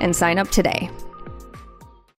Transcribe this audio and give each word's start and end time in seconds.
and 0.00 0.14
sign 0.14 0.38
up 0.38 0.48
today. 0.50 0.90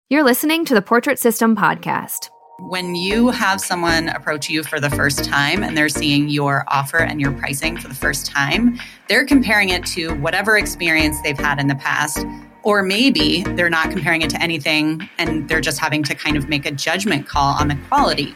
You're 0.09 0.23
listening 0.23 0.65
to 0.65 0.73
the 0.73 0.81
Portrait 0.81 1.19
System 1.19 1.55
podcast. 1.55 2.29
When 2.59 2.95
you 2.95 3.29
have 3.29 3.59
someone 3.59 4.09
approach 4.09 4.49
you 4.49 4.61
for 4.61 4.79
the 4.79 4.89
first 4.89 5.23
time 5.23 5.63
and 5.63 5.75
they're 5.75 5.89
seeing 5.89 6.29
your 6.29 6.63
offer 6.67 6.97
and 6.97 7.19
your 7.19 7.31
pricing 7.31 7.77
for 7.77 7.87
the 7.87 7.95
first 7.95 8.25
time, 8.25 8.77
they're 9.09 9.25
comparing 9.25 9.69
it 9.69 9.85
to 9.87 10.13
whatever 10.15 10.57
experience 10.57 11.19
they've 11.21 11.39
had 11.39 11.59
in 11.59 11.67
the 11.67 11.75
past. 11.75 12.25
Or 12.63 12.83
maybe 12.83 13.41
they're 13.43 13.69
not 13.69 13.89
comparing 13.89 14.21
it 14.21 14.29
to 14.31 14.41
anything 14.41 15.09
and 15.17 15.49
they're 15.49 15.61
just 15.61 15.79
having 15.79 16.03
to 16.03 16.13
kind 16.13 16.37
of 16.37 16.49
make 16.49 16.65
a 16.65 16.71
judgment 16.71 17.27
call 17.27 17.55
on 17.55 17.69
the 17.69 17.77
quality. 17.87 18.35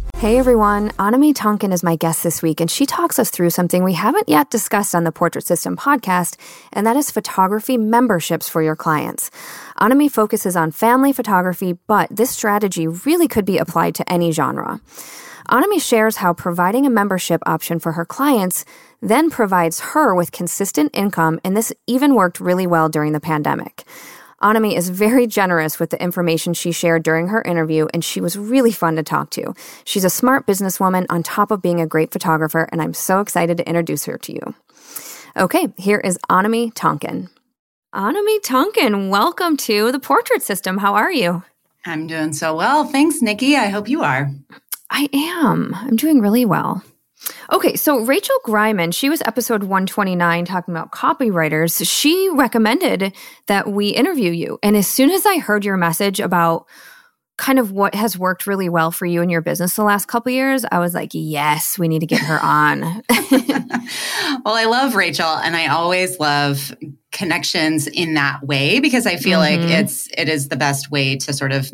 Hey 0.21 0.37
everyone, 0.37 0.89
Annemie 0.99 1.33
Tonken 1.33 1.73
is 1.73 1.81
my 1.81 1.95
guest 1.95 2.21
this 2.21 2.43
week, 2.43 2.61
and 2.61 2.69
she 2.69 2.85
talks 2.85 3.17
us 3.17 3.31
through 3.31 3.49
something 3.49 3.83
we 3.83 3.93
haven't 3.93 4.29
yet 4.29 4.51
discussed 4.51 4.93
on 4.93 5.03
the 5.03 5.11
Portrait 5.11 5.47
System 5.47 5.75
podcast, 5.75 6.37
and 6.71 6.85
that 6.85 6.95
is 6.95 7.09
photography 7.09 7.75
memberships 7.75 8.47
for 8.47 8.61
your 8.61 8.75
clients. 8.75 9.31
Annemie 9.79 10.11
focuses 10.11 10.55
on 10.55 10.69
family 10.69 11.11
photography, 11.11 11.73
but 11.87 12.07
this 12.15 12.29
strategy 12.29 12.87
really 12.87 13.27
could 13.27 13.45
be 13.45 13.57
applied 13.57 13.95
to 13.95 14.07
any 14.07 14.31
genre. 14.31 14.79
Annemie 15.49 15.81
shares 15.81 16.17
how 16.17 16.35
providing 16.35 16.85
a 16.85 16.91
membership 16.91 17.41
option 17.47 17.79
for 17.79 17.93
her 17.93 18.05
clients 18.05 18.63
then 19.01 19.31
provides 19.31 19.79
her 19.79 20.13
with 20.13 20.31
consistent 20.31 20.95
income, 20.95 21.39
and 21.43 21.57
this 21.57 21.73
even 21.87 22.13
worked 22.13 22.39
really 22.39 22.67
well 22.67 22.89
during 22.89 23.13
the 23.13 23.19
pandemic. 23.19 23.85
Annemie 24.41 24.75
is 24.75 24.89
very 24.89 25.27
generous 25.27 25.79
with 25.79 25.91
the 25.91 26.01
information 26.01 26.53
she 26.53 26.71
shared 26.71 27.03
during 27.03 27.27
her 27.27 27.43
interview, 27.43 27.87
and 27.93 28.03
she 28.03 28.19
was 28.19 28.37
really 28.37 28.71
fun 28.71 28.95
to 28.95 29.03
talk 29.03 29.29
to. 29.31 29.53
She's 29.85 30.03
a 30.03 30.09
smart 30.09 30.47
businesswoman 30.47 31.05
on 31.09 31.21
top 31.21 31.51
of 31.51 31.61
being 31.61 31.79
a 31.79 31.85
great 31.85 32.11
photographer, 32.11 32.67
and 32.71 32.81
I'm 32.81 32.93
so 32.93 33.19
excited 33.19 33.57
to 33.57 33.67
introduce 33.67 34.05
her 34.05 34.17
to 34.17 34.33
you. 34.33 34.55
Okay, 35.37 35.67
here 35.77 35.99
is 35.99 36.17
Annemie 36.29 36.73
Tonken. 36.73 37.29
Annemie 37.93 38.41
Tonken, 38.41 39.09
welcome 39.09 39.57
to 39.57 39.91
the 39.91 39.99
Portrait 39.99 40.41
System. 40.41 40.79
How 40.79 40.95
are 40.95 41.11
you? 41.11 41.43
I'm 41.85 42.07
doing 42.07 42.33
so 42.33 42.55
well. 42.55 42.85
Thanks, 42.85 43.21
Nikki. 43.21 43.55
I 43.55 43.67
hope 43.67 43.87
you 43.87 44.01
are. 44.01 44.31
I 44.89 45.07
am. 45.13 45.75
I'm 45.75 45.95
doing 45.95 46.19
really 46.19 46.45
well. 46.45 46.83
Okay, 47.51 47.75
so 47.75 47.99
Rachel 47.99 48.35
Greiman, 48.45 48.93
she 48.93 49.09
was 49.09 49.21
episode 49.21 49.63
129 49.63 50.45
talking 50.45 50.73
about 50.73 50.91
copywriters. 50.91 51.87
She 51.87 52.29
recommended 52.33 53.13
that 53.47 53.67
we 53.67 53.89
interview 53.89 54.31
you. 54.31 54.57
And 54.63 54.75
as 54.75 54.87
soon 54.87 55.11
as 55.11 55.25
I 55.25 55.37
heard 55.37 55.63
your 55.65 55.77
message 55.77 56.19
about 56.19 56.65
kind 57.37 57.59
of 57.59 57.71
what 57.71 57.95
has 57.95 58.17
worked 58.17 58.45
really 58.45 58.69
well 58.69 58.91
for 58.91 59.05
you 59.05 59.21
in 59.21 59.29
your 59.29 59.41
business 59.41 59.75
the 59.75 59.83
last 59.83 60.07
couple 60.07 60.31
years, 60.31 60.63
I 60.71 60.79
was 60.79 60.93
like, 60.93 61.09
yes, 61.13 61.77
we 61.77 61.87
need 61.87 61.99
to 61.99 62.05
get 62.05 62.21
her 62.21 62.39
on. 62.39 62.81
well, 64.45 64.55
I 64.55 64.65
love 64.65 64.95
Rachel 64.95 65.25
and 65.25 65.55
I 65.55 65.67
always 65.67 66.19
love 66.19 66.75
connections 67.11 67.87
in 67.87 68.13
that 68.13 68.43
way 68.43 68.79
because 68.79 69.05
I 69.05 69.17
feel 69.17 69.39
mm-hmm. 69.39 69.61
like 69.63 69.71
it's 69.71 70.07
it 70.17 70.29
is 70.29 70.49
the 70.49 70.55
best 70.55 70.91
way 70.91 71.17
to 71.17 71.33
sort 71.33 71.51
of 71.51 71.71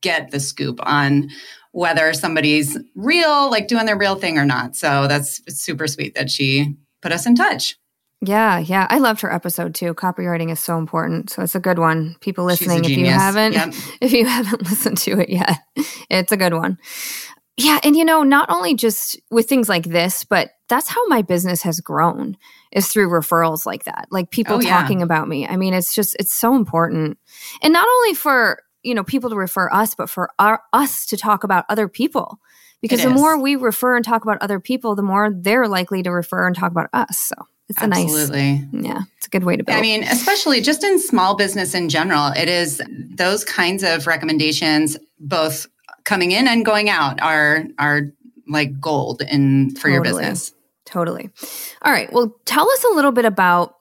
get 0.00 0.30
the 0.30 0.40
scoop 0.40 0.80
on 0.82 1.28
whether 1.72 2.12
somebody's 2.12 2.76
real, 2.94 3.50
like 3.50 3.68
doing 3.68 3.86
their 3.86 3.96
real 3.96 4.16
thing 4.16 4.38
or 4.38 4.44
not. 4.44 4.76
So 4.76 5.06
that's 5.06 5.40
super 5.48 5.86
sweet 5.86 6.14
that 6.14 6.30
she 6.30 6.76
put 7.00 7.12
us 7.12 7.26
in 7.26 7.34
touch. 7.34 7.76
Yeah, 8.22 8.58
yeah. 8.58 8.86
I 8.90 8.98
loved 8.98 9.22
her 9.22 9.32
episode 9.32 9.74
too. 9.74 9.94
Copywriting 9.94 10.50
is 10.50 10.60
so 10.60 10.76
important. 10.76 11.30
So 11.30 11.42
it's 11.42 11.54
a 11.54 11.60
good 11.60 11.78
one. 11.78 12.16
People 12.20 12.44
listening, 12.44 12.84
if 12.84 12.90
you 12.90 13.06
haven't 13.06 13.54
yep. 13.54 13.72
if 14.00 14.12
you 14.12 14.26
haven't 14.26 14.62
listened 14.70 14.98
to 14.98 15.18
it 15.20 15.30
yet, 15.30 15.58
it's 16.10 16.32
a 16.32 16.36
good 16.36 16.52
one. 16.52 16.78
Yeah, 17.56 17.78
and 17.82 17.96
you 17.96 18.04
know, 18.04 18.22
not 18.22 18.50
only 18.50 18.74
just 18.74 19.20
with 19.30 19.48
things 19.48 19.68
like 19.68 19.84
this, 19.84 20.24
but 20.24 20.50
that's 20.68 20.88
how 20.88 21.06
my 21.08 21.22
business 21.22 21.62
has 21.62 21.80
grown 21.80 22.36
is 22.72 22.88
through 22.88 23.08
referrals 23.08 23.66
like 23.66 23.84
that. 23.84 24.06
Like 24.10 24.30
people 24.30 24.56
oh, 24.56 24.60
talking 24.60 24.98
yeah. 24.98 25.04
about 25.04 25.28
me. 25.28 25.46
I 25.46 25.56
mean, 25.56 25.74
it's 25.74 25.94
just 25.94 26.14
it's 26.18 26.34
so 26.34 26.54
important. 26.54 27.18
And 27.62 27.72
not 27.72 27.88
only 27.88 28.14
for 28.14 28.62
you 28.82 28.94
know 28.94 29.04
people 29.04 29.30
to 29.30 29.36
refer 29.36 29.70
us 29.70 29.94
but 29.94 30.08
for 30.08 30.30
our, 30.38 30.62
us 30.72 31.06
to 31.06 31.16
talk 31.16 31.44
about 31.44 31.64
other 31.68 31.88
people 31.88 32.38
because 32.80 33.00
it 33.00 33.04
the 33.04 33.14
is. 33.14 33.20
more 33.20 33.40
we 33.40 33.56
refer 33.56 33.96
and 33.96 34.04
talk 34.04 34.22
about 34.22 34.38
other 34.40 34.60
people 34.60 34.94
the 34.94 35.02
more 35.02 35.30
they're 35.30 35.68
likely 35.68 36.02
to 36.02 36.10
refer 36.10 36.46
and 36.46 36.56
talk 36.56 36.70
about 36.70 36.88
us 36.92 37.18
so 37.18 37.34
it's 37.68 37.80
Absolutely. 37.80 38.40
a 38.40 38.52
nice 38.72 38.84
yeah 38.84 39.00
it's 39.16 39.26
a 39.26 39.30
good 39.30 39.44
way 39.44 39.56
to 39.56 39.62
build 39.62 39.78
i 39.78 39.80
mean 39.80 40.02
especially 40.04 40.60
just 40.60 40.82
in 40.82 40.98
small 40.98 41.36
business 41.36 41.74
in 41.74 41.88
general 41.88 42.28
it 42.36 42.48
is 42.48 42.82
those 42.88 43.44
kinds 43.44 43.82
of 43.82 44.06
recommendations 44.06 44.96
both 45.18 45.66
coming 46.04 46.32
in 46.32 46.48
and 46.48 46.64
going 46.64 46.88
out 46.88 47.20
are 47.20 47.64
are 47.78 48.10
like 48.50 48.80
gold 48.80 49.22
in 49.22 49.70
for 49.70 49.88
totally. 49.88 49.92
your 49.94 50.02
business. 50.02 50.52
Totally. 50.84 51.30
All 51.82 51.92
right. 51.92 52.12
Well, 52.12 52.36
tell 52.44 52.68
us 52.68 52.84
a 52.84 52.94
little 52.94 53.12
bit 53.12 53.24
about 53.24 53.76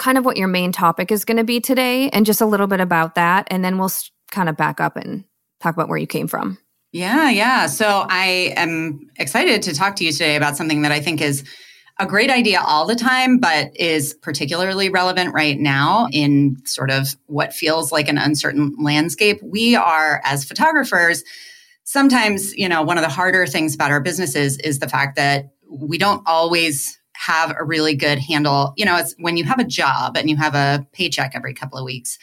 kind 0.00 0.16
of 0.18 0.24
what 0.24 0.38
your 0.38 0.48
main 0.48 0.72
topic 0.72 1.12
is 1.12 1.24
going 1.24 1.36
to 1.36 1.44
be 1.44 1.60
today 1.60 2.08
and 2.08 2.24
just 2.24 2.40
a 2.40 2.46
little 2.46 2.66
bit 2.66 2.80
about 2.80 3.14
that 3.14 3.46
and 3.50 3.62
then 3.62 3.78
we'll 3.78 3.90
kind 4.30 4.48
of 4.48 4.56
back 4.56 4.80
up 4.80 4.96
and 4.96 5.24
talk 5.60 5.74
about 5.74 5.88
where 5.88 5.98
you 5.98 6.06
came 6.06 6.26
from. 6.26 6.58
Yeah, 6.92 7.30
yeah. 7.30 7.66
So 7.66 7.86
I 8.08 8.54
am 8.56 9.10
excited 9.16 9.62
to 9.62 9.74
talk 9.74 9.96
to 9.96 10.04
you 10.04 10.10
today 10.10 10.36
about 10.36 10.56
something 10.56 10.82
that 10.82 10.90
I 10.90 11.00
think 11.00 11.20
is 11.20 11.44
a 12.00 12.06
great 12.06 12.30
idea 12.30 12.62
all 12.66 12.86
the 12.86 12.96
time, 12.96 13.38
but 13.38 13.76
is 13.76 14.14
particularly 14.14 14.88
relevant 14.88 15.34
right 15.34 15.58
now 15.58 16.08
in 16.10 16.56
sort 16.64 16.90
of 16.90 17.14
what 17.26 17.52
feels 17.52 17.92
like 17.92 18.08
an 18.08 18.16
uncertain 18.16 18.74
landscape. 18.80 19.38
We 19.42 19.76
are, 19.76 20.22
as 20.24 20.44
photographers, 20.46 21.22
sometimes, 21.84 22.56
you 22.56 22.70
know, 22.70 22.82
one 22.82 22.96
of 22.96 23.02
the 23.02 23.10
harder 23.10 23.46
things 23.46 23.74
about 23.74 23.90
our 23.90 24.00
businesses 24.00 24.56
is 24.58 24.78
the 24.78 24.88
fact 24.88 25.16
that 25.16 25.50
we 25.68 25.98
don't 25.98 26.22
always 26.26 26.99
have 27.20 27.54
a 27.58 27.64
really 27.64 27.94
good 27.94 28.18
handle. 28.18 28.72
You 28.76 28.86
know, 28.86 28.96
it's 28.96 29.14
when 29.18 29.36
you 29.36 29.44
have 29.44 29.58
a 29.58 29.64
job 29.64 30.16
and 30.16 30.30
you 30.30 30.36
have 30.36 30.54
a 30.54 30.86
paycheck 30.92 31.32
every 31.34 31.52
couple 31.52 31.78
of 31.78 31.84
weeks, 31.84 32.18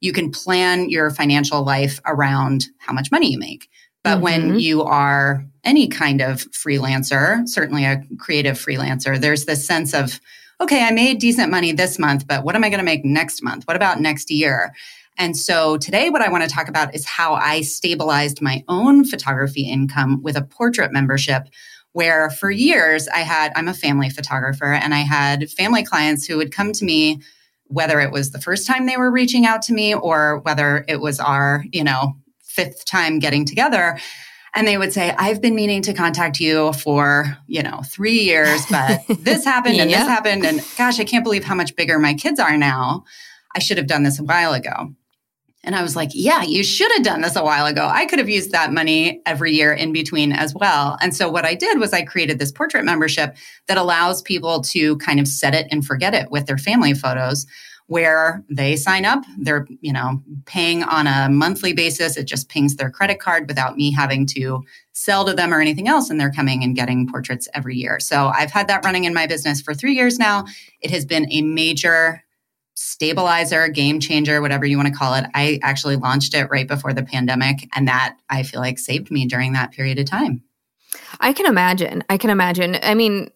you 0.00 0.12
can 0.12 0.32
plan 0.32 0.90
your 0.90 1.10
financial 1.10 1.62
life 1.62 2.00
around 2.04 2.66
how 2.78 2.92
much 2.92 3.12
money 3.12 3.30
you 3.30 3.38
make. 3.38 3.68
But 4.02 4.14
mm-hmm. 4.16 4.24
when 4.24 4.58
you 4.58 4.82
are 4.82 5.44
any 5.62 5.86
kind 5.86 6.20
of 6.20 6.38
freelancer, 6.50 7.46
certainly 7.48 7.84
a 7.84 8.02
creative 8.18 8.56
freelancer, 8.56 9.20
there's 9.20 9.44
this 9.44 9.64
sense 9.64 9.94
of, 9.94 10.20
okay, 10.60 10.84
I 10.84 10.90
made 10.90 11.20
decent 11.20 11.52
money 11.52 11.70
this 11.70 11.96
month, 11.96 12.26
but 12.26 12.42
what 12.42 12.56
am 12.56 12.64
I 12.64 12.70
going 12.70 12.78
to 12.78 12.84
make 12.84 13.04
next 13.04 13.44
month? 13.44 13.68
What 13.68 13.76
about 13.76 14.00
next 14.00 14.32
year? 14.32 14.74
And 15.16 15.36
so 15.36 15.76
today, 15.76 16.10
what 16.10 16.22
I 16.22 16.30
want 16.30 16.42
to 16.42 16.50
talk 16.50 16.68
about 16.68 16.92
is 16.92 17.04
how 17.04 17.34
I 17.34 17.60
stabilized 17.60 18.42
my 18.42 18.64
own 18.66 19.04
photography 19.04 19.68
income 19.68 20.22
with 20.22 20.36
a 20.36 20.42
portrait 20.42 20.92
membership. 20.92 21.44
Where 21.92 22.30
for 22.30 22.50
years 22.50 23.08
I 23.08 23.20
had, 23.20 23.52
I'm 23.56 23.68
a 23.68 23.74
family 23.74 24.10
photographer, 24.10 24.72
and 24.72 24.94
I 24.94 25.00
had 25.00 25.50
family 25.50 25.82
clients 25.82 26.26
who 26.26 26.36
would 26.36 26.52
come 26.52 26.72
to 26.72 26.84
me, 26.84 27.20
whether 27.64 28.00
it 28.00 28.12
was 28.12 28.30
the 28.30 28.40
first 28.40 28.66
time 28.66 28.86
they 28.86 28.96
were 28.96 29.10
reaching 29.10 29.44
out 29.44 29.62
to 29.62 29.72
me 29.72 29.94
or 29.94 30.38
whether 30.40 30.84
it 30.88 31.00
was 31.00 31.18
our, 31.18 31.64
you 31.72 31.82
know, 31.82 32.16
fifth 32.42 32.84
time 32.84 33.18
getting 33.18 33.44
together. 33.44 33.98
And 34.54 34.66
they 34.66 34.76
would 34.76 34.92
say 34.92 35.14
i've 35.16 35.40
been 35.40 35.54
meaning 35.54 35.80
to 35.82 35.94
contact 35.94 36.40
you 36.40 36.72
for 36.72 37.38
you 37.46 37.62
know 37.62 37.82
three 37.86 38.22
years 38.22 38.66
but 38.68 39.00
this 39.20 39.44
happened 39.44 39.76
and 39.76 39.88
this 39.88 39.96
happened 39.96 40.44
and 40.44 40.60
gosh 40.76 40.98
i 40.98 41.04
can't 41.04 41.22
believe 41.22 41.44
how 41.44 41.54
much 41.54 41.76
bigger 41.76 42.00
my 42.00 42.14
kids 42.14 42.40
are 42.40 42.56
now. 42.56 43.04
I 43.54 43.60
should 43.60 43.78
have 43.78 43.86
done 43.86 44.02
this 44.02 44.18
a 44.18 44.24
while 44.24 44.52
ago 44.52 44.92
and 45.64 45.74
i 45.74 45.82
was 45.82 45.96
like 45.96 46.10
yeah 46.12 46.42
you 46.42 46.62
should 46.62 46.90
have 46.92 47.02
done 47.02 47.20
this 47.20 47.36
a 47.36 47.44
while 47.44 47.66
ago. 47.66 47.86
I 47.86 48.06
could 48.06 48.18
have 48.18 48.28
used 48.28 48.52
that 48.52 48.72
money 48.72 49.22
every 49.26 49.52
year 49.52 49.72
in 49.72 49.92
between 49.92 50.32
as 50.32 50.54
well. 50.54 50.96
And 51.00 51.14
so 51.14 51.28
what 51.28 51.44
i 51.44 51.54
did 51.54 51.78
was 51.78 51.92
i 51.92 52.02
created 52.02 52.38
this 52.38 52.52
portrait 52.52 52.84
membership 52.84 53.36
that 53.66 53.78
allows 53.78 54.22
people 54.22 54.60
to 54.62 54.96
kind 54.98 55.20
of 55.20 55.28
set 55.28 55.54
it 55.54 55.66
and 55.70 55.84
forget 55.84 56.14
it 56.14 56.30
with 56.30 56.46
their 56.46 56.58
family 56.58 56.94
photos 56.94 57.46
where 57.90 58.44
they 58.48 58.76
sign 58.76 59.04
up. 59.04 59.24
They're 59.36 59.66
you 59.80 59.92
know 59.92 60.22
paying 60.46 60.84
on 60.84 61.08
a 61.08 61.28
monthly 61.28 61.72
basis. 61.72 62.16
It 62.16 62.24
just 62.24 62.48
pings 62.48 62.76
their 62.76 62.88
credit 62.88 63.18
card 63.18 63.48
without 63.48 63.76
me 63.76 63.92
having 63.92 64.26
to 64.26 64.62
sell 64.92 65.24
to 65.24 65.34
them 65.34 65.52
or 65.52 65.60
anything 65.60 65.88
else 65.88 66.08
and 66.08 66.20
they're 66.20 66.30
coming 66.30 66.62
and 66.62 66.76
getting 66.76 67.08
portraits 67.08 67.48
every 67.52 67.76
year. 67.76 67.98
So 67.98 68.28
i've 68.28 68.52
had 68.52 68.68
that 68.68 68.84
running 68.84 69.04
in 69.04 69.14
my 69.14 69.26
business 69.26 69.60
for 69.60 69.74
three 69.74 69.94
years 69.94 70.18
now. 70.20 70.44
It 70.80 70.92
has 70.92 71.04
been 71.04 71.26
a 71.32 71.42
major 71.42 72.22
stabilizer 72.82 73.68
game 73.68 74.00
changer 74.00 74.40
whatever 74.40 74.64
you 74.64 74.78
want 74.78 74.88
to 74.88 74.94
call 74.94 75.12
it 75.14 75.26
i 75.34 75.58
actually 75.62 75.96
launched 75.96 76.32
it 76.32 76.48
right 76.50 76.66
before 76.66 76.94
the 76.94 77.02
pandemic 77.02 77.68
and 77.74 77.86
that 77.86 78.16
i 78.30 78.42
feel 78.42 78.60
like 78.60 78.78
saved 78.78 79.10
me 79.10 79.26
during 79.26 79.52
that 79.52 79.70
period 79.70 79.98
of 79.98 80.06
time 80.06 80.42
i 81.20 81.30
can 81.30 81.44
imagine 81.44 82.02
i 82.08 82.16
can 82.16 82.30
imagine 82.30 82.78
i 82.82 82.94
mean 82.94 83.30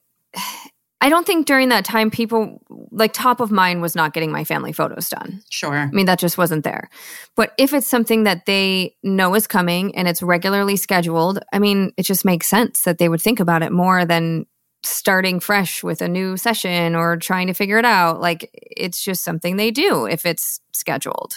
I 1.05 1.11
don't 1.11 1.27
think 1.27 1.47
during 1.47 1.69
that 1.69 1.85
time 1.85 2.11
people 2.11 2.63
like 2.91 3.13
top 3.13 3.41
of 3.41 3.51
mind 3.51 3.83
was 3.83 3.95
not 3.95 4.15
getting 4.15 4.33
my 4.33 4.43
family 4.43 4.73
photos 4.73 5.11
done. 5.11 5.43
Sure. 5.51 5.75
I 5.75 5.91
mean, 5.91 6.07
that 6.07 6.19
just 6.19 6.39
wasn't 6.39 6.65
there. 6.65 6.89
But 7.37 7.53
if 7.59 7.75
it's 7.75 7.87
something 7.87 8.25
that 8.25 8.47
they 8.47 8.97
know 9.03 9.35
is 9.35 9.47
coming 9.47 9.95
and 9.97 10.09
it's 10.09 10.23
regularly 10.23 10.77
scheduled, 10.77 11.41
I 11.53 11.59
mean, 11.59 11.93
it 11.99 12.05
just 12.05 12.25
makes 12.25 12.47
sense 12.47 12.85
that 12.85 12.97
they 12.97 13.11
would 13.11 13.21
think 13.21 13.39
about 13.39 13.63
it 13.63 13.71
more 13.71 14.07
than 14.07 14.47
starting 14.85 15.41
fresh 15.41 15.83
with 15.83 16.03
a 16.03 16.09
new 16.09 16.37
session 16.37 16.95
or 16.95 17.17
trying 17.17 17.47
to 17.47 17.55
figure 17.55 17.79
it 17.79 17.85
out. 17.85 18.21
Like 18.21 18.51
it's 18.53 19.03
just 19.03 19.25
something 19.25 19.57
they 19.57 19.71
do 19.71 20.07
if 20.07 20.27
it's 20.27 20.61
scheduled. 20.73 21.35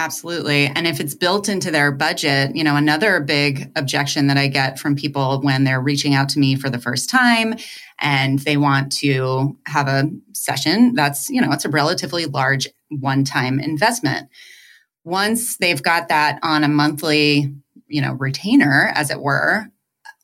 Absolutely. 0.00 0.66
And 0.66 0.86
if 0.86 1.00
it's 1.00 1.16
built 1.16 1.48
into 1.48 1.72
their 1.72 1.90
budget, 1.90 2.54
you 2.54 2.62
know, 2.62 2.76
another 2.76 3.18
big 3.18 3.72
objection 3.74 4.28
that 4.28 4.38
I 4.38 4.46
get 4.46 4.78
from 4.78 4.94
people 4.94 5.40
when 5.42 5.64
they're 5.64 5.80
reaching 5.80 6.14
out 6.14 6.28
to 6.30 6.38
me 6.38 6.54
for 6.54 6.70
the 6.70 6.78
first 6.78 7.10
time 7.10 7.56
and 7.98 8.38
they 8.38 8.56
want 8.56 8.92
to 8.98 9.58
have 9.66 9.88
a 9.88 10.08
session 10.34 10.94
that's, 10.94 11.28
you 11.30 11.40
know, 11.40 11.50
it's 11.50 11.64
a 11.64 11.68
relatively 11.68 12.26
large 12.26 12.68
one 12.90 13.24
time 13.24 13.58
investment. 13.58 14.28
Once 15.02 15.56
they've 15.56 15.82
got 15.82 16.08
that 16.08 16.38
on 16.44 16.62
a 16.62 16.68
monthly, 16.68 17.52
you 17.88 18.00
know, 18.00 18.12
retainer, 18.12 18.92
as 18.94 19.10
it 19.10 19.20
were, 19.20 19.66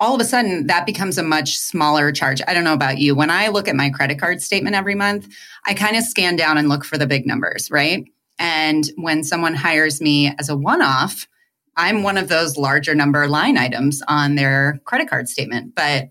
all 0.05 0.15
of 0.15 0.21
a 0.21 0.25
sudden 0.25 0.67
that 0.67 0.85
becomes 0.85 1.17
a 1.17 1.23
much 1.23 1.57
smaller 1.57 2.13
charge. 2.13 2.43
I 2.47 2.53
don't 2.53 2.63
know 2.63 2.75
about 2.75 2.99
you. 2.99 3.15
When 3.15 3.31
I 3.31 3.49
look 3.49 3.69
at 3.69 3.75
my 3.75 3.89
credit 3.89 4.21
card 4.21 4.43
statement 4.43 4.77
every 4.77 4.95
month, 4.95 5.35
I 5.65 5.73
kind 5.73 5.97
of 5.97 6.05
scan 6.05 6.37
down 6.37 6.59
and 6.59 6.69
look 6.69 6.85
for 6.85 6.99
the 6.99 7.07
big 7.07 7.27
numbers, 7.27 7.71
right? 7.71 8.05
And 8.39 8.85
when 8.97 9.25
someone 9.25 9.55
hires 9.55 10.03
me 10.03 10.35
as 10.39 10.51
a 10.51 10.57
one 10.57 10.83
off, 10.83 11.27
I'm 11.75 12.03
one 12.03 12.19
of 12.19 12.29
those 12.29 12.59
larger 12.59 12.95
number 12.95 13.27
line 13.29 13.57
items 13.57 14.03
on 14.07 14.35
their 14.35 14.79
credit 14.85 15.09
card 15.09 15.27
statement. 15.27 15.75
But 15.75 16.11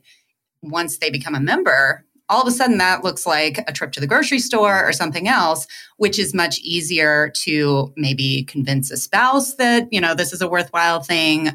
once 0.64 0.98
they 0.98 1.12
become 1.12 1.36
a 1.36 1.40
member, 1.40 2.04
all 2.30 2.42
of 2.42 2.48
a 2.48 2.52
sudden 2.52 2.80
that 2.80 3.04
looks 3.04 3.28
like 3.28 3.64
a 3.68 3.74
trip 3.74 3.92
to 3.92 4.00
the 4.00 4.08
grocery 4.08 4.40
store 4.40 4.84
or 4.84 4.92
something 4.92 5.28
else, 5.28 5.68
which 5.98 6.18
is 6.18 6.34
much 6.34 6.58
easier 6.62 7.30
to 7.36 7.94
maybe 7.96 8.44
convince 8.46 8.90
a 8.90 8.98
spouse 8.98 9.54
that, 9.56 9.88
you 9.92 10.02
know, 10.02 10.16
this 10.16 10.34
is 10.34 10.42
a 10.42 10.48
worthwhile 10.48 11.02
thing. 11.02 11.52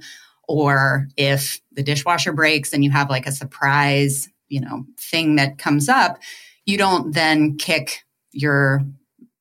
Or 0.47 1.09
if 1.17 1.61
the 1.79 1.85
dishwasher 1.85 2.33
breaks 2.33 2.73
and 2.73 2.83
you 2.83 2.91
have 2.91 3.09
like 3.09 3.25
a 3.25 3.31
surprise, 3.31 4.29
you 4.49 4.61
know, 4.61 4.85
thing 4.99 5.37
that 5.37 5.59
comes 5.59 5.89
up, 5.89 6.19
you 6.67 6.77
don't 6.77 7.15
then 7.15 7.57
kick 7.57 8.05
your 8.33 8.85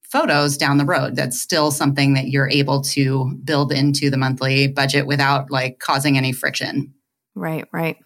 photos 0.04 0.56
down 0.56 0.78
the 0.78 0.86
road. 0.86 1.16
That's 1.16 1.42
still 1.42 1.72
something 1.72 2.14
that 2.14 2.28
you're 2.28 2.48
able 2.48 2.82
to 2.82 3.34
build 3.44 3.72
into 3.72 4.12
the 4.12 4.18
monthly 4.18 4.68
budget 4.68 5.08
without 5.08 5.50
like 5.50 5.80
causing 5.80 6.16
any 6.16 6.32
friction. 6.32 6.94
Right, 7.34 7.66
right. 7.72 7.98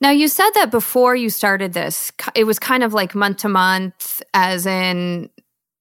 Now, 0.00 0.10
you 0.10 0.28
said 0.28 0.50
that 0.54 0.70
before 0.70 1.14
you 1.14 1.28
started 1.28 1.74
this, 1.74 2.10
it 2.34 2.44
was 2.44 2.58
kind 2.58 2.82
of 2.82 2.94
like 2.94 3.14
month 3.14 3.38
to 3.38 3.50
month, 3.50 4.22
as 4.32 4.64
in, 4.64 5.28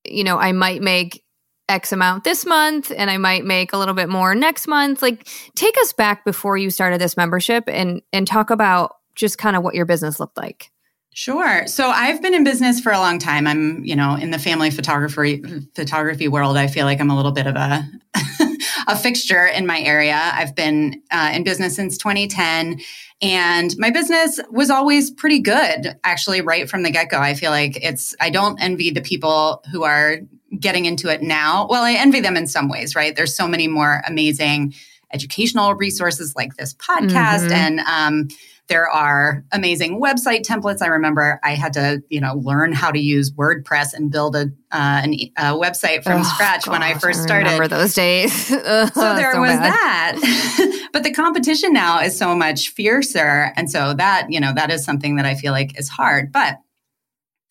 you 0.04 0.26
know, 0.26 0.38
I 0.38 0.52
might 0.52 0.82
make 0.82 1.24
X 1.70 1.92
amount 1.92 2.24
this 2.24 2.46
month 2.46 2.92
and 2.96 3.10
I 3.10 3.18
might 3.18 3.46
make 3.46 3.72
a 3.72 3.78
little 3.78 3.94
bit 3.94 4.10
more 4.10 4.36
next 4.36 4.68
month. 4.68 5.02
Like, 5.02 5.28
take 5.56 5.76
us 5.82 5.94
back 5.94 6.26
before 6.26 6.58
you 6.58 6.70
started 6.70 7.00
this 7.00 7.16
membership 7.16 7.64
and 7.68 8.02
and 8.12 8.28
talk 8.28 8.50
about 8.50 8.96
just 9.16 9.38
kind 9.38 9.56
of 9.56 9.64
what 9.64 9.76
your 9.76 9.86
business 9.86 10.20
looked 10.20 10.38
like. 10.38 10.72
Sure. 11.14 11.68
So 11.68 11.90
I've 11.90 12.22
been 12.22 12.34
in 12.34 12.44
business 12.44 12.80
for 12.80 12.92
a 12.92 13.00
long 13.00 13.20
time. 13.20 13.48
I'm, 13.48 13.84
you 13.84 13.96
know, 13.96 14.16
in 14.16 14.32
the 14.32 14.40
family 14.40 14.72
photography 14.72 15.44
photography 15.76 16.28
world. 16.28 16.56
I 16.56 16.68
feel 16.68 16.86
like 16.86 17.02
I'm 17.02 17.10
a 17.10 17.16
little 17.16 17.32
bit 17.32 17.48
of 17.48 17.56
a 17.56 17.84
a 18.88 18.96
fixture 18.96 19.46
in 19.46 19.66
my 19.66 19.80
area. 19.82 20.20
I've 20.34 20.56
been 20.56 21.02
uh, 21.12 21.32
in 21.34 21.44
business 21.44 21.76
since 21.76 21.98
2010, 21.98 22.80
and 23.22 23.78
my 23.78 23.92
business 23.92 24.40
was 24.50 24.70
always 24.70 25.12
pretty 25.12 25.40
good, 25.40 25.98
actually, 26.04 26.42
right 26.42 26.70
from 26.70 26.84
the 26.84 26.92
get 26.92 27.10
go. 27.10 27.20
I 27.20 27.34
feel 27.34 27.52
like 27.52 27.78
it's, 27.84 28.16
I 28.20 28.30
don't 28.30 28.60
envy 28.62 28.92
the 28.92 29.02
people 29.02 29.64
who 29.72 29.84
are 29.84 30.20
getting 30.58 30.86
into 30.86 31.10
it 31.10 31.22
now. 31.22 31.68
Well, 31.70 31.84
I 31.84 31.94
envy 31.94 32.20
them 32.20 32.38
in 32.38 32.48
some 32.48 32.70
ways, 32.70 32.96
right? 32.96 33.16
There's 33.16 33.36
so 33.36 33.48
many 33.48 33.68
more 33.68 34.02
amazing 34.08 34.74
educational 35.12 35.74
resources 35.74 36.34
like 36.36 36.56
this 36.56 36.74
podcast 36.76 37.48
mm-hmm. 37.48 37.54
and, 37.54 37.80
um, 37.82 38.28
there 38.70 38.88
are 38.88 39.44
amazing 39.52 40.00
website 40.00 40.44
templates. 40.44 40.82
I 40.82 40.88
remember 40.88 41.40
I 41.44 41.56
had 41.56 41.74
to, 41.74 42.04
you 42.10 42.22
know, 42.22 42.36
learn 42.36 42.72
how 42.72 42.92
to 42.92 43.00
use 43.00 43.32
WordPress 43.32 43.94
and 43.94 44.12
build 44.12 44.36
a, 44.36 44.52
uh, 44.72 45.02
an, 45.04 45.14
a 45.38 45.58
website 45.58 46.04
from 46.04 46.22
oh, 46.22 46.24
scratch 46.24 46.66
gosh, 46.66 46.72
when 46.72 46.84
I 46.84 46.94
first 46.94 47.24
started. 47.24 47.48
I 47.48 47.54
remember 47.54 47.76
those 47.76 47.96
days. 47.96 48.32
so 48.48 48.56
there 48.56 49.34
so 49.34 49.42
was 49.42 49.58
bad. 49.58 50.16
that. 50.18 50.90
but 50.94 51.04
the 51.04 51.12
competition 51.12 51.74
now 51.74 52.00
is 52.00 52.18
so 52.18 52.36
much 52.36 52.70
fiercer. 52.70 53.52
And 53.58 53.70
so 53.70 53.96
that, 53.96 54.28
you 54.30 54.40
know, 54.40 54.54
that 54.54 54.70
is 54.70 54.86
something 54.86 55.16
that 55.16 55.26
I 55.26 55.34
feel 55.34 55.52
like 55.52 55.78
is 55.78 55.90
hard. 55.90 56.32
But 56.32 56.60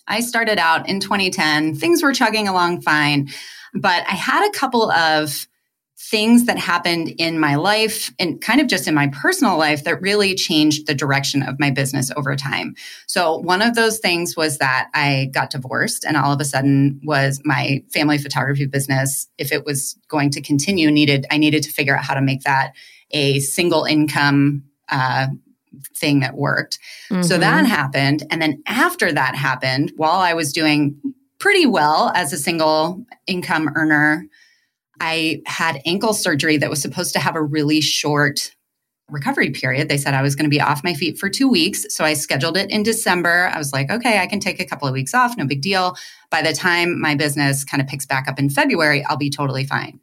I 0.08 0.20
started 0.20 0.58
out 0.58 0.88
in 0.88 1.00
2010. 1.00 1.74
Things 1.76 2.02
were 2.02 2.12
chugging 2.12 2.48
along 2.48 2.80
fine. 2.80 3.28
But 3.74 4.04
I 4.08 4.14
had 4.14 4.48
a 4.48 4.58
couple 4.58 4.90
of 4.90 5.46
things 6.00 6.46
that 6.46 6.56
happened 6.56 7.08
in 7.18 7.40
my 7.40 7.56
life 7.56 8.12
and 8.20 8.40
kind 8.40 8.60
of 8.60 8.68
just 8.68 8.86
in 8.86 8.94
my 8.94 9.08
personal 9.08 9.58
life 9.58 9.82
that 9.82 10.00
really 10.00 10.34
changed 10.34 10.86
the 10.86 10.94
direction 10.94 11.42
of 11.42 11.58
my 11.58 11.70
business 11.70 12.10
over 12.16 12.36
time. 12.36 12.74
So 13.08 13.36
one 13.38 13.62
of 13.62 13.74
those 13.74 13.98
things 13.98 14.36
was 14.36 14.58
that 14.58 14.88
I 14.94 15.28
got 15.34 15.50
divorced 15.50 16.04
and 16.04 16.16
all 16.16 16.32
of 16.32 16.40
a 16.40 16.44
sudden 16.44 17.00
was 17.02 17.42
my 17.44 17.82
family 17.92 18.16
photography 18.16 18.66
business 18.66 19.28
if 19.38 19.50
it 19.50 19.64
was 19.64 19.98
going 20.08 20.30
to 20.30 20.40
continue 20.40 20.90
needed 20.90 21.26
I 21.32 21.36
needed 21.36 21.64
to 21.64 21.72
figure 21.72 21.96
out 21.96 22.04
how 22.04 22.14
to 22.14 22.22
make 22.22 22.42
that 22.42 22.74
a 23.10 23.40
single 23.40 23.84
income 23.84 24.62
uh, 24.88 25.26
thing 25.94 26.20
that 26.20 26.34
worked. 26.34 26.78
Mm-hmm. 27.10 27.22
So 27.22 27.38
that 27.38 27.66
happened. 27.66 28.24
And 28.30 28.40
then 28.40 28.62
after 28.66 29.12
that 29.12 29.34
happened, 29.34 29.92
while 29.96 30.18
I 30.18 30.34
was 30.34 30.52
doing 30.52 31.00
pretty 31.38 31.66
well 31.66 32.12
as 32.14 32.32
a 32.32 32.38
single 32.38 33.04
income 33.26 33.70
earner, 33.74 34.26
I 35.00 35.42
had 35.46 35.80
ankle 35.86 36.14
surgery 36.14 36.56
that 36.56 36.70
was 36.70 36.82
supposed 36.82 37.12
to 37.12 37.20
have 37.20 37.36
a 37.36 37.42
really 37.42 37.80
short 37.80 38.54
recovery 39.10 39.50
period. 39.50 39.88
They 39.88 39.96
said 39.96 40.14
I 40.14 40.22
was 40.22 40.34
going 40.34 40.44
to 40.44 40.50
be 40.50 40.60
off 40.60 40.84
my 40.84 40.92
feet 40.92 41.18
for 41.18 41.30
two 41.30 41.48
weeks. 41.48 41.86
So 41.94 42.04
I 42.04 42.12
scheduled 42.12 42.56
it 42.56 42.70
in 42.70 42.82
December. 42.82 43.50
I 43.52 43.58
was 43.58 43.72
like, 43.72 43.90
okay, 43.90 44.18
I 44.18 44.26
can 44.26 44.40
take 44.40 44.60
a 44.60 44.66
couple 44.66 44.86
of 44.86 44.92
weeks 44.92 45.14
off, 45.14 45.36
no 45.36 45.46
big 45.46 45.62
deal. 45.62 45.96
By 46.30 46.42
the 46.42 46.52
time 46.52 47.00
my 47.00 47.14
business 47.14 47.64
kind 47.64 47.80
of 47.80 47.88
picks 47.88 48.04
back 48.04 48.28
up 48.28 48.38
in 48.38 48.50
February, 48.50 49.04
I'll 49.04 49.16
be 49.16 49.30
totally 49.30 49.64
fine. 49.64 50.00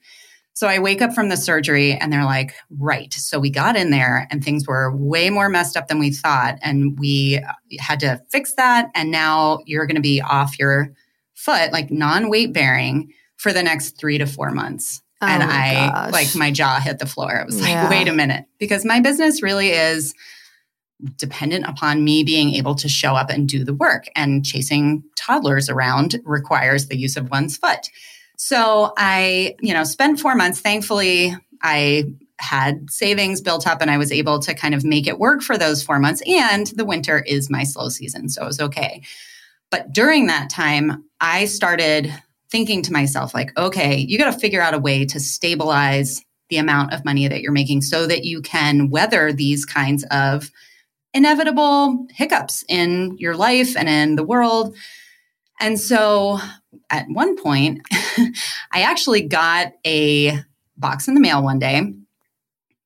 So 0.56 0.68
I 0.68 0.80
wake 0.80 1.02
up 1.02 1.14
from 1.14 1.28
the 1.28 1.36
surgery 1.36 1.94
and 1.94 2.12
they're 2.12 2.24
like, 2.24 2.56
right. 2.70 3.14
So 3.14 3.40
we 3.40 3.50
got 3.50 3.76
in 3.76 3.90
there 3.90 4.26
and 4.32 4.42
things 4.42 4.66
were 4.66 4.96
way 4.96 5.30
more 5.30 5.50
messed 5.50 5.76
up 5.76 5.90
than 5.90 6.00
we 6.00 6.12
thought. 6.12 6.58
And 6.62 6.98
we 6.98 7.44
uh, 7.46 7.52
had 7.80 8.00
to 8.00 8.22
fix 8.32 8.54
that. 8.54 8.90
And 8.96 9.12
now 9.12 9.60
you're 9.66 9.86
going 9.86 9.98
to 9.98 10.02
be 10.02 10.22
off 10.22 10.58
your 10.58 10.94
foot, 11.34 11.74
like 11.74 11.92
non 11.92 12.30
weight 12.30 12.54
bearing 12.54 13.12
for 13.36 13.52
the 13.52 13.64
next 13.64 14.00
three 14.00 14.18
to 14.18 14.26
four 14.26 14.52
months. 14.52 15.02
Oh 15.22 15.28
and 15.28 15.44
I 15.44 15.90
gosh. 15.90 16.14
like 16.14 16.36
my 16.36 16.52
jaw 16.52 16.80
hit 16.80 17.00
the 17.00 17.06
floor. 17.06 17.36
It 17.36 17.46
was 17.46 17.60
like, 17.60 17.72
yeah. 17.72 17.90
wait 17.90 18.08
a 18.08 18.14
minute, 18.14 18.46
because 18.58 18.86
my 18.86 19.02
business 19.02 19.44
really 19.44 19.70
is 19.72 20.14
dependent 21.18 21.66
upon 21.66 22.06
me 22.06 22.24
being 22.24 22.54
able 22.54 22.76
to 22.76 22.88
show 22.88 23.16
up 23.16 23.30
and 23.30 23.48
do 23.48 23.66
the 23.66 23.74
work. 23.74 24.06
And 24.16 24.46
chasing 24.46 25.04
toddlers 25.18 25.70
around 25.70 26.22
requires 26.24 26.88
the 26.88 26.98
use 26.98 27.18
of 27.18 27.30
one's 27.30 27.58
foot. 27.58 27.90
So 28.38 28.94
I, 28.98 29.56
you 29.62 29.74
know, 29.74 29.84
spent 29.84 30.20
four 30.20 30.36
months. 30.36 30.60
Thankfully, 30.60 31.36
I 31.62 32.06
had 32.40 32.90
savings 32.92 33.42
built 33.42 33.66
up 33.66 33.82
and 33.82 33.90
I 33.90 33.98
was 33.98 34.12
able 34.12 34.40
to 34.40 34.54
kind 34.54 34.76
of 34.76 34.84
make 34.84 35.08
it 35.08 35.20
work 35.20 35.42
for 35.42 35.58
those 35.58 35.82
four 35.82 36.00
months. 36.00 36.22
And 36.28 36.68
the 36.68 36.86
winter 36.86 37.20
is 37.20 37.50
my 37.50 37.64
slow 37.64 37.90
season. 37.90 38.30
So 38.30 38.44
it 38.44 38.48
was 38.48 38.60
okay. 38.60 39.02
But 39.72 39.94
during 39.94 40.28
that 40.28 40.50
time, 40.50 41.06
I 41.20 41.46
started 41.46 42.14
thinking 42.52 42.82
to 42.84 42.94
myself, 42.94 43.34
like, 43.34 43.58
okay, 43.58 43.98
you 43.98 44.18
got 44.18 44.32
to 44.32 44.40
figure 44.40 44.62
out 44.62 44.74
a 44.74 44.80
way 44.80 45.06
to 45.06 45.20
stabilize 45.20 46.22
the 46.50 46.58
amount 46.58 46.94
of 46.94 47.04
money 47.04 47.28
that 47.28 47.42
you're 47.42 47.52
making 47.52 47.82
so 47.82 48.06
that 48.06 48.24
you 48.24 48.42
can 48.42 48.90
weather 48.90 49.34
these 49.34 49.66
kinds 49.66 50.06
of 50.12 50.52
inevitable 51.14 52.06
hiccups 52.12 52.64
in 52.68 53.18
your 53.18 53.36
life 53.36 53.76
and 53.76 53.90
in 53.90 54.16
the 54.16 54.24
world. 54.24 54.76
And 55.60 55.80
so 55.80 56.40
at 56.90 57.06
one 57.10 57.36
point, 57.38 57.82
I 58.72 58.82
actually 58.82 59.22
got 59.22 59.74
a 59.86 60.40
box 60.78 61.08
in 61.08 61.16
the 61.16 61.22
mail 61.22 61.44
one 61.44 61.60
day 61.60 61.94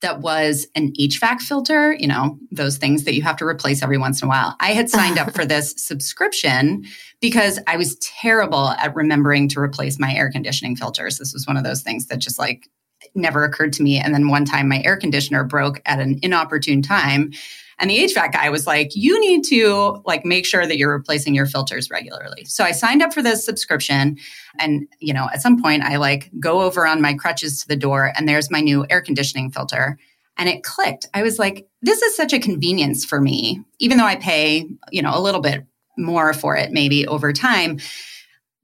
that 0.02 0.22
was 0.22 0.68
an 0.76 0.94
HVAC 0.94 1.42
filter, 1.42 1.94
you 1.94 2.08
know, 2.08 2.38
those 2.52 2.78
things 2.78 3.04
that 3.04 3.16
you 3.16 3.22
have 3.22 3.36
to 3.38 3.46
replace 3.46 3.84
every 3.84 3.98
once 3.98 4.22
in 4.22 4.28
a 4.28 4.30
while. 4.30 4.56
I 4.60 4.70
had 4.70 4.90
signed 4.90 5.18
up 5.18 5.34
for 5.34 5.46
this 5.46 5.74
subscription 5.78 6.86
because 7.20 7.60
I 7.68 7.76
was 7.76 7.98
terrible 7.98 8.70
at 8.70 8.96
remembering 8.96 9.50
to 9.50 9.60
replace 9.60 10.00
my 10.00 10.14
air 10.14 10.32
conditioning 10.32 10.76
filters. 10.76 11.18
This 11.18 11.34
was 11.34 11.46
one 11.46 11.58
of 11.58 11.64
those 11.64 11.82
things 11.82 12.08
that 12.08 12.20
just 12.20 12.40
like 12.40 12.70
never 13.14 13.44
occurred 13.44 13.74
to 13.74 13.84
me. 13.84 13.98
And 13.98 14.14
then 14.14 14.30
one 14.30 14.46
time 14.46 14.70
my 14.70 14.82
air 14.84 14.98
conditioner 14.98 15.44
broke 15.44 15.82
at 15.86 16.00
an 16.00 16.20
inopportune 16.22 16.82
time. 16.82 17.32
And 17.80 17.90
the 17.90 17.98
HVAC 17.98 18.34
guy 18.34 18.50
was 18.50 18.68
like, 18.68 18.92
you 18.94 19.20
need 19.22 19.44
to 19.46 20.02
like 20.06 20.26
make 20.26 20.46
sure 20.46 20.68
that 20.68 20.78
you're 20.78 20.92
replacing 20.92 21.34
your 21.34 21.46
filters 21.46 21.90
regularly. 21.90 22.44
So 22.46 22.64
I 22.64 22.72
signed 22.72 23.02
up 23.02 23.14
for 23.14 23.22
this 23.22 23.44
subscription. 23.46 24.18
And, 24.60 24.88
you 25.00 25.14
know, 25.14 25.30
at 25.34 25.42
some 25.42 25.62
point 25.62 25.84
I 25.84 25.96
like 25.96 26.30
go 26.40 26.62
over 26.62 26.86
on 26.86 27.02
my 27.02 27.14
crutches 27.14 27.62
to 27.62 27.68
the 27.68 27.78
door 27.78 28.12
and 28.16 28.28
there's 28.28 28.52
my 28.52 28.60
new 28.60 28.86
air 28.90 29.02
conditioning 29.02 29.50
filter. 29.50 29.98
And 30.38 30.50
it 30.50 30.64
clicked. 30.64 31.08
I 31.14 31.24
was 31.24 31.40
like, 31.40 31.68
this 31.82 32.02
is 32.02 32.16
such 32.16 32.34
a 32.34 32.40
convenience 32.40 33.06
for 33.06 33.20
me, 33.22 33.64
even 33.80 33.98
though 33.98 34.06
I 34.06 34.18
pay, 34.18 34.70
you 34.92 35.02
know, 35.02 35.18
a 35.18 35.22
little 35.22 35.42
bit 35.42 35.66
more 35.98 36.34
for 36.34 36.56
it 36.56 36.72
maybe 36.72 37.08
over 37.08 37.34
time. 37.34 37.80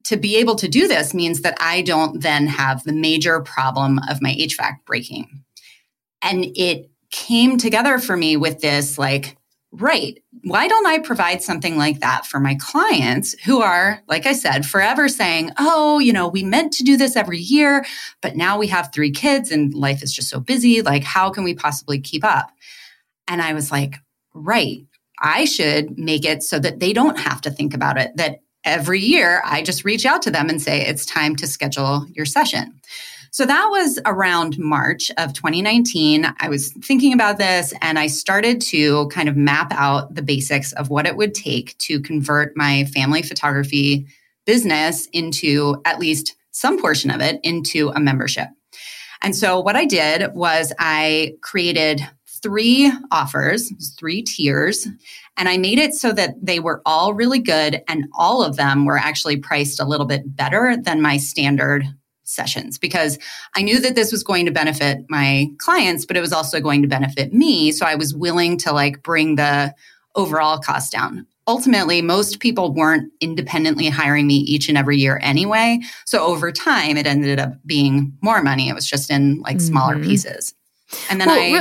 To 0.06 0.18
be 0.18 0.38
able 0.38 0.56
to 0.58 0.68
do 0.68 0.88
this 0.88 1.14
means 1.14 1.42
that 1.42 1.58
I 1.60 1.82
don't 1.82 2.22
then 2.22 2.48
have 2.48 2.84
the 2.84 2.94
major 2.94 3.40
problem 3.42 4.00
of 4.10 4.22
my 4.22 4.34
HVAC 4.34 4.86
breaking. 4.86 5.44
And 6.22 6.46
it 6.56 6.90
came 7.16 7.58
together 7.58 7.98
for 7.98 8.18
me 8.18 8.36
with 8.36 8.60
this 8.60 8.98
like, 8.98 9.38
right, 9.72 10.22
why 10.44 10.68
don't 10.68 10.86
I 10.86 11.00
provide 11.00 11.42
something 11.42 11.78
like 11.78 12.02
that 12.02 12.26
for 12.26 12.42
my 12.42 12.56
clients 12.56 13.40
who 13.46 13.62
are, 13.62 14.02
like 14.10 14.26
I 14.26 14.34
said, 14.34 14.66
forever 14.66 15.08
saying, 15.08 15.52
oh, 15.58 16.00
you 16.00 16.12
know, 16.12 16.28
we 16.28 16.44
meant 16.44 16.74
to 16.74 16.84
do 16.84 16.98
this 16.98 17.16
every 17.16 17.40
year, 17.40 17.86
but 18.22 18.36
now 18.36 18.58
we 18.58 18.68
have 18.68 18.92
three 18.92 19.12
kids 19.12 19.50
and 19.50 19.74
life 19.74 20.04
is 20.04 20.14
just 20.14 20.30
so 20.30 20.42
busy. 20.42 20.82
Like, 20.82 21.06
how 21.06 21.30
can 21.30 21.46
we 21.46 21.56
possibly 21.56 22.02
keep 22.02 22.26
up? 22.26 22.52
And 23.30 23.42
I 23.42 23.54
was 23.54 23.72
like, 23.72 23.96
right, 24.34 24.86
I 25.18 25.46
should 25.46 25.98
make 25.98 26.26
it 26.26 26.44
so 26.44 26.60
that 26.60 26.82
they 26.82 26.92
don't 26.92 27.18
have 27.18 27.40
to 27.42 27.50
think 27.50 27.74
about 27.74 27.98
it, 27.98 28.12
that 28.18 28.42
every 28.66 29.00
year 29.00 29.42
I 29.46 29.62
just 29.62 29.86
reach 29.86 30.06
out 30.06 30.22
to 30.24 30.32
them 30.32 30.50
and 30.50 30.62
say, 30.62 30.86
it's 30.86 31.06
time 31.06 31.38
to 31.38 31.48
schedule 31.48 32.08
your 32.10 32.26
session. 32.26 32.82
So 33.36 33.46
that 33.46 33.68
was 33.70 34.00
around 34.06 34.58
March 34.58 35.12
of 35.18 35.34
2019. 35.34 36.26
I 36.40 36.48
was 36.48 36.72
thinking 36.72 37.12
about 37.12 37.38
this 37.38 37.74
and 37.82 38.00
I 38.00 38.08
started 38.08 38.62
to 38.62 39.10
kind 39.10 39.28
of 39.28 39.36
map 39.36 39.74
out 39.74 40.16
the 40.16 40.22
basics 40.22 40.72
of 40.72 40.90
what 40.90 41.06
it 41.06 41.18
would 41.18 41.34
take 41.34 41.78
to 41.80 42.00
convert 42.00 42.56
my 42.56 42.86
family 42.86 43.22
photography 43.22 44.08
business 44.46 45.10
into 45.12 45.82
at 45.84 46.00
least 46.00 46.38
some 46.52 46.80
portion 46.80 47.12
of 47.12 47.20
it 47.20 47.42
into 47.44 47.90
a 47.90 48.00
membership. 48.00 48.48
And 49.22 49.36
so 49.36 49.60
what 49.60 49.76
I 49.76 49.84
did 49.84 50.34
was 50.34 50.72
I 50.80 51.34
created 51.42 52.08
three 52.42 52.90
offers, 53.12 53.70
three 54.00 54.22
tiers, 54.22 54.88
and 55.36 55.50
I 55.50 55.58
made 55.58 55.80
it 55.80 55.94
so 55.94 56.14
that 56.14 56.36
they 56.42 56.62
were 56.62 56.82
all 56.86 57.14
really 57.14 57.40
good 57.40 57.84
and 57.90 58.06
all 58.14 58.46
of 58.46 58.56
them 58.56 58.86
were 58.86 58.98
actually 58.98 59.36
priced 59.36 59.82
a 59.82 59.86
little 59.86 60.06
bit 60.06 60.38
better 60.38 60.78
than 60.82 61.02
my 61.02 61.18
standard 61.18 61.86
sessions 62.26 62.78
because 62.78 63.18
I 63.56 63.62
knew 63.62 63.80
that 63.80 63.96
this 63.96 64.12
was 64.12 64.24
going 64.24 64.46
to 64.46 64.52
benefit 64.52 65.06
my 65.10 65.48
clients, 65.60 66.06
but 66.06 66.18
it 66.18 66.22
was 66.22 66.34
also 66.34 66.60
going 66.60 66.82
to 66.82 66.88
benefit 66.88 67.34
me. 67.34 67.72
So 67.72 67.86
I 67.86 67.96
was 67.96 68.14
willing 68.14 68.58
to 68.60 68.72
like 68.72 69.02
bring 69.04 69.36
the 69.36 69.74
overall 70.16 70.58
cost 70.58 70.92
down. 70.92 71.26
Ultimately, 71.48 72.02
most 72.02 72.40
people 72.40 72.74
weren't 72.74 73.12
independently 73.22 73.88
hiring 73.88 74.26
me 74.26 74.38
each 74.38 74.68
and 74.68 74.78
every 74.78 74.98
year 74.98 75.20
anyway. 75.22 75.80
So 76.06 76.26
over 76.26 76.52
time, 76.52 76.98
it 76.98 77.06
ended 77.06 77.40
up 77.40 77.54
being 77.66 78.14
more 78.22 78.42
money. 78.42 78.68
It 78.68 78.74
was 78.74 78.90
just 78.90 79.12
in 79.12 79.42
like 79.42 79.62
smaller 79.62 79.96
mm-hmm. 79.96 80.10
pieces. 80.10 80.56
And 81.10 81.22
then 81.22 81.28
well, 81.28 81.40
I. 81.40 81.52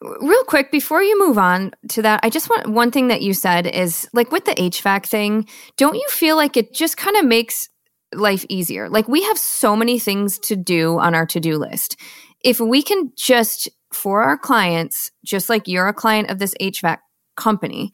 Real, 0.00 0.16
real 0.28 0.44
quick, 0.44 0.72
before 0.72 1.02
you 1.02 1.18
move 1.24 1.38
on 1.38 1.72
to 1.90 2.02
that, 2.02 2.20
I 2.24 2.30
just 2.30 2.50
want 2.50 2.68
one 2.68 2.90
thing 2.90 3.08
that 3.08 3.22
you 3.22 3.32
said 3.32 3.66
is 3.66 4.08
like 4.12 4.32
with 4.32 4.44
the 4.44 4.54
HVAC 4.54 5.06
thing, 5.06 5.48
don't 5.76 5.94
you 5.94 6.06
feel 6.08 6.36
like 6.36 6.56
it 6.56 6.74
just 6.74 6.96
kind 6.96 7.16
of 7.16 7.24
makes 7.24 7.68
life 8.14 8.44
easier. 8.48 8.88
Like 8.88 9.08
we 9.08 9.22
have 9.24 9.38
so 9.38 9.76
many 9.76 9.98
things 9.98 10.38
to 10.40 10.56
do 10.56 10.98
on 10.98 11.14
our 11.14 11.26
to 11.26 11.40
do 11.40 11.58
list. 11.58 11.96
If 12.44 12.60
we 12.60 12.82
can 12.82 13.12
just, 13.16 13.68
for 13.92 14.22
our 14.22 14.38
clients, 14.38 15.10
just 15.24 15.48
like 15.48 15.68
you're 15.68 15.88
a 15.88 15.94
client 15.94 16.30
of 16.30 16.38
this 16.38 16.54
HVAC 16.60 16.98
company, 17.36 17.92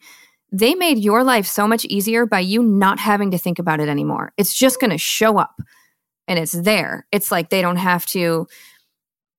they 0.51 0.75
made 0.75 0.99
your 0.99 1.23
life 1.23 1.45
so 1.45 1.67
much 1.67 1.85
easier 1.85 2.25
by 2.25 2.39
you 2.39 2.63
not 2.63 2.99
having 2.99 3.31
to 3.31 3.37
think 3.37 3.59
about 3.59 3.79
it 3.79 3.89
anymore. 3.89 4.31
It's 4.37 4.53
just 4.53 4.79
going 4.79 4.91
to 4.91 4.97
show 4.97 5.37
up 5.37 5.55
and 6.27 6.39
it's 6.39 6.53
there. 6.53 7.07
It's 7.11 7.31
like 7.31 7.49
they 7.49 7.61
don't 7.61 7.77
have 7.77 8.05
to 8.07 8.47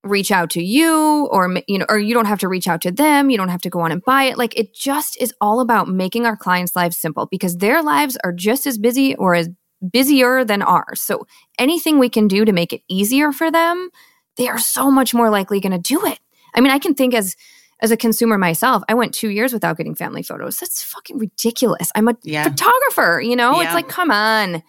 reach 0.03 0.31
out 0.31 0.49
to 0.51 0.63
you 0.63 1.27
or 1.31 1.57
you 1.67 1.77
know 1.77 1.85
or 1.89 1.99
you 1.99 2.13
don't 2.13 2.27
have 2.27 2.39
to 2.39 2.47
reach 2.47 2.67
out 2.67 2.81
to 2.81 2.91
them 2.91 3.29
you 3.29 3.35
don't 3.35 3.49
have 3.49 3.61
to 3.61 3.69
go 3.69 3.81
on 3.81 3.91
and 3.91 4.01
buy 4.05 4.23
it 4.23 4.37
like 4.37 4.57
it 4.57 4.73
just 4.73 5.19
is 5.21 5.33
all 5.41 5.59
about 5.59 5.89
making 5.89 6.25
our 6.25 6.37
clients 6.37 6.75
lives 6.75 6.95
simple 6.95 7.27
because 7.29 7.57
their 7.57 7.83
lives 7.83 8.17
are 8.23 8.31
just 8.31 8.65
as 8.65 8.77
busy 8.77 9.15
or 9.15 9.35
as 9.35 9.49
busier 9.91 10.43
than 10.43 10.61
ours. 10.61 11.01
So 11.01 11.27
anything 11.59 11.99
we 11.99 12.09
can 12.09 12.27
do 12.27 12.45
to 12.45 12.51
make 12.51 12.73
it 12.73 12.81
easier 12.87 13.31
for 13.31 13.51
them, 13.51 13.89
they 14.37 14.47
are 14.47 14.59
so 14.59 14.91
much 14.91 15.13
more 15.13 15.29
likely 15.29 15.59
going 15.59 15.71
to 15.71 15.77
do 15.77 16.05
it. 16.05 16.19
I 16.55 16.61
mean, 16.61 16.71
I 16.71 16.79
can 16.79 16.93
think 16.93 17.13
as 17.13 17.35
as 17.79 17.91
a 17.91 17.97
consumer 17.97 18.37
myself, 18.37 18.83
I 18.89 18.95
went 18.95 19.13
two 19.13 19.29
years 19.29 19.53
without 19.53 19.77
getting 19.77 19.93
family 19.93 20.23
photos. 20.23 20.57
That's 20.57 20.81
fucking 20.81 21.19
ridiculous. 21.19 21.89
I'm 21.93 22.07
a 22.07 22.17
yeah. 22.23 22.43
photographer, 22.43 23.21
you 23.23 23.35
know? 23.35 23.61
Yeah. 23.61 23.65
It's 23.65 23.75
like, 23.75 23.87
come 23.87 24.09
on. 24.09 24.63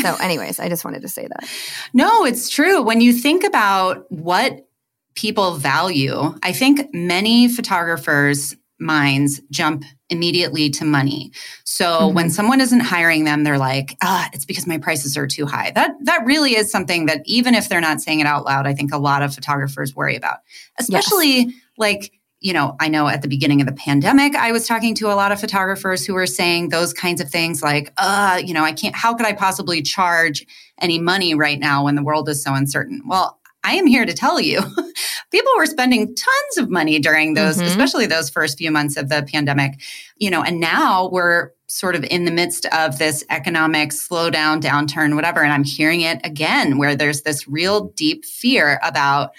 So, 0.00 0.14
anyways, 0.20 0.60
I 0.60 0.68
just 0.68 0.84
wanted 0.84 1.02
to 1.02 1.08
say 1.08 1.26
that. 1.26 1.48
No, 1.94 2.24
it's 2.24 2.48
true. 2.48 2.80
When 2.82 3.00
you 3.00 3.12
think 3.12 3.44
about 3.44 4.10
what 4.10 4.66
people 5.14 5.56
value, 5.56 6.34
I 6.42 6.52
think 6.52 6.88
many 6.94 7.48
photographers 7.48 8.56
minds 8.78 9.40
jump 9.50 9.84
immediately 10.12 10.70
to 10.70 10.84
money. 10.84 11.32
So 11.64 11.86
mm-hmm. 11.86 12.14
when 12.14 12.30
someone 12.30 12.60
isn't 12.60 12.80
hiring 12.80 13.24
them, 13.24 13.42
they're 13.42 13.58
like, 13.58 13.96
ah, 14.02 14.28
it's 14.32 14.44
because 14.44 14.66
my 14.66 14.78
prices 14.78 15.16
are 15.16 15.26
too 15.26 15.46
high. 15.46 15.72
That 15.72 15.92
that 16.04 16.24
really 16.24 16.54
is 16.54 16.70
something 16.70 17.06
that 17.06 17.22
even 17.24 17.54
if 17.54 17.68
they're 17.68 17.80
not 17.80 18.00
saying 18.00 18.20
it 18.20 18.26
out 18.26 18.44
loud, 18.44 18.66
I 18.66 18.74
think 18.74 18.92
a 18.92 18.98
lot 18.98 19.22
of 19.22 19.34
photographers 19.34 19.96
worry 19.96 20.16
about. 20.16 20.38
Especially 20.78 21.38
yes. 21.38 21.54
like 21.76 22.12
you 22.42 22.52
know, 22.52 22.74
I 22.80 22.88
know 22.88 23.06
at 23.06 23.22
the 23.22 23.28
beginning 23.28 23.60
of 23.60 23.68
the 23.68 23.72
pandemic, 23.72 24.34
I 24.34 24.50
was 24.50 24.66
talking 24.66 24.96
to 24.96 25.06
a 25.06 25.14
lot 25.14 25.30
of 25.30 25.40
photographers 25.40 26.04
who 26.04 26.12
were 26.12 26.26
saying 26.26 26.68
those 26.68 26.92
kinds 26.92 27.20
of 27.20 27.30
things 27.30 27.62
like, 27.62 27.92
uh, 27.98 28.42
you 28.44 28.52
know, 28.52 28.64
I 28.64 28.72
can't, 28.72 28.96
how 28.96 29.14
could 29.14 29.26
I 29.26 29.32
possibly 29.32 29.80
charge 29.80 30.44
any 30.80 30.98
money 30.98 31.36
right 31.36 31.60
now 31.60 31.84
when 31.84 31.94
the 31.94 32.02
world 32.02 32.28
is 32.28 32.42
so 32.42 32.52
uncertain? 32.52 33.00
Well, 33.06 33.38
I 33.64 33.74
am 33.74 33.86
here 33.86 34.04
to 34.04 34.12
tell 34.12 34.40
you, 34.40 34.60
people 35.30 35.52
were 35.56 35.66
spending 35.66 36.14
tons 36.14 36.58
of 36.58 36.70
money 36.70 36.98
during 36.98 37.34
those, 37.34 37.56
mm-hmm. 37.56 37.66
especially 37.66 38.06
those 38.06 38.30
first 38.30 38.58
few 38.58 38.70
months 38.70 38.96
of 38.96 39.08
the 39.08 39.26
pandemic, 39.30 39.80
you 40.16 40.30
know, 40.30 40.42
and 40.42 40.60
now 40.60 41.08
we're 41.10 41.50
sort 41.68 41.94
of 41.94 42.04
in 42.04 42.24
the 42.24 42.30
midst 42.30 42.66
of 42.66 42.98
this 42.98 43.24
economic 43.30 43.90
slowdown, 43.90 44.60
downturn, 44.60 45.14
whatever. 45.14 45.42
And 45.42 45.52
I'm 45.52 45.64
hearing 45.64 46.02
it 46.02 46.20
again, 46.24 46.76
where 46.76 46.94
there's 46.94 47.22
this 47.22 47.48
real 47.48 47.88
deep 47.96 48.24
fear 48.24 48.78
about 48.82 49.32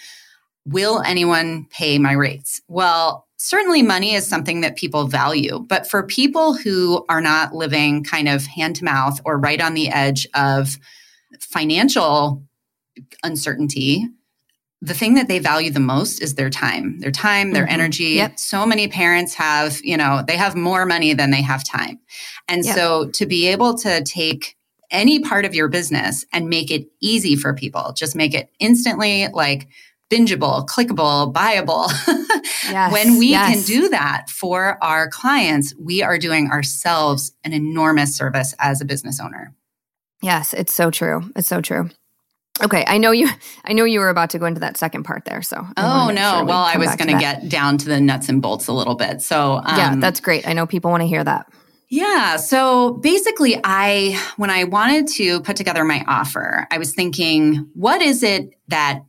will 0.65 1.01
anyone 1.01 1.67
pay 1.69 1.99
my 1.99 2.13
rates? 2.13 2.61
Well, 2.67 3.27
certainly 3.37 3.83
money 3.83 4.15
is 4.15 4.27
something 4.27 4.61
that 4.61 4.77
people 4.77 5.07
value, 5.07 5.59
but 5.67 5.85
for 5.85 6.03
people 6.03 6.53
who 6.53 7.05
are 7.09 7.21
not 7.21 7.53
living 7.53 8.03
kind 8.03 8.29
of 8.29 8.45
hand 8.45 8.77
to 8.77 8.85
mouth 8.85 9.19
or 9.25 9.37
right 9.37 9.61
on 9.61 9.73
the 9.73 9.89
edge 9.89 10.25
of 10.33 10.79
financial 11.39 12.41
uncertainty, 13.23 14.07
the 14.83 14.93
thing 14.93 15.13
that 15.13 15.29
they 15.29 15.39
value 15.39 15.71
the 15.71 15.79
most 15.79 16.21
is 16.21 16.35
their 16.35 16.49
time, 16.49 16.99
their 16.99 17.11
time, 17.11 17.53
their 17.53 17.63
mm-hmm. 17.63 17.73
energy. 17.73 18.03
Yep. 18.15 18.37
So 18.37 18.65
many 18.65 18.89
parents 18.89 19.33
have, 19.35 19.79
you 19.81 19.95
know, 19.95 20.23
they 20.27 20.35
have 20.35 20.55
more 20.55 20.85
money 20.85 21.13
than 21.13 21.31
they 21.31 21.41
have 21.41 21.63
time. 21.63 21.99
And 22.49 22.65
yep. 22.65 22.75
so 22.75 23.09
to 23.11 23.25
be 23.25 23.47
able 23.47 23.77
to 23.79 24.03
take 24.03 24.57
any 24.91 25.21
part 25.21 25.45
of 25.45 25.55
your 25.55 25.69
business 25.69 26.25
and 26.33 26.49
make 26.49 26.69
it 26.69 26.87
easy 27.01 27.37
for 27.37 27.53
people, 27.53 27.93
just 27.95 28.13
make 28.13 28.33
it 28.33 28.51
instantly 28.59 29.29
like 29.29 29.69
bingeable, 30.09 30.67
clickable, 30.67 31.33
buyable. 31.33 31.87
yes, 32.69 32.91
when 32.91 33.17
we 33.17 33.27
yes. 33.27 33.53
can 33.53 33.63
do 33.63 33.89
that 33.89 34.29
for 34.29 34.77
our 34.83 35.09
clients, 35.09 35.73
we 35.79 36.03
are 36.03 36.17
doing 36.17 36.51
ourselves 36.51 37.31
an 37.45 37.53
enormous 37.53 38.15
service 38.15 38.53
as 38.59 38.81
a 38.81 38.85
business 38.85 39.21
owner. 39.21 39.55
Yes, 40.21 40.53
it's 40.53 40.73
so 40.73 40.91
true. 40.91 41.31
It's 41.35 41.47
so 41.47 41.61
true. 41.61 41.89
Okay, 42.61 42.83
I 42.87 42.97
know 42.97 43.11
you. 43.11 43.29
I 43.65 43.73
know 43.73 43.85
you 43.85 43.99
were 43.99 44.09
about 44.09 44.31
to 44.31 44.39
go 44.39 44.45
into 44.45 44.59
that 44.59 44.77
second 44.77 45.03
part 45.03 45.25
there. 45.25 45.41
So, 45.41 45.65
oh 45.77 46.11
no, 46.13 46.31
sure 46.31 46.43
we 46.43 46.49
well, 46.49 46.63
I 46.63 46.77
was 46.77 46.95
going 46.95 47.11
to 47.11 47.19
get 47.19 47.49
down 47.49 47.77
to 47.79 47.85
the 47.85 47.99
nuts 47.99 48.29
and 48.29 48.41
bolts 48.41 48.67
a 48.67 48.73
little 48.73 48.95
bit. 48.95 49.21
So, 49.21 49.55
um, 49.57 49.77
yeah, 49.77 49.95
that's 49.97 50.19
great. 50.19 50.47
I 50.47 50.53
know 50.53 50.67
people 50.67 50.91
want 50.91 51.01
to 51.01 51.07
hear 51.07 51.23
that. 51.23 51.51
Yeah. 51.89 52.37
So 52.37 52.93
basically, 52.93 53.59
I 53.63 54.19
when 54.37 54.49
I 54.49 54.65
wanted 54.65 55.07
to 55.09 55.41
put 55.41 55.55
together 55.55 55.83
my 55.83 56.03
offer, 56.07 56.67
I 56.71 56.77
was 56.77 56.93
thinking, 56.93 57.69
what 57.73 58.01
is 58.01 58.23
it 58.23 58.55
that 58.67 59.01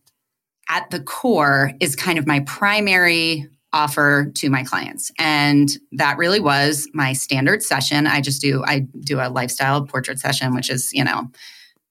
at 0.69 0.91
the 0.91 1.01
core 1.01 1.73
is 1.81 1.97
kind 1.97 2.19
of 2.19 2.27
my 2.27 2.41
primary 2.41 3.49
offer 3.73 4.31
to 4.37 4.49
my 4.49 4.63
clients 4.63 5.11
and 5.19 5.79
that 5.93 6.17
really 6.17 6.39
was 6.39 6.89
my 6.95 7.13
standard 7.13 7.61
session 7.61 8.07
i 8.07 8.21
just 8.21 8.41
do 8.41 8.63
i 8.65 8.79
do 9.01 9.19
a 9.19 9.29
lifestyle 9.29 9.85
portrait 9.85 10.21
session 10.21 10.55
which 10.55 10.71
is 10.71 10.93
you 10.95 11.03
know 11.03 11.29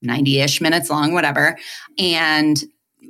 90-ish 0.04 0.62
minutes 0.62 0.90
long, 0.90 1.14
whatever. 1.14 1.58
And 1.98 2.58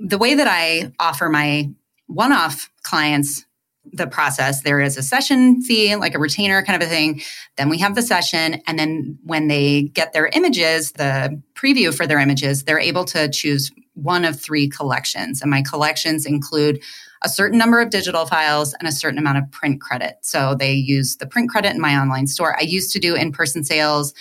the 0.06 0.18
way 0.18 0.36
that 0.36 0.48
I 0.48 0.92
offer 1.00 1.30
my 1.30 1.70
one-off 2.08 2.70
clients 2.84 3.46
the 3.92 4.08
process, 4.08 4.62
there 4.62 4.80
is 4.80 4.98
a 4.98 5.04
session 5.04 5.62
fee, 5.62 5.96
like 5.96 6.16
a 6.16 6.20
retainer 6.20 6.64
kind 6.64 6.82
of 6.82 6.88
a 6.88 6.90
thing. 6.90 7.22
Then 7.58 7.70
we 7.70 7.78
have 7.80 7.96
the 7.96 8.02
session. 8.02 8.62
And 8.66 8.80
then 8.80 9.20
when 9.24 9.50
they 9.50 9.84
get 9.94 10.14
their 10.14 10.28
images, 10.28 10.94
the 10.94 11.42
preview 11.54 11.94
for 11.94 12.08
their 12.08 12.20
images, 12.20 12.64
they're 12.64 12.80
able 12.80 13.04
to 13.06 13.30
choose 13.30 13.72
one 13.94 14.26
of 14.26 14.40
three 14.40 14.70
collections. 14.70 15.42
And 15.42 15.52
my 15.52 15.62
collections 15.62 16.26
include 16.26 16.82
a 17.24 17.30
certain 17.30 17.58
number 17.58 17.80
of 17.80 17.90
digital 17.90 18.26
files 18.26 18.74
and 18.74 18.88
a 18.88 18.92
certain 18.92 19.20
amount 19.20 19.38
of 19.38 19.52
print 19.52 19.82
credit. 19.82 20.16
So 20.22 20.56
they 20.56 20.74
use 20.74 21.18
the 21.18 21.28
print 21.28 21.50
credit 21.50 21.74
in 21.74 21.82
my 21.82 21.98
online 21.98 22.28
store. 22.28 22.58
I 22.58 22.64
used 22.64 22.92
to 22.94 23.00
do 23.00 23.16
in 23.16 23.32
person 23.32 23.64
sales 23.64 24.14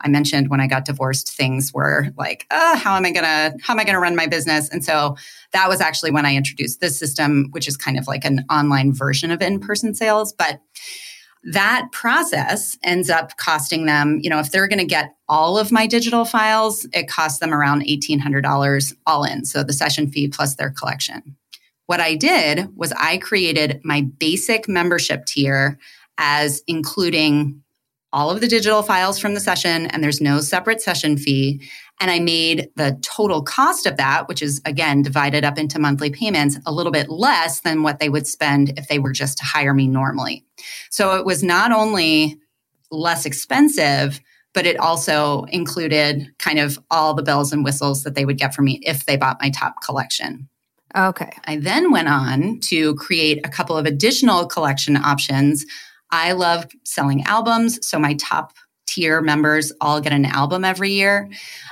I 0.00 0.08
mentioned 0.08 0.48
when 0.48 0.60
I 0.60 0.66
got 0.66 0.84
divorced, 0.84 1.30
things 1.30 1.72
were 1.72 2.08
like, 2.16 2.46
uh, 2.50 2.76
how 2.76 2.96
am 2.96 3.04
I 3.04 3.10
gonna 3.10 3.54
how 3.62 3.74
am 3.74 3.80
I 3.80 3.84
gonna 3.84 4.00
run 4.00 4.16
my 4.16 4.26
business? 4.26 4.68
And 4.68 4.84
so 4.84 5.16
that 5.52 5.68
was 5.68 5.80
actually 5.80 6.10
when 6.10 6.26
I 6.26 6.34
introduced 6.34 6.80
this 6.80 6.98
system, 6.98 7.48
which 7.50 7.66
is 7.66 7.76
kind 7.76 7.98
of 7.98 8.06
like 8.06 8.24
an 8.24 8.44
online 8.50 8.92
version 8.92 9.30
of 9.30 9.42
in-person 9.42 9.94
sales. 9.94 10.32
But 10.32 10.60
that 11.44 11.88
process 11.92 12.76
ends 12.82 13.08
up 13.08 13.36
costing 13.36 13.86
them, 13.86 14.18
you 14.22 14.28
know, 14.28 14.38
if 14.38 14.50
they're 14.50 14.68
going 14.68 14.80
to 14.80 14.84
get 14.84 15.14
all 15.28 15.56
of 15.56 15.70
my 15.70 15.86
digital 15.86 16.24
files, 16.24 16.86
it 16.92 17.08
costs 17.08 17.38
them 17.38 17.54
around 17.54 17.82
$1,800 17.82 18.94
all 19.06 19.24
in. 19.24 19.44
So 19.44 19.62
the 19.62 19.72
session 19.72 20.10
fee 20.10 20.28
plus 20.28 20.56
their 20.56 20.70
collection. 20.70 21.36
What 21.86 22.00
I 22.00 22.16
did 22.16 22.76
was 22.76 22.92
I 22.92 23.18
created 23.18 23.80
my 23.82 24.02
basic 24.18 24.68
membership 24.68 25.24
tier 25.26 25.78
as 26.18 26.62
including 26.66 27.62
all 28.12 28.30
of 28.30 28.40
the 28.40 28.48
digital 28.48 28.82
files 28.82 29.18
from 29.18 29.34
the 29.34 29.40
session 29.40 29.86
and 29.86 30.02
there's 30.02 30.20
no 30.20 30.40
separate 30.40 30.80
session 30.80 31.16
fee. 31.16 31.62
And 32.00 32.10
I 32.10 32.20
made 32.20 32.70
the 32.76 32.98
total 33.02 33.42
cost 33.42 33.86
of 33.86 33.96
that, 33.96 34.28
which 34.28 34.40
is 34.40 34.60
again 34.64 35.02
divided 35.02 35.44
up 35.44 35.58
into 35.58 35.78
monthly 35.78 36.10
payments, 36.10 36.58
a 36.64 36.72
little 36.72 36.92
bit 36.92 37.08
less 37.08 37.60
than 37.60 37.82
what 37.82 37.98
they 37.98 38.08
would 38.08 38.26
spend 38.26 38.78
if 38.78 38.88
they 38.88 38.98
were 38.98 39.12
just 39.12 39.38
to 39.38 39.44
hire 39.44 39.74
me 39.74 39.88
normally. 39.88 40.44
So 40.90 41.16
it 41.16 41.26
was 41.26 41.42
not 41.42 41.72
only 41.72 42.38
less 42.90 43.26
expensive, 43.26 44.20
but 44.54 44.66
it 44.66 44.78
also 44.78 45.44
included 45.44 46.32
kind 46.38 46.58
of 46.58 46.78
all 46.90 47.14
the 47.14 47.22
bells 47.22 47.52
and 47.52 47.64
whistles 47.64 48.04
that 48.04 48.14
they 48.14 48.24
would 48.24 48.38
get 48.38 48.54
from 48.54 48.64
me 48.64 48.80
if 48.82 49.04
they 49.04 49.16
bought 49.16 49.40
my 49.40 49.50
top 49.50 49.76
collection. 49.84 50.48
Okay. 50.96 51.30
I 51.44 51.56
then 51.56 51.90
went 51.90 52.08
on 52.08 52.60
to 52.60 52.94
create 52.94 53.44
a 53.44 53.50
couple 53.50 53.76
of 53.76 53.84
additional 53.84 54.46
collection 54.46 54.96
options 54.96 55.66
I 56.10 56.32
love 56.32 56.66
selling 56.84 57.24
albums. 57.24 57.86
So 57.86 57.98
my 57.98 58.14
top 58.14 58.54
tier 58.86 59.20
members 59.20 59.72
all 59.80 60.00
get 60.00 60.12
an 60.12 60.24
album 60.24 60.64
every 60.64 60.92
year. 60.92 61.30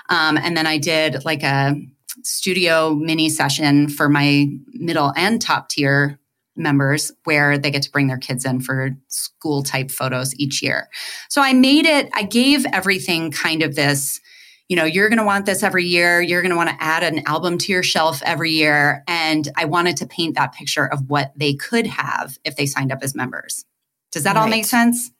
Um, 0.08 0.36
and 0.36 0.56
then 0.56 0.66
I 0.66 0.78
did 0.78 1.24
like 1.24 1.42
a 1.42 1.74
studio 2.22 2.94
mini 2.94 3.28
session 3.28 3.88
for 3.88 4.08
my 4.08 4.48
middle 4.72 5.12
and 5.16 5.40
top 5.40 5.68
tier 5.68 6.18
members 6.56 7.12
where 7.24 7.58
they 7.58 7.70
get 7.70 7.82
to 7.82 7.90
bring 7.90 8.06
their 8.06 8.18
kids 8.18 8.44
in 8.44 8.60
for 8.60 8.90
school 9.08 9.62
type 9.62 9.90
photos 9.90 10.34
each 10.38 10.62
year. 10.62 10.88
So 11.28 11.42
I 11.42 11.52
made 11.52 11.86
it, 11.86 12.08
I 12.14 12.22
gave 12.22 12.64
everything 12.72 13.30
kind 13.30 13.62
of 13.62 13.74
this, 13.74 14.20
you 14.68 14.76
know, 14.76 14.84
you're 14.84 15.08
going 15.08 15.18
to 15.18 15.24
want 15.24 15.46
this 15.46 15.62
every 15.62 15.84
year. 15.84 16.20
You're 16.20 16.42
going 16.42 16.50
to 16.50 16.56
want 16.56 16.70
to 16.70 16.82
add 16.82 17.02
an 17.02 17.22
album 17.26 17.58
to 17.58 17.72
your 17.72 17.82
shelf 17.82 18.22
every 18.24 18.50
year. 18.50 19.04
And 19.06 19.48
I 19.56 19.66
wanted 19.66 19.98
to 19.98 20.06
paint 20.06 20.34
that 20.36 20.52
picture 20.52 20.86
of 20.86 21.08
what 21.08 21.32
they 21.36 21.54
could 21.54 21.86
have 21.86 22.38
if 22.44 22.56
they 22.56 22.66
signed 22.66 22.90
up 22.90 22.98
as 23.02 23.14
members. 23.14 23.64
Does 24.12 24.22
that 24.22 24.36
right. 24.36 24.42
all 24.42 24.48
make 24.48 24.64
sense? 24.64 25.10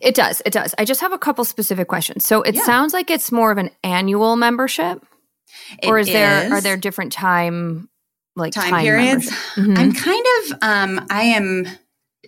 It 0.00 0.14
does. 0.14 0.42
It 0.44 0.52
does. 0.52 0.74
I 0.78 0.84
just 0.84 1.00
have 1.00 1.12
a 1.12 1.18
couple 1.18 1.44
specific 1.44 1.88
questions. 1.88 2.26
So 2.26 2.42
it 2.42 2.54
yeah. 2.54 2.62
sounds 2.62 2.92
like 2.92 3.10
it's 3.10 3.32
more 3.32 3.50
of 3.50 3.58
an 3.58 3.70
annual 3.82 4.36
membership, 4.36 5.04
it 5.82 5.88
or 5.88 5.98
is, 5.98 6.08
is, 6.08 6.12
there 6.12 6.52
are 6.52 6.60
there 6.60 6.76
different 6.76 7.12
time 7.12 7.88
like 8.36 8.52
time, 8.52 8.70
time 8.70 8.82
periods? 8.82 9.30
Mm-hmm. 9.54 9.76
I'm 9.76 9.92
kind 9.92 10.26
of 10.38 10.58
um, 10.62 11.06
I 11.10 11.22
am 11.22 11.66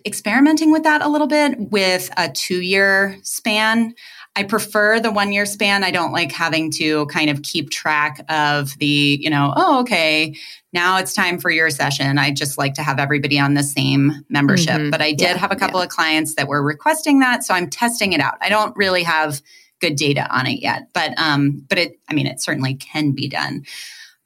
experimenting 0.05 0.71
with 0.71 0.83
that 0.83 1.01
a 1.01 1.09
little 1.09 1.27
bit 1.27 1.59
with 1.59 2.09
a 2.17 2.29
two 2.29 2.61
year 2.61 3.17
span. 3.23 3.93
I 4.35 4.43
prefer 4.43 4.99
the 4.99 5.11
one 5.11 5.31
year 5.31 5.45
span. 5.45 5.83
I 5.83 5.91
don't 5.91 6.11
like 6.11 6.31
having 6.31 6.69
to 6.73 7.07
kind 7.07 7.29
of 7.29 7.41
keep 7.41 7.71
track 7.71 8.23
of 8.29 8.77
the, 8.77 9.17
you 9.19 9.31
know, 9.31 9.51
oh, 9.55 9.79
okay, 9.81 10.35
now 10.77 10.97
it's 10.97 11.11
time 11.11 11.39
for 11.39 11.49
your 11.49 11.71
session. 11.71 12.19
I 12.19 12.29
just 12.29 12.55
like 12.55 12.75
to 12.75 12.83
have 12.83 12.99
everybody 12.99 13.39
on 13.39 13.55
the 13.55 13.63
same 13.63 14.11
membership. 14.29 14.75
Mm-hmm. 14.75 14.89
But 14.91 15.01
I 15.01 15.09
did 15.09 15.21
yeah, 15.21 15.37
have 15.37 15.51
a 15.51 15.55
couple 15.55 15.79
yeah. 15.79 15.85
of 15.85 15.89
clients 15.89 16.35
that 16.35 16.47
were 16.47 16.61
requesting 16.61 17.17
that. 17.19 17.43
So 17.43 17.55
I'm 17.55 17.67
testing 17.67 18.13
it 18.13 18.19
out. 18.19 18.35
I 18.41 18.49
don't 18.49 18.77
really 18.77 19.01
have 19.01 19.41
good 19.81 19.95
data 19.95 20.27
on 20.29 20.45
it 20.45 20.61
yet, 20.61 20.89
but 20.93 21.17
um, 21.17 21.65
but 21.67 21.79
it, 21.79 21.99
I 22.07 22.13
mean, 22.13 22.27
it 22.27 22.39
certainly 22.39 22.75
can 22.75 23.11
be 23.11 23.27
done. 23.27 23.63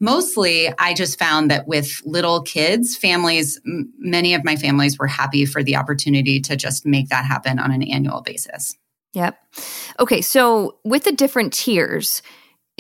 Mostly, 0.02 0.68
I 0.78 0.94
just 0.94 1.18
found 1.18 1.50
that 1.52 1.68
with 1.68 2.02
little 2.04 2.42
kids, 2.42 2.98
families, 2.98 3.62
m- 3.66 3.94
many 3.98 4.34
of 4.34 4.44
my 4.44 4.58
families 4.58 5.00
were 5.00 5.08
happy 5.08 5.46
for 5.46 5.64
the 5.64 5.78
opportunity 5.78 6.42
to 6.42 6.58
just 6.58 6.86
make 6.86 7.08
that 7.10 7.24
happen 7.24 7.60
on 7.60 7.72
an 7.72 7.84
annual 7.84 8.22
basis. 8.22 8.76
Yep. 9.14 9.38
Okay. 10.00 10.22
So 10.22 10.80
with 10.84 11.06
the 11.06 11.12
different 11.14 11.54
tiers, 11.54 12.22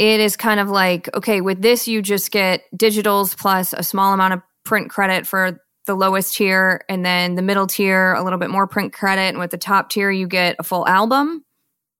it 0.01 0.19
is 0.19 0.35
kind 0.35 0.59
of 0.59 0.67
like, 0.67 1.15
okay, 1.15 1.41
with 1.41 1.61
this, 1.61 1.87
you 1.87 2.01
just 2.01 2.31
get 2.31 2.63
digitals 2.75 3.37
plus 3.37 3.71
a 3.71 3.83
small 3.83 4.15
amount 4.15 4.33
of 4.33 4.41
print 4.63 4.89
credit 4.89 5.27
for 5.27 5.61
the 5.85 5.93
lowest 5.93 6.35
tier. 6.35 6.83
And 6.89 7.05
then 7.05 7.35
the 7.35 7.43
middle 7.43 7.67
tier, 7.67 8.13
a 8.13 8.23
little 8.23 8.39
bit 8.39 8.49
more 8.49 8.65
print 8.65 8.93
credit. 8.93 9.29
And 9.29 9.37
with 9.37 9.51
the 9.51 9.59
top 9.59 9.91
tier, 9.91 10.09
you 10.09 10.27
get 10.27 10.55
a 10.57 10.63
full 10.63 10.87
album. 10.87 11.45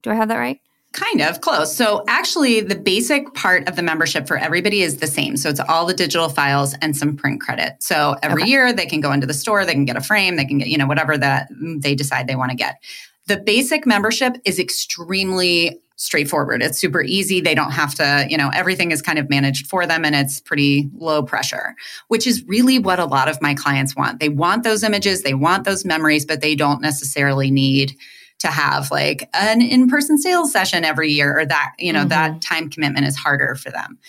Do 0.01 0.09
I 0.09 0.15
have 0.15 0.29
that 0.29 0.37
right? 0.37 0.59
Kind 0.93 1.21
of 1.21 1.41
close. 1.41 1.75
So, 1.75 2.03
actually, 2.07 2.59
the 2.61 2.75
basic 2.75 3.35
part 3.35 3.69
of 3.69 3.75
the 3.75 3.83
membership 3.83 4.27
for 4.27 4.35
everybody 4.35 4.81
is 4.81 4.97
the 4.97 5.05
same. 5.05 5.37
So, 5.37 5.49
it's 5.49 5.59
all 5.59 5.85
the 5.85 5.93
digital 5.93 6.27
files 6.27 6.73
and 6.81 6.97
some 6.97 7.15
print 7.15 7.39
credit. 7.39 7.75
So, 7.81 8.15
every 8.23 8.41
okay. 8.41 8.51
year 8.51 8.73
they 8.73 8.87
can 8.87 8.99
go 8.99 9.11
into 9.11 9.27
the 9.27 9.33
store, 9.33 9.63
they 9.63 9.73
can 9.73 9.85
get 9.85 9.95
a 9.95 10.01
frame, 10.01 10.37
they 10.37 10.45
can 10.45 10.57
get, 10.57 10.69
you 10.69 10.77
know, 10.77 10.87
whatever 10.87 11.19
that 11.19 11.49
they 11.77 11.93
decide 11.93 12.25
they 12.25 12.35
want 12.35 12.49
to 12.49 12.57
get. 12.57 12.81
The 13.27 13.37
basic 13.37 13.85
membership 13.85 14.37
is 14.43 14.59
extremely 14.59 15.79
straightforward. 16.01 16.63
It's 16.63 16.79
super 16.79 17.03
easy. 17.03 17.41
They 17.41 17.53
don't 17.53 17.73
have 17.73 17.93
to, 17.95 18.25
you 18.27 18.35
know, 18.35 18.49
everything 18.55 18.89
is 18.89 19.03
kind 19.03 19.19
of 19.19 19.29
managed 19.29 19.67
for 19.67 19.85
them 19.85 20.03
and 20.03 20.15
it's 20.15 20.39
pretty 20.39 20.89
low 20.95 21.21
pressure, 21.21 21.75
which 22.07 22.25
is 22.25 22.43
really 22.47 22.79
what 22.79 22.97
a 22.97 23.05
lot 23.05 23.29
of 23.29 23.39
my 23.39 23.53
clients 23.53 23.95
want. 23.95 24.19
They 24.19 24.27
want 24.27 24.63
those 24.63 24.81
images, 24.81 25.21
they 25.21 25.35
want 25.35 25.63
those 25.63 25.85
memories, 25.85 26.25
but 26.25 26.41
they 26.41 26.55
don't 26.55 26.81
necessarily 26.81 27.51
need 27.51 27.95
to 28.39 28.47
have 28.47 28.89
like 28.89 29.29
an 29.35 29.61
in-person 29.61 30.17
sales 30.17 30.51
session 30.51 30.83
every 30.83 31.11
year 31.11 31.37
or 31.37 31.45
that, 31.45 31.73
you 31.77 31.93
know, 31.93 31.99
mm-hmm. 31.99 32.09
that 32.09 32.41
time 32.41 32.71
commitment 32.71 33.05
is 33.05 33.15
harder 33.15 33.53
for 33.53 33.69
them. 33.69 33.99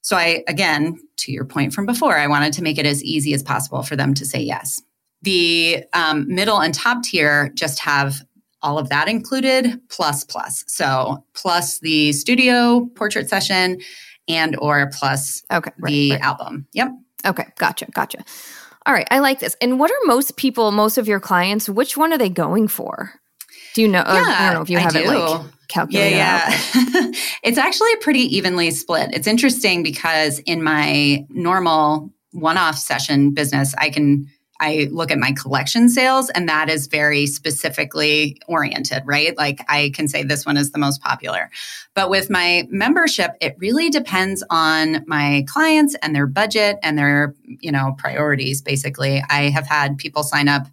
So 0.00 0.16
I, 0.16 0.42
again, 0.48 0.98
to 1.18 1.32
your 1.32 1.44
point 1.44 1.74
from 1.74 1.84
before, 1.84 2.16
I 2.16 2.28
wanted 2.28 2.54
to 2.54 2.62
make 2.62 2.78
it 2.78 2.86
as 2.86 3.04
easy 3.04 3.34
as 3.34 3.42
possible 3.42 3.82
for 3.82 3.94
them 3.94 4.14
to 4.14 4.24
say 4.24 4.40
yes. 4.40 4.80
The 5.20 5.84
um, 5.92 6.34
middle 6.34 6.62
and 6.62 6.72
top 6.72 7.02
tier 7.02 7.50
just 7.54 7.80
have 7.80 8.22
all 8.66 8.78
of 8.78 8.88
that 8.88 9.08
included 9.08 9.80
plus 9.88 10.24
plus. 10.24 10.64
So 10.66 11.24
plus 11.34 11.78
the 11.78 12.12
studio 12.12 12.90
portrait 12.96 13.30
session 13.30 13.80
and 14.26 14.56
or 14.58 14.90
plus 14.92 15.44
okay, 15.52 15.70
right, 15.78 15.90
the 15.90 16.10
right. 16.10 16.20
album. 16.20 16.66
Yep. 16.72 16.88
Okay, 17.24 17.44
gotcha, 17.58 17.86
gotcha. 17.92 18.24
All 18.84 18.92
right, 18.92 19.06
I 19.10 19.20
like 19.20 19.38
this. 19.38 19.56
And 19.60 19.78
what 19.78 19.92
are 19.92 19.98
most 20.04 20.36
people, 20.36 20.72
most 20.72 20.98
of 20.98 21.06
your 21.06 21.20
clients, 21.20 21.68
which 21.68 21.96
one 21.96 22.12
are 22.12 22.18
they 22.18 22.28
going 22.28 22.66
for? 22.66 23.12
Do 23.74 23.82
you 23.82 23.88
know? 23.88 24.02
Yeah, 24.04 24.04
I 24.04 24.46
don't 24.46 24.54
know 24.54 24.62
if 24.62 24.70
you 24.70 24.78
have 24.78 24.96
it 24.96 25.06
like 25.06 25.42
calculated. 25.68 26.16
Yeah, 26.16 26.50
yeah. 26.50 27.10
it's 27.44 27.58
actually 27.58 27.94
pretty 27.96 28.36
evenly 28.36 28.72
split. 28.72 29.10
It's 29.12 29.28
interesting 29.28 29.84
because 29.84 30.40
in 30.40 30.62
my 30.62 31.24
normal 31.28 32.10
one-off 32.32 32.76
session 32.76 33.32
business, 33.32 33.74
I 33.78 33.90
can 33.90 34.26
I 34.60 34.88
look 34.90 35.10
at 35.10 35.18
my 35.18 35.32
collection 35.32 35.88
sales 35.88 36.30
and 36.30 36.48
that 36.48 36.68
is 36.68 36.86
very 36.86 37.26
specifically 37.26 38.40
oriented, 38.46 39.02
right? 39.06 39.36
Like 39.36 39.64
I 39.68 39.90
can 39.94 40.08
say 40.08 40.22
this 40.22 40.46
one 40.46 40.56
is 40.56 40.72
the 40.72 40.78
most 40.78 41.02
popular. 41.02 41.50
But 41.94 42.10
with 42.10 42.30
my 42.30 42.66
membership, 42.70 43.32
it 43.40 43.56
really 43.58 43.90
depends 43.90 44.42
on 44.50 45.04
my 45.06 45.44
clients 45.48 45.94
and 46.02 46.14
their 46.14 46.26
budget 46.26 46.78
and 46.82 46.98
their, 46.98 47.34
you 47.44 47.72
know, 47.72 47.94
priorities 47.98 48.62
basically. 48.62 49.22
I 49.28 49.50
have 49.50 49.66
had 49.66 49.98
people 49.98 50.22
sign 50.22 50.48
up 50.48 50.66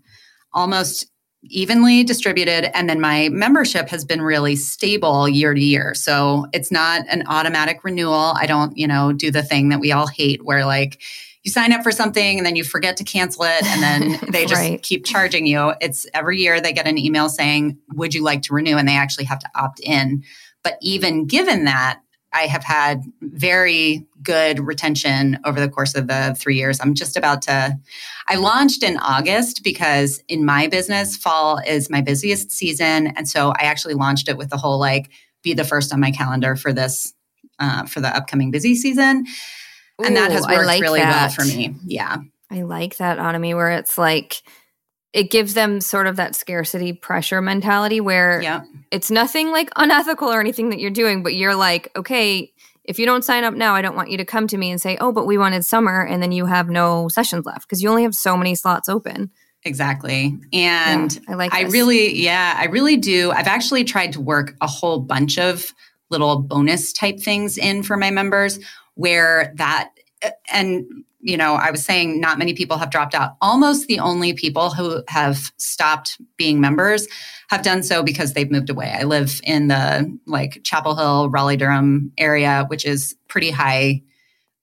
almost 0.53 1.07
evenly 1.49 2.03
distributed 2.03 2.75
and 2.75 2.89
then 2.89 3.01
my 3.01 3.27
membership 3.29 3.89
has 3.89 4.05
been 4.05 4.21
really 4.21 4.55
stable 4.55 5.27
year 5.27 5.53
to 5.53 5.59
year 5.59 5.93
so 5.93 6.45
it's 6.53 6.71
not 6.71 7.01
an 7.09 7.21
automatic 7.27 7.83
renewal 7.83 8.33
i 8.37 8.45
don't 8.45 8.77
you 8.77 8.87
know 8.87 9.11
do 9.11 9.29
the 9.29 9.43
thing 9.43 9.67
that 9.67 9.81
we 9.81 9.91
all 9.91 10.07
hate 10.07 10.43
where 10.45 10.65
like 10.65 11.01
you 11.43 11.51
sign 11.51 11.73
up 11.73 11.83
for 11.83 11.91
something 11.91 12.37
and 12.37 12.45
then 12.45 12.55
you 12.55 12.63
forget 12.63 12.97
to 12.97 13.03
cancel 13.03 13.43
it 13.43 13.63
and 13.63 13.83
then 13.83 14.19
they 14.31 14.45
just 14.45 14.61
right. 14.61 14.81
keep 14.81 15.05
charging 15.05 15.45
you. 15.45 15.73
It's 15.81 16.07
every 16.13 16.39
year 16.39 16.59
they 16.61 16.73
get 16.73 16.87
an 16.87 16.97
email 16.97 17.29
saying, 17.29 17.77
Would 17.93 18.13
you 18.13 18.23
like 18.23 18.43
to 18.43 18.53
renew? 18.53 18.77
And 18.77 18.87
they 18.87 18.95
actually 18.95 19.25
have 19.25 19.39
to 19.39 19.49
opt 19.55 19.79
in. 19.81 20.23
But 20.63 20.77
even 20.81 21.27
given 21.27 21.65
that, 21.65 21.99
I 22.31 22.47
have 22.47 22.63
had 22.63 23.03
very 23.21 24.07
good 24.23 24.59
retention 24.59 25.37
over 25.45 25.59
the 25.59 25.69
course 25.69 25.93
of 25.93 26.07
the 26.07 26.35
three 26.39 26.55
years. 26.55 26.79
I'm 26.81 26.95
just 26.95 27.15
about 27.15 27.43
to, 27.43 27.77
I 28.27 28.35
launched 28.35 28.81
in 28.81 28.97
August 28.97 29.63
because 29.63 30.23
in 30.27 30.43
my 30.43 30.67
business, 30.67 31.15
fall 31.15 31.59
is 31.59 31.91
my 31.91 32.01
busiest 32.01 32.49
season. 32.49 33.07
And 33.15 33.29
so 33.29 33.51
I 33.51 33.65
actually 33.65 33.93
launched 33.93 34.29
it 34.29 34.37
with 34.37 34.49
the 34.49 34.57
whole 34.57 34.79
like, 34.79 35.11
be 35.43 35.53
the 35.53 35.65
first 35.65 35.93
on 35.93 35.99
my 35.99 36.09
calendar 36.09 36.55
for 36.55 36.73
this, 36.73 37.13
uh, 37.59 37.85
for 37.85 37.99
the 37.99 38.15
upcoming 38.15 38.49
busy 38.49 38.73
season 38.73 39.25
and 40.03 40.15
that 40.15 40.31
has 40.31 40.45
worked 40.47 40.65
like 40.65 40.81
really 40.81 40.99
that. 40.99 41.11
well 41.11 41.29
for 41.29 41.45
me. 41.45 41.75
Yeah. 41.85 42.17
I 42.49 42.61
like 42.63 42.97
that 42.97 43.17
Annemie 43.17 43.55
where 43.55 43.71
it's 43.71 43.97
like 43.97 44.41
it 45.13 45.29
gives 45.29 45.53
them 45.53 45.79
sort 45.79 46.07
of 46.07 46.15
that 46.15 46.35
scarcity 46.35 46.93
pressure 46.93 47.41
mentality 47.41 48.01
where 48.01 48.41
yeah. 48.41 48.63
it's 48.91 49.11
nothing 49.11 49.51
like 49.51 49.69
unethical 49.75 50.27
or 50.27 50.39
anything 50.39 50.69
that 50.69 50.79
you're 50.79 50.91
doing, 50.91 51.21
but 51.21 51.35
you're 51.35 51.55
like, 51.55 51.91
okay, 51.95 52.51
if 52.83 52.99
you 52.99 53.05
don't 53.05 53.23
sign 53.23 53.43
up 53.43 53.53
now, 53.53 53.75
I 53.75 53.81
don't 53.81 53.95
want 53.95 54.09
you 54.09 54.17
to 54.17 54.25
come 54.25 54.47
to 54.47 54.57
me 54.57 54.71
and 54.71 54.81
say, 54.81 54.97
oh, 54.99 55.11
but 55.11 55.25
we 55.25 55.37
wanted 55.37 55.63
summer, 55.63 56.05
and 56.05 56.21
then 56.21 56.31
you 56.31 56.45
have 56.47 56.69
no 56.69 57.07
sessions 57.07 57.45
left 57.45 57.61
because 57.61 57.81
you 57.81 57.89
only 57.89 58.03
have 58.03 58.15
so 58.15 58.35
many 58.35 58.55
slots 58.55 58.89
open. 58.89 59.31
Exactly. 59.63 60.37
And 60.51 61.13
yeah, 61.13 61.21
I 61.29 61.33
like 61.35 61.53
I 61.53 61.61
really, 61.61 62.13
yeah, 62.15 62.55
I 62.57 62.65
really 62.65 62.97
do. 62.97 63.31
I've 63.31 63.47
actually 63.47 63.85
tried 63.85 64.11
to 64.13 64.21
work 64.21 64.55
a 64.59 64.67
whole 64.67 64.99
bunch 64.99 65.37
of 65.37 65.73
little 66.09 66.41
bonus 66.41 66.91
type 66.91 67.19
things 67.19 67.57
in 67.57 67.83
for 67.83 67.95
my 67.95 68.11
members 68.11 68.59
where 68.95 69.53
that 69.55 69.89
and 70.51 70.85
you 71.19 71.37
know 71.37 71.55
i 71.55 71.71
was 71.71 71.83
saying 71.83 72.19
not 72.19 72.37
many 72.37 72.53
people 72.53 72.77
have 72.77 72.89
dropped 72.89 73.15
out. 73.15 73.35
Almost 73.41 73.87
the 73.87 73.99
only 73.99 74.33
people 74.33 74.69
who 74.69 75.03
have 75.07 75.51
stopped 75.57 76.17
being 76.37 76.59
members 76.59 77.07
have 77.49 77.63
done 77.63 77.83
so 77.83 78.03
because 78.03 78.33
they've 78.33 78.51
moved 78.51 78.69
away. 78.69 78.95
I 78.97 79.03
live 79.03 79.39
in 79.43 79.67
the 79.67 80.17
like 80.25 80.61
chapel 80.63 80.95
hill 80.95 81.29
raleigh 81.29 81.57
durham 81.57 82.11
area 82.17 82.65
which 82.67 82.85
is 82.85 83.15
pretty 83.27 83.51
high 83.51 84.01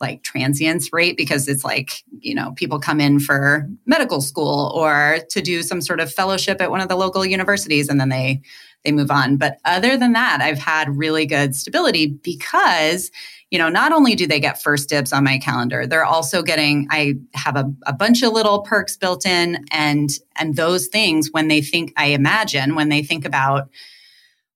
like 0.00 0.22
transience 0.22 0.92
rate 0.92 1.16
because 1.16 1.46
it's 1.46 1.64
like 1.64 2.02
you 2.18 2.34
know 2.34 2.52
people 2.52 2.80
come 2.80 3.00
in 3.00 3.20
for 3.20 3.68
medical 3.86 4.20
school 4.20 4.72
or 4.74 5.18
to 5.28 5.42
do 5.42 5.62
some 5.62 5.80
sort 5.80 6.00
of 6.00 6.12
fellowship 6.12 6.60
at 6.60 6.70
one 6.70 6.80
of 6.80 6.88
the 6.88 6.96
local 6.96 7.24
universities 7.24 7.88
and 7.88 8.00
then 8.00 8.08
they 8.08 8.40
they 8.84 8.92
move 8.92 9.10
on. 9.10 9.36
But 9.36 9.58
other 9.64 9.96
than 9.98 10.12
that 10.12 10.40
i've 10.40 10.58
had 10.58 10.96
really 10.96 11.26
good 11.26 11.54
stability 11.54 12.06
because 12.06 13.10
you 13.50 13.58
know, 13.58 13.68
not 13.68 13.92
only 13.92 14.14
do 14.14 14.26
they 14.26 14.38
get 14.38 14.62
first 14.62 14.88
dibs 14.88 15.12
on 15.12 15.24
my 15.24 15.38
calendar, 15.38 15.86
they're 15.86 16.04
also 16.04 16.40
getting, 16.40 16.86
I 16.90 17.14
have 17.34 17.56
a, 17.56 17.72
a 17.84 17.92
bunch 17.92 18.22
of 18.22 18.32
little 18.32 18.62
perks 18.62 18.96
built 18.96 19.26
in 19.26 19.64
and, 19.72 20.08
and 20.36 20.54
those 20.54 20.86
things 20.86 21.30
when 21.32 21.48
they 21.48 21.60
think, 21.60 21.92
I 21.96 22.06
imagine 22.06 22.76
when 22.76 22.90
they 22.90 23.02
think 23.02 23.24
about, 23.24 23.68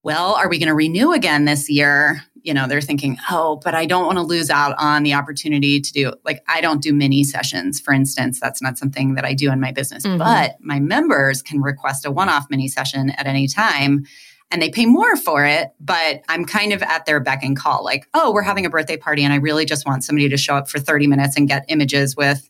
well, 0.05 0.35
are 0.35 0.49
we 0.49 0.59
going 0.59 0.69
to 0.69 0.75
renew 0.75 1.13
again 1.13 1.45
this 1.45 1.69
year? 1.69 2.23
You 2.43 2.55
know, 2.55 2.69
they're 2.69 2.83
thinking, 2.83 3.17
oh, 3.31 3.61
but 3.65 3.75
I 3.75 3.87
don't 3.87 4.05
want 4.05 4.19
to 4.19 4.23
lose 4.23 4.51
out 4.51 4.77
on 4.79 5.03
the 5.03 5.15
opportunity 5.15 5.81
to 5.81 5.93
do, 5.93 6.13
like, 6.25 6.45
I 6.47 6.61
don't 6.61 6.83
do 6.83 6.93
mini 6.93 7.25
sessions, 7.25 7.81
for 7.81 7.93
instance. 7.93 8.39
That's 8.39 8.63
not 8.63 8.79
something 8.79 9.15
that 9.15 9.25
I 9.25 9.33
do 9.33 9.51
in 9.51 9.61
my 9.61 9.73
business, 9.73 10.05
mm-hmm. 10.05 10.19
but 10.19 10.57
my 10.61 10.79
members 10.79 11.43
can 11.43 11.63
request 11.63 12.05
a 12.05 12.13
one 12.13 12.29
off 12.29 12.47
mini 12.51 12.69
session 12.69 13.11
at 13.11 13.27
any 13.27 13.49
time 13.49 14.05
and 14.51 14.63
they 14.63 14.71
pay 14.71 14.87
more 14.87 15.17
for 15.17 15.45
it, 15.45 15.71
but 15.81 16.23
I'm 16.29 16.45
kind 16.45 16.73
of 16.73 16.83
at 16.83 17.07
their 17.07 17.21
beck 17.21 17.43
and 17.43 17.57
call 17.57 17.85
like, 17.85 18.07
oh, 18.15 18.33
we're 18.33 18.43
having 18.43 18.67
a 18.67 18.71
birthday 18.71 18.97
party 18.97 19.25
and 19.25 19.33
I 19.33 19.37
really 19.37 19.65
just 19.65 19.87
want 19.87 20.05
somebody 20.05 20.29
to 20.29 20.37
show 20.37 20.55
up 20.55 20.69
for 20.69 20.79
30 20.79 21.07
minutes 21.07 21.37
and 21.37 21.49
get 21.49 21.65
images 21.69 22.17
with 22.17 22.49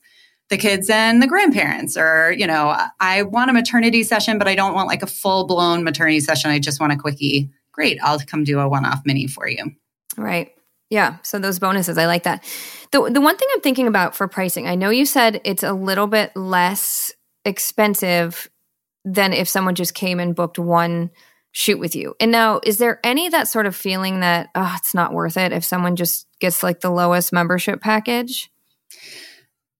the 0.50 0.58
kids 0.58 0.90
and 0.90 1.22
the 1.22 1.26
grandparents 1.26 1.96
or 1.96 2.32
you 2.32 2.46
know 2.46 2.76
i 3.00 3.22
want 3.22 3.50
a 3.50 3.52
maternity 3.52 4.02
session 4.02 4.38
but 4.38 4.46
i 4.46 4.54
don't 4.54 4.74
want 4.74 4.88
like 4.88 5.02
a 5.02 5.06
full 5.06 5.46
blown 5.46 5.82
maternity 5.84 6.20
session. 6.20 6.50
I 6.50 6.58
just 6.58 6.80
want 6.80 6.92
a 6.92 6.96
quickie. 6.96 7.50
Great 7.72 7.98
i'll 8.02 8.18
come 8.20 8.44
do 8.44 8.60
a 8.60 8.68
one 8.68 8.84
off 8.84 9.00
mini 9.04 9.26
for 9.26 9.48
you. 9.48 9.72
Right. 10.16 10.52
Yeah 10.90 11.16
so 11.22 11.38
those 11.38 11.58
bonuses 11.58 11.98
i 11.98 12.06
like 12.06 12.24
that. 12.24 12.44
The, 12.92 13.10
the 13.10 13.20
one 13.20 13.36
thing 13.36 13.48
i'm 13.54 13.60
thinking 13.62 13.86
about 13.86 14.14
for 14.14 14.28
pricing 14.28 14.68
i 14.68 14.74
know 14.74 14.90
you 14.90 15.06
said 15.06 15.40
it's 15.44 15.62
a 15.62 15.72
little 15.72 16.06
bit 16.06 16.36
less 16.36 17.12
expensive 17.44 18.48
than 19.04 19.32
if 19.32 19.48
someone 19.48 19.74
just 19.74 19.94
came 19.94 20.20
and 20.20 20.34
booked 20.36 20.58
one 20.58 21.10
shoot 21.54 21.78
with 21.78 21.94
you. 21.94 22.14
And 22.20 22.30
now, 22.30 22.60
is 22.64 22.78
there 22.78 23.00
any 23.04 23.28
that 23.28 23.48
sort 23.48 23.66
of 23.66 23.74
feeling 23.74 24.20
that, 24.20 24.50
oh, 24.54 24.74
it's 24.76 24.92
not 24.92 25.12
worth 25.12 25.36
it 25.36 25.52
if 25.52 25.64
someone 25.64 25.96
just 25.96 26.26
gets 26.40 26.62
like 26.62 26.80
the 26.80 26.90
lowest 26.90 27.32
membership 27.32 27.80
package? 27.80 28.50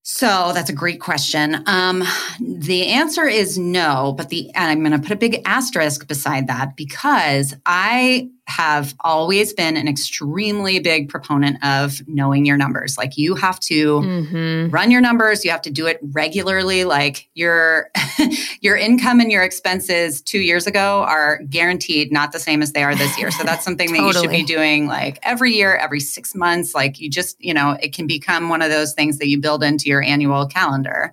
So 0.07 0.53
that's 0.55 0.71
a 0.71 0.75
great 0.75 1.01
question. 1.01 1.63
Um, 1.67 2.05
the 2.39 2.89
answer 2.89 3.27
is 3.27 3.59
no, 3.59 4.15
but 4.17 4.29
the 4.29 4.55
and 4.55 4.71
I'm 4.71 4.81
going 4.81 4.93
to 4.93 4.99
put 4.99 5.13
a 5.13 5.17
big 5.17 5.41
asterisk 5.47 6.07
beside 6.07 6.47
that 6.47 6.77
because 6.77 7.55
I 7.67 8.29
have 8.47 8.95
always 9.01 9.53
been 9.55 9.77
an 9.77 9.89
extremely 9.89 10.79
big 10.79 11.09
proponent 11.09 11.65
of 11.65 12.07
knowing 12.07 12.45
your 12.45 12.57
numbers. 12.57 12.99
Like 12.99 13.17
you 13.17 13.35
have 13.35 13.59
to 13.61 14.01
mm-hmm. 14.01 14.71
run 14.71 14.91
your 14.91 15.01
numbers, 15.01 15.45
you 15.45 15.51
have 15.51 15.63
to 15.63 15.71
do 15.71 15.87
it 15.87 15.99
regularly. 16.03 16.85
Like 16.85 17.29
your 17.35 17.91
your 18.61 18.77
income 18.77 19.21
and 19.21 19.33
your 19.33 19.43
expenses 19.43 20.21
2 20.23 20.41
years 20.41 20.67
ago 20.67 21.05
are 21.09 21.41
guaranteed 21.49 22.13
not 22.13 22.33
the 22.33 22.39
same 22.39 22.61
as 22.61 22.73
they 22.73 22.83
are 22.83 22.95
this 22.95 23.19
year. 23.19 23.31
So 23.31 23.45
that's 23.45 23.65
something 23.65 23.89
totally. 23.89 24.13
that 24.13 24.19
you 24.19 24.23
should 24.23 24.31
be 24.31 24.45
doing 24.55 24.87
like 24.87 25.19
every 25.23 25.53
year, 25.53 25.75
every 25.77 26.01
6 26.01 26.35
months. 26.35 26.75
Like 26.75 27.01
you 27.01 27.09
just, 27.09 27.43
you 27.43 27.55
know, 27.55 27.79
it 27.81 27.95
can 27.95 28.07
become 28.07 28.51
one 28.51 28.61
of 28.61 28.71
those 28.71 28.93
things 28.93 29.19
that 29.19 29.29
you 29.29 29.41
build 29.41 29.63
into 29.63 29.89
your 29.89 30.03
annual 30.03 30.47
calendar. 30.47 31.13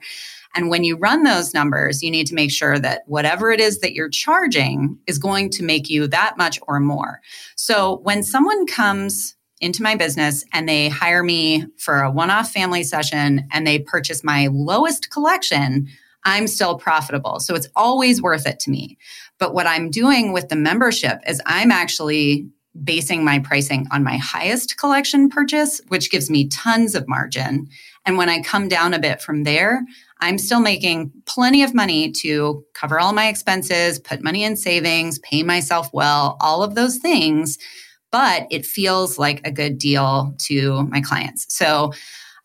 And 0.55 0.69
when 0.69 0.83
you 0.83 0.97
run 0.97 1.23
those 1.23 1.53
numbers, 1.53 2.03
you 2.03 2.11
need 2.11 2.27
to 2.27 2.35
make 2.35 2.51
sure 2.51 2.79
that 2.79 3.03
whatever 3.07 3.51
it 3.51 3.59
is 3.59 3.79
that 3.79 3.93
you're 3.93 4.09
charging 4.09 4.97
is 5.07 5.17
going 5.17 5.49
to 5.51 5.63
make 5.63 5.89
you 5.89 6.07
that 6.07 6.37
much 6.37 6.59
or 6.67 6.79
more. 6.79 7.21
So 7.55 7.99
when 8.03 8.23
someone 8.23 8.67
comes 8.67 9.35
into 9.59 9.83
my 9.83 9.95
business 9.95 10.43
and 10.53 10.67
they 10.67 10.89
hire 10.89 11.23
me 11.23 11.65
for 11.77 12.01
a 12.01 12.11
one 12.11 12.31
off 12.31 12.51
family 12.51 12.83
session 12.83 13.47
and 13.51 13.65
they 13.65 13.79
purchase 13.79 14.23
my 14.23 14.47
lowest 14.51 15.11
collection, 15.11 15.87
I'm 16.23 16.47
still 16.47 16.77
profitable. 16.77 17.39
So 17.39 17.55
it's 17.55 17.67
always 17.75 18.21
worth 18.21 18.45
it 18.45 18.59
to 18.61 18.71
me. 18.71 18.97
But 19.39 19.53
what 19.53 19.67
I'm 19.67 19.89
doing 19.89 20.33
with 20.33 20.49
the 20.49 20.55
membership 20.55 21.19
is 21.27 21.41
I'm 21.45 21.71
actually 21.71 22.47
basing 22.83 23.25
my 23.25 23.39
pricing 23.39 23.87
on 23.91 24.03
my 24.03 24.17
highest 24.17 24.77
collection 24.77 25.29
purchase, 25.29 25.81
which 25.89 26.09
gives 26.09 26.29
me 26.29 26.47
tons 26.47 26.95
of 26.95 27.07
margin. 27.07 27.67
And 28.05 28.17
when 28.17 28.29
I 28.29 28.41
come 28.41 28.67
down 28.67 28.93
a 28.93 28.99
bit 28.99 29.21
from 29.21 29.43
there, 29.43 29.83
I'm 30.21 30.37
still 30.37 30.59
making 30.59 31.11
plenty 31.25 31.63
of 31.63 31.73
money 31.73 32.11
to 32.21 32.63
cover 32.73 32.99
all 32.99 33.11
my 33.11 33.27
expenses, 33.27 33.99
put 33.99 34.23
money 34.23 34.43
in 34.43 34.55
savings, 34.55 35.19
pay 35.19 35.41
myself 35.41 35.89
well, 35.91 36.37
all 36.39 36.63
of 36.63 36.75
those 36.75 36.97
things. 36.97 37.57
But 38.11 38.45
it 38.51 38.65
feels 38.65 39.17
like 39.17 39.41
a 39.45 39.51
good 39.51 39.77
deal 39.77 40.35
to 40.45 40.83
my 40.83 41.01
clients. 41.01 41.45
So 41.49 41.91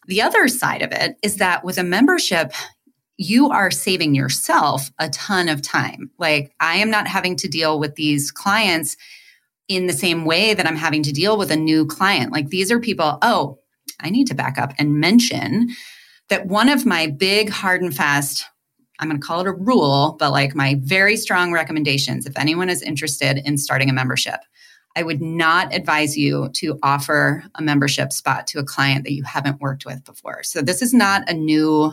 the 0.06 0.22
other 0.22 0.48
side 0.48 0.82
of 0.82 0.92
it 0.92 1.16
is 1.22 1.36
that 1.36 1.64
with 1.64 1.76
a 1.76 1.84
membership, 1.84 2.52
you 3.18 3.50
are 3.50 3.70
saving 3.70 4.14
yourself 4.14 4.90
a 4.98 5.08
ton 5.10 5.48
of 5.48 5.62
time. 5.62 6.10
Like 6.18 6.52
I 6.60 6.76
am 6.76 6.90
not 6.90 7.08
having 7.08 7.36
to 7.36 7.48
deal 7.48 7.78
with 7.78 7.96
these 7.96 8.30
clients 8.30 8.96
in 9.68 9.86
the 9.86 9.92
same 9.92 10.24
way 10.24 10.54
that 10.54 10.66
I'm 10.66 10.76
having 10.76 11.02
to 11.02 11.12
deal 11.12 11.36
with 11.36 11.50
a 11.50 11.56
new 11.56 11.86
client. 11.86 12.32
Like 12.32 12.48
these 12.48 12.70
are 12.70 12.78
people, 12.78 13.18
oh, 13.22 13.58
I 14.00 14.10
need 14.10 14.28
to 14.28 14.34
back 14.34 14.58
up 14.58 14.72
and 14.78 15.00
mention 15.00 15.70
that 16.28 16.46
one 16.46 16.68
of 16.68 16.84
my 16.86 17.06
big 17.06 17.50
hard 17.50 17.82
and 17.82 17.94
fast 17.94 18.46
I'm 18.98 19.08
going 19.08 19.20
to 19.20 19.26
call 19.26 19.40
it 19.40 19.46
a 19.46 19.52
rule, 19.52 20.16
but 20.18 20.30
like 20.30 20.54
my 20.54 20.76
very 20.82 21.16
strong 21.16 21.52
recommendations 21.52 22.26
if 22.26 22.38
anyone 22.38 22.68
is 22.68 22.82
interested 22.82 23.38
in 23.44 23.58
starting 23.58 23.90
a 23.90 23.92
membership, 23.92 24.40
I 24.96 25.02
would 25.02 25.20
not 25.20 25.74
advise 25.74 26.16
you 26.16 26.48
to 26.54 26.78
offer 26.82 27.44
a 27.54 27.62
membership 27.62 28.12
spot 28.12 28.46
to 28.48 28.58
a 28.58 28.64
client 28.64 29.04
that 29.04 29.12
you 29.12 29.22
haven't 29.24 29.60
worked 29.60 29.84
with 29.84 30.02
before. 30.04 30.42
So 30.42 30.62
this 30.62 30.80
is 30.80 30.94
not 30.94 31.28
a 31.28 31.34
new 31.34 31.92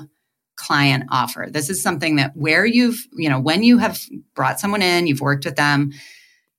client 0.55 1.03
offer. 1.11 1.47
This 1.49 1.69
is 1.69 1.81
something 1.81 2.15
that 2.15 2.31
where 2.35 2.65
you've, 2.65 3.05
you 3.13 3.27
know, 3.27 3.39
when 3.39 3.63
you 3.63 3.79
have 3.79 3.99
brought 4.35 4.59
someone 4.59 4.81
in, 4.81 5.07
you've 5.07 5.19
worked 5.19 5.45
with 5.45 5.57
them, 5.57 5.91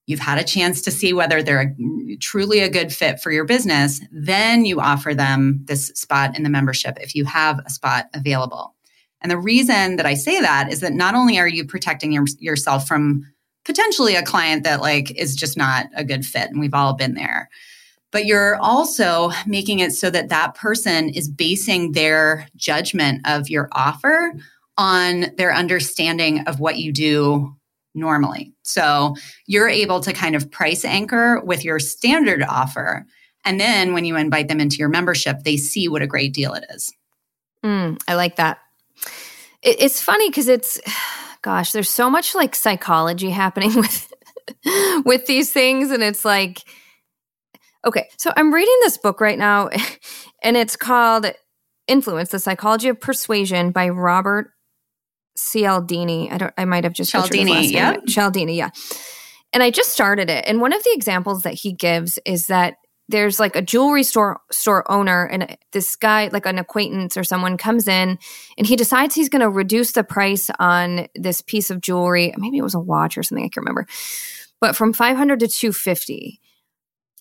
you've 0.06 0.20
had 0.20 0.38
a 0.38 0.44
chance 0.44 0.82
to 0.82 0.90
see 0.90 1.12
whether 1.12 1.42
they're 1.42 1.74
a, 1.78 2.16
truly 2.16 2.60
a 2.60 2.68
good 2.68 2.92
fit 2.92 3.20
for 3.20 3.30
your 3.30 3.44
business, 3.44 4.00
then 4.10 4.64
you 4.64 4.80
offer 4.80 5.14
them 5.14 5.60
this 5.64 5.86
spot 5.88 6.36
in 6.36 6.42
the 6.42 6.50
membership 6.50 6.98
if 7.00 7.14
you 7.14 7.24
have 7.24 7.60
a 7.64 7.70
spot 7.70 8.06
available. 8.14 8.74
And 9.20 9.30
the 9.30 9.38
reason 9.38 9.96
that 9.96 10.06
I 10.06 10.14
say 10.14 10.40
that 10.40 10.70
is 10.70 10.80
that 10.80 10.92
not 10.92 11.14
only 11.14 11.38
are 11.38 11.48
you 11.48 11.64
protecting 11.64 12.12
your, 12.12 12.24
yourself 12.38 12.86
from 12.86 13.24
potentially 13.64 14.14
a 14.14 14.22
client 14.22 14.64
that 14.64 14.82
like 14.82 15.10
is 15.12 15.34
just 15.34 15.56
not 15.56 15.86
a 15.96 16.04
good 16.04 16.24
fit 16.24 16.50
and 16.50 16.60
we've 16.60 16.74
all 16.74 16.94
been 16.94 17.14
there 17.14 17.48
but 18.14 18.26
you're 18.26 18.54
also 18.58 19.32
making 19.44 19.80
it 19.80 19.90
so 19.90 20.08
that 20.08 20.28
that 20.28 20.54
person 20.54 21.08
is 21.08 21.28
basing 21.28 21.90
their 21.92 22.46
judgment 22.54 23.20
of 23.26 23.50
your 23.50 23.68
offer 23.72 24.32
on 24.78 25.26
their 25.36 25.52
understanding 25.52 26.46
of 26.46 26.60
what 26.60 26.78
you 26.78 26.92
do 26.92 27.56
normally. 27.94 28.52
So 28.62 29.14
you're 29.46 29.68
able 29.68 30.00
to 30.00 30.12
kind 30.12 30.34
of 30.34 30.50
price 30.50 30.84
anchor 30.84 31.40
with 31.44 31.64
your 31.64 31.78
standard 31.78 32.42
offer. 32.42 33.06
And 33.44 33.60
then 33.60 33.92
when 33.92 34.04
you 34.04 34.16
invite 34.16 34.48
them 34.48 34.60
into 34.60 34.76
your 34.76 34.88
membership, 34.88 35.44
they 35.44 35.56
see 35.56 35.88
what 35.88 36.02
a 36.02 36.06
great 36.06 36.32
deal 36.32 36.54
it 36.54 36.64
is. 36.70 36.92
Mm, 37.64 38.00
I 38.08 38.14
like 38.14 38.36
that. 38.36 38.58
It, 39.62 39.76
it's 39.80 40.00
funny 40.00 40.28
because 40.28 40.48
it's, 40.48 40.80
gosh, 41.42 41.72
there's 41.72 41.90
so 41.90 42.10
much 42.10 42.34
like 42.34 42.54
psychology 42.54 43.30
happening 43.30 43.74
with 43.76 44.12
with 45.04 45.26
these 45.26 45.52
things, 45.52 45.90
and 45.90 46.02
it's 46.02 46.24
like, 46.24 46.62
okay, 47.86 48.08
so 48.18 48.30
I'm 48.36 48.52
reading 48.52 48.76
this 48.82 48.98
book 48.98 49.20
right 49.20 49.38
now, 49.38 49.70
and 50.42 50.56
it's 50.56 50.76
called 50.76 51.26
Influence: 51.86 52.30
The 52.30 52.38
Psychology 52.38 52.88
of 52.88 53.00
Persuasion 53.00 53.70
by 53.70 53.88
Robert 53.88 54.53
Cialdini. 55.36 56.30
I 56.30 56.38
don't. 56.38 56.54
I 56.56 56.64
might 56.64 56.84
have 56.84 56.92
just 56.92 57.10
Cialdini. 57.10 57.68
Yeah, 57.68 57.96
Cialdini. 58.06 58.56
Yeah. 58.56 58.70
And 59.52 59.62
I 59.62 59.70
just 59.70 59.90
started 59.90 60.30
it, 60.30 60.44
and 60.46 60.60
one 60.60 60.72
of 60.72 60.82
the 60.82 60.92
examples 60.92 61.42
that 61.42 61.54
he 61.54 61.72
gives 61.72 62.18
is 62.24 62.46
that 62.46 62.74
there's 63.08 63.38
like 63.38 63.54
a 63.54 63.62
jewelry 63.62 64.02
store 64.02 64.40
store 64.50 64.90
owner 64.90 65.26
and 65.26 65.56
this 65.72 65.94
guy 65.96 66.28
like 66.32 66.46
an 66.46 66.58
acquaintance 66.58 67.16
or 67.16 67.24
someone 67.24 67.56
comes 67.56 67.86
in 67.86 68.18
and 68.56 68.66
he 68.66 68.76
decides 68.76 69.14
he's 69.14 69.28
going 69.28 69.42
to 69.42 69.50
reduce 69.50 69.92
the 69.92 70.04
price 70.04 70.48
on 70.58 71.06
this 71.14 71.42
piece 71.42 71.70
of 71.70 71.80
jewelry 71.80 72.32
maybe 72.38 72.56
it 72.56 72.62
was 72.62 72.74
a 72.74 72.80
watch 72.80 73.18
or 73.18 73.22
something 73.22 73.44
i 73.44 73.48
can't 73.48 73.58
remember 73.58 73.86
but 74.60 74.74
from 74.74 74.92
500 74.92 75.40
to 75.40 75.48
250 75.48 76.40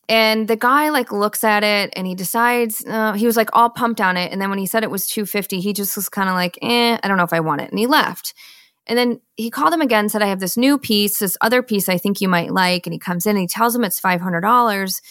and 0.10 0.48
the 0.48 0.56
guy 0.56 0.89
like 0.89 1.12
looks 1.12 1.44
at 1.44 1.63
it 1.63 1.94
and 1.96 2.06
he 2.06 2.16
decides 2.16 2.86
uh, 2.86 3.13
he 3.13 3.26
was 3.26 3.38
like 3.38 3.50
all 3.54 3.70
pumped 3.70 4.02
on 4.02 4.18
it. 4.18 4.32
And 4.32 4.42
then 4.42 4.50
when 4.50 4.60
he 4.60 4.66
said 4.66 4.84
it 4.84 4.92
was 4.92 5.08
250 5.08 5.60
he 5.60 5.74
just 5.74 5.96
was 5.96 6.10
kind 6.10 6.30
of 6.30 6.36
like 6.36 6.58
eh 6.62 6.98
i 7.02 7.08
don't 7.08 7.18
know 7.18 7.24
if 7.24 7.34
i 7.34 7.39
want 7.39 7.62
it. 7.62 7.70
And 7.70 7.80
he 7.80 7.88
left. 7.88 8.34
And 8.86 8.98
then 8.98 9.22
he 9.38 9.50
called 9.50 9.74
him 9.74 9.82
again 9.82 10.10
said 10.10 10.22
i 10.22 10.28
have 10.28 10.39
this 10.39 10.58
new 10.58 10.78
piece 10.78 11.20
this 11.20 11.38
other 11.42 11.63
piece 11.63 11.88
i 11.88 11.98
think 11.98 12.20
you 12.20 12.28
might 12.28 12.52
like. 12.52 12.86
And 12.86 12.94
he 12.94 13.00
comes 13.00 13.26
in 13.26 13.32
and 13.32 13.42
he 13.42 13.48
tells 13.48 13.76
him 13.76 13.84
it's 13.84 14.02
$500 14.02 15.02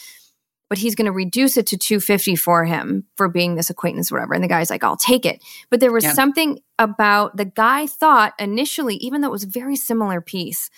but 0.68 0.78
he's 0.78 0.94
going 0.94 1.06
to 1.06 1.12
reduce 1.12 1.58
it 1.58 1.66
to 1.66 1.76
250 1.76 2.34
for 2.34 2.64
him 2.64 3.04
for 3.16 3.28
being 3.28 3.56
this 3.56 3.68
acquaintance 3.68 4.10
whatever. 4.10 4.32
And 4.34 4.44
the 4.44 4.48
guy's 4.48 4.70
like 4.70 4.84
i'll 4.84 4.96
take 4.96 5.24
it. 5.24 5.42
But 5.70 5.80
there 5.80 5.92
was 5.92 6.04
yep. 6.04 6.14
something 6.14 6.60
about 6.78 7.38
the 7.38 7.46
guy 7.46 7.86
thought 7.86 8.34
initially 8.38 8.96
even 8.96 9.22
though 9.22 9.28
it 9.28 9.32
was 9.32 9.44
a 9.44 9.48
very 9.48 9.76
similar 9.76 10.20
piece 10.20 10.68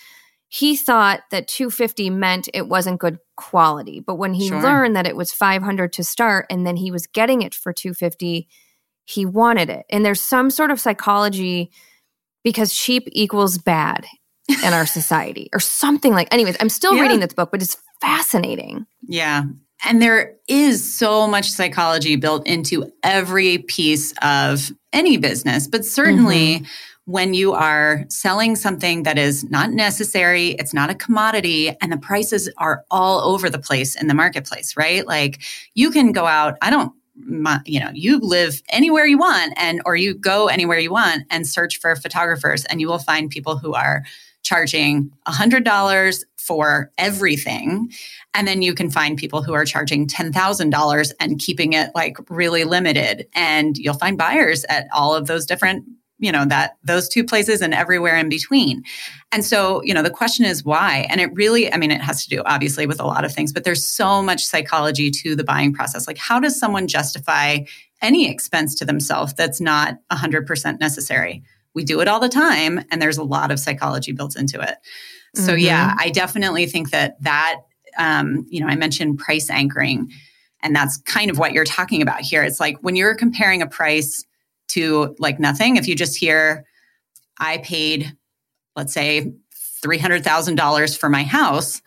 he 0.54 0.76
thought 0.76 1.22
that 1.32 1.48
250 1.48 2.10
meant 2.10 2.48
it 2.54 2.68
wasn't 2.68 3.00
good 3.00 3.18
quality 3.36 4.00
but 4.00 4.14
when 4.14 4.34
he 4.34 4.48
sure. 4.48 4.62
learned 4.62 4.94
that 4.94 5.06
it 5.06 5.16
was 5.16 5.32
500 5.32 5.92
to 5.92 6.04
start 6.04 6.46
and 6.48 6.66
then 6.66 6.76
he 6.76 6.90
was 6.90 7.06
getting 7.06 7.42
it 7.42 7.54
for 7.54 7.72
250 7.72 8.48
he 9.04 9.26
wanted 9.26 9.68
it 9.68 9.84
and 9.90 10.04
there's 10.04 10.20
some 10.20 10.50
sort 10.50 10.70
of 10.70 10.80
psychology 10.80 11.70
because 12.44 12.72
cheap 12.72 13.08
equals 13.12 13.58
bad 13.58 14.06
in 14.64 14.72
our 14.72 14.86
society 15.00 15.48
or 15.52 15.60
something 15.60 16.12
like 16.12 16.32
anyways 16.32 16.56
i'm 16.60 16.68
still 16.68 16.94
yeah. 16.94 17.02
reading 17.02 17.20
this 17.20 17.34
book 17.34 17.50
but 17.50 17.62
it's 17.62 17.76
fascinating 18.00 18.86
yeah 19.02 19.44
and 19.84 20.00
there 20.00 20.36
is 20.48 20.96
so 20.96 21.26
much 21.26 21.50
psychology 21.50 22.16
built 22.16 22.46
into 22.46 22.90
every 23.02 23.58
piece 23.58 24.14
of 24.22 24.72
any 24.92 25.16
business, 25.16 25.66
but 25.66 25.84
certainly 25.84 26.56
mm-hmm. 26.56 26.64
When 27.06 27.34
you 27.34 27.52
are 27.52 28.04
selling 28.08 28.56
something 28.56 29.02
that 29.02 29.18
is 29.18 29.48
not 29.50 29.70
necessary, 29.70 30.50
it's 30.50 30.72
not 30.72 30.90
a 30.90 30.94
commodity, 30.94 31.76
and 31.80 31.92
the 31.92 31.98
prices 31.98 32.48
are 32.58 32.84
all 32.90 33.20
over 33.20 33.50
the 33.50 33.58
place 33.58 33.94
in 33.94 34.06
the 34.06 34.14
marketplace, 34.14 34.76
right? 34.76 35.06
Like 35.06 35.42
you 35.74 35.90
can 35.90 36.12
go 36.12 36.26
out, 36.26 36.56
I 36.62 36.70
don't 36.70 36.92
you 37.64 37.78
know 37.78 37.90
you 37.94 38.18
live 38.18 38.60
anywhere 38.70 39.06
you 39.06 39.16
want 39.16 39.54
and 39.56 39.80
or 39.86 39.94
you 39.94 40.14
go 40.14 40.48
anywhere 40.48 40.80
you 40.80 40.90
want 40.90 41.22
and 41.30 41.46
search 41.46 41.78
for 41.78 41.94
photographers 41.94 42.64
and 42.64 42.80
you 42.80 42.88
will 42.88 42.98
find 42.98 43.30
people 43.30 43.56
who 43.56 43.72
are 43.72 44.02
charging 44.42 45.10
$100 45.26 46.24
for 46.36 46.90
everything. 46.98 47.90
And 48.34 48.46
then 48.46 48.62
you 48.62 48.74
can 48.74 48.90
find 48.90 49.16
people 49.16 49.42
who 49.42 49.54
are 49.54 49.64
charging 49.64 50.06
$10,000 50.06 51.12
and 51.18 51.38
keeping 51.38 51.72
it 51.72 51.90
like 51.94 52.18
really 52.28 52.64
limited. 52.64 53.26
And 53.34 53.78
you'll 53.78 53.94
find 53.94 54.18
buyers 54.18 54.64
at 54.68 54.86
all 54.92 55.14
of 55.14 55.26
those 55.26 55.46
different 55.46 55.84
you 56.24 56.32
know 56.32 56.44
that 56.46 56.76
those 56.82 57.08
two 57.08 57.24
places 57.24 57.60
and 57.60 57.74
everywhere 57.74 58.16
in 58.16 58.28
between. 58.28 58.82
And 59.32 59.44
so 59.44 59.82
you 59.84 59.92
know 59.92 60.02
the 60.02 60.10
question 60.10 60.44
is 60.44 60.64
why? 60.64 61.06
And 61.10 61.20
it 61.20 61.32
really 61.34 61.72
i 61.72 61.76
mean 61.76 61.90
it 61.90 62.00
has 62.00 62.24
to 62.24 62.30
do 62.30 62.42
obviously 62.46 62.86
with 62.86 63.00
a 63.00 63.06
lot 63.06 63.24
of 63.24 63.32
things 63.32 63.52
but 63.52 63.64
there's 63.64 63.86
so 63.86 64.22
much 64.22 64.44
psychology 64.44 65.10
to 65.10 65.36
the 65.36 65.44
buying 65.44 65.72
process. 65.72 66.06
Like 66.06 66.18
how 66.18 66.40
does 66.40 66.58
someone 66.58 66.88
justify 66.88 67.58
any 68.02 68.30
expense 68.30 68.74
to 68.76 68.84
themselves 68.84 69.34
that's 69.34 69.60
not 69.60 69.98
100% 70.10 70.80
necessary? 70.80 71.42
We 71.74 71.84
do 71.84 72.00
it 72.00 72.08
all 72.08 72.20
the 72.20 72.28
time 72.28 72.84
and 72.90 73.00
there's 73.00 73.18
a 73.18 73.24
lot 73.24 73.50
of 73.50 73.58
psychology 73.60 74.12
built 74.12 74.36
into 74.36 74.60
it. 74.60 74.76
So 75.34 75.52
mm-hmm. 75.52 75.58
yeah 75.58 75.94
i 75.98 76.10
definitely 76.10 76.66
think 76.66 76.90
that 76.90 77.22
that 77.22 77.56
um, 77.96 78.46
you 78.48 78.60
know 78.60 78.66
i 78.66 78.76
mentioned 78.76 79.18
price 79.18 79.50
anchoring 79.50 80.10
and 80.64 80.74
that's 80.74 80.96
kind 80.96 81.30
of 81.30 81.38
what 81.38 81.52
you're 81.52 81.64
talking 81.64 82.00
about 82.00 82.22
here. 82.22 82.42
It's 82.42 82.58
like 82.58 82.78
when 82.80 82.96
you're 82.96 83.14
comparing 83.14 83.60
a 83.60 83.66
price 83.66 84.24
to 84.68 85.14
like 85.18 85.38
nothing 85.38 85.76
if 85.76 85.86
you 85.86 85.94
just 85.94 86.16
hear 86.16 86.64
i 87.38 87.58
paid 87.58 88.16
let's 88.76 88.92
say 88.92 89.32
$300000 89.84 90.98
for 90.98 91.08
my 91.10 91.22
house 91.24 91.82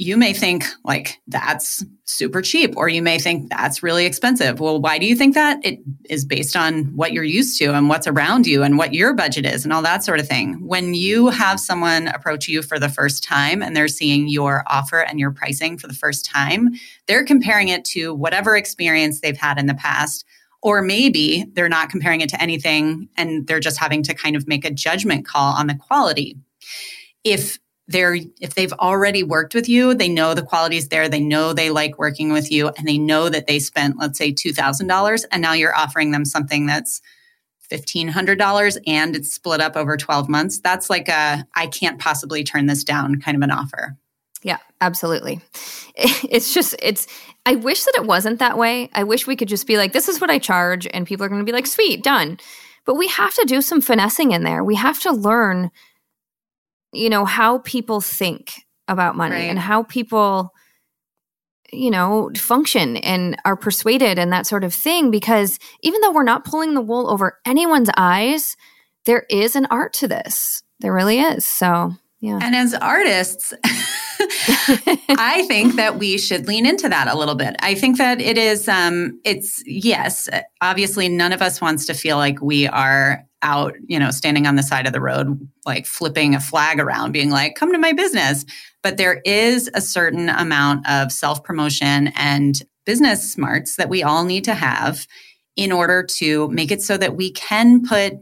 you 0.00 0.16
may 0.16 0.32
think 0.32 0.64
like 0.82 1.20
that's 1.26 1.84
super 2.06 2.40
cheap 2.40 2.74
or 2.74 2.88
you 2.88 3.02
may 3.02 3.18
think 3.18 3.50
that's 3.50 3.82
really 3.82 4.06
expensive. 4.06 4.58
Well, 4.58 4.80
why 4.80 4.96
do 4.96 5.04
you 5.04 5.14
think 5.14 5.34
that? 5.34 5.58
It 5.62 5.80
is 6.08 6.24
based 6.24 6.56
on 6.56 6.84
what 6.96 7.12
you're 7.12 7.22
used 7.22 7.58
to 7.58 7.74
and 7.74 7.90
what's 7.90 8.06
around 8.06 8.46
you 8.46 8.62
and 8.62 8.78
what 8.78 8.94
your 8.94 9.12
budget 9.12 9.44
is 9.44 9.62
and 9.64 9.74
all 9.74 9.82
that 9.82 10.02
sort 10.02 10.18
of 10.18 10.26
thing. 10.26 10.66
When 10.66 10.94
you 10.94 11.28
have 11.28 11.60
someone 11.60 12.08
approach 12.08 12.48
you 12.48 12.62
for 12.62 12.78
the 12.78 12.88
first 12.88 13.22
time 13.22 13.62
and 13.62 13.76
they're 13.76 13.88
seeing 13.88 14.26
your 14.26 14.64
offer 14.68 15.00
and 15.00 15.20
your 15.20 15.32
pricing 15.32 15.76
for 15.76 15.86
the 15.86 15.92
first 15.92 16.24
time, 16.24 16.70
they're 17.06 17.22
comparing 17.22 17.68
it 17.68 17.84
to 17.86 18.14
whatever 18.14 18.56
experience 18.56 19.20
they've 19.20 19.36
had 19.36 19.58
in 19.58 19.66
the 19.66 19.74
past. 19.74 20.24
Or 20.62 20.82
maybe 20.82 21.46
they're 21.54 21.68
not 21.68 21.90
comparing 21.90 22.20
it 22.20 22.28
to 22.30 22.42
anything 22.42 23.08
and 23.16 23.46
they're 23.46 23.60
just 23.60 23.78
having 23.78 24.02
to 24.04 24.14
kind 24.14 24.36
of 24.36 24.46
make 24.46 24.64
a 24.64 24.70
judgment 24.70 25.26
call 25.26 25.54
on 25.54 25.66
the 25.66 25.74
quality. 25.74 26.36
If 27.24 27.58
they're 27.90 28.16
if 28.40 28.54
they've 28.54 28.72
already 28.74 29.22
worked 29.22 29.54
with 29.54 29.68
you 29.68 29.94
they 29.94 30.08
know 30.08 30.32
the 30.32 30.42
quality's 30.42 30.88
there 30.88 31.08
they 31.08 31.20
know 31.20 31.52
they 31.52 31.70
like 31.70 31.98
working 31.98 32.32
with 32.32 32.50
you 32.50 32.68
and 32.68 32.86
they 32.86 32.96
know 32.96 33.28
that 33.28 33.46
they 33.46 33.58
spent 33.58 33.98
let's 33.98 34.16
say 34.16 34.32
$2000 34.32 35.24
and 35.32 35.42
now 35.42 35.52
you're 35.52 35.76
offering 35.76 36.12
them 36.12 36.24
something 36.24 36.66
that's 36.66 37.02
$1500 37.70 38.78
and 38.86 39.16
it's 39.16 39.32
split 39.32 39.60
up 39.60 39.76
over 39.76 39.96
12 39.96 40.28
months 40.28 40.60
that's 40.60 40.88
like 40.88 41.08
a 41.08 41.44
i 41.54 41.66
can't 41.66 42.00
possibly 42.00 42.44
turn 42.44 42.66
this 42.66 42.84
down 42.84 43.20
kind 43.20 43.36
of 43.36 43.42
an 43.42 43.50
offer 43.50 43.96
yeah 44.42 44.58
absolutely 44.80 45.40
it's 45.96 46.54
just 46.54 46.76
it's 46.80 47.08
i 47.46 47.54
wish 47.54 47.84
that 47.84 47.96
it 47.96 48.06
wasn't 48.06 48.38
that 48.38 48.58
way. 48.58 48.90
I 48.92 49.04
wish 49.04 49.26
we 49.26 49.36
could 49.36 49.48
just 49.48 49.66
be 49.66 49.76
like 49.76 49.92
this 49.92 50.08
is 50.08 50.20
what 50.20 50.30
i 50.30 50.38
charge 50.38 50.86
and 50.92 51.06
people 51.06 51.24
are 51.24 51.28
going 51.28 51.40
to 51.40 51.50
be 51.50 51.56
like 51.56 51.66
sweet 51.66 52.02
done. 52.02 52.38
But 52.86 52.94
we 52.94 53.08
have 53.08 53.34
to 53.34 53.44
do 53.46 53.60
some 53.60 53.80
finessing 53.80 54.32
in 54.32 54.42
there. 54.42 54.64
We 54.64 54.74
have 54.76 55.00
to 55.00 55.12
learn 55.12 55.70
you 56.92 57.08
know, 57.08 57.24
how 57.24 57.58
people 57.58 58.00
think 58.00 58.52
about 58.88 59.16
money 59.16 59.36
right. 59.36 59.42
and 59.50 59.58
how 59.58 59.84
people 59.84 60.52
you 61.72 61.90
know 61.90 62.32
function 62.36 62.96
and 62.96 63.36
are 63.44 63.54
persuaded 63.54 64.18
and 64.18 64.32
that 64.32 64.44
sort 64.44 64.64
of 64.64 64.74
thing 64.74 65.12
because 65.12 65.56
even 65.82 66.00
though 66.00 66.10
we're 66.10 66.24
not 66.24 66.44
pulling 66.44 66.74
the 66.74 66.80
wool 66.80 67.08
over 67.08 67.38
anyone's 67.46 67.88
eyes 67.96 68.56
there 69.04 69.24
is 69.30 69.56
an 69.56 69.66
art 69.70 69.92
to 69.94 70.08
this. 70.08 70.62
There 70.80 70.92
really 70.92 71.20
is. 71.20 71.46
So 71.46 71.92
yeah. 72.20 72.38
And 72.42 72.54
as 72.54 72.74
artists 72.74 73.54
I 74.30 75.44
think 75.48 75.76
that 75.76 75.98
we 75.98 76.18
should 76.18 76.46
lean 76.46 76.66
into 76.66 76.88
that 76.88 77.08
a 77.08 77.18
little 77.18 77.34
bit. 77.34 77.56
I 77.60 77.74
think 77.74 77.98
that 77.98 78.20
it 78.20 78.38
is, 78.38 78.68
um, 78.68 79.20
it's, 79.24 79.62
yes, 79.66 80.28
obviously 80.60 81.08
none 81.08 81.32
of 81.32 81.42
us 81.42 81.60
wants 81.60 81.86
to 81.86 81.94
feel 81.94 82.16
like 82.16 82.40
we 82.40 82.66
are 82.66 83.24
out, 83.42 83.74
you 83.86 83.98
know, 83.98 84.10
standing 84.10 84.46
on 84.46 84.56
the 84.56 84.62
side 84.62 84.86
of 84.86 84.92
the 84.92 85.00
road, 85.00 85.48
like 85.64 85.86
flipping 85.86 86.34
a 86.34 86.40
flag 86.40 86.78
around, 86.78 87.12
being 87.12 87.30
like, 87.30 87.54
come 87.54 87.72
to 87.72 87.78
my 87.78 87.92
business. 87.92 88.44
But 88.82 88.96
there 88.96 89.20
is 89.24 89.70
a 89.74 89.80
certain 89.80 90.28
amount 90.28 90.88
of 90.88 91.12
self 91.12 91.42
promotion 91.42 92.08
and 92.16 92.60
business 92.84 93.32
smarts 93.32 93.76
that 93.76 93.88
we 93.88 94.02
all 94.02 94.24
need 94.24 94.44
to 94.44 94.54
have 94.54 95.06
in 95.56 95.72
order 95.72 96.02
to 96.02 96.48
make 96.48 96.70
it 96.70 96.82
so 96.82 96.96
that 96.96 97.16
we 97.16 97.32
can 97.32 97.82
put, 97.82 98.14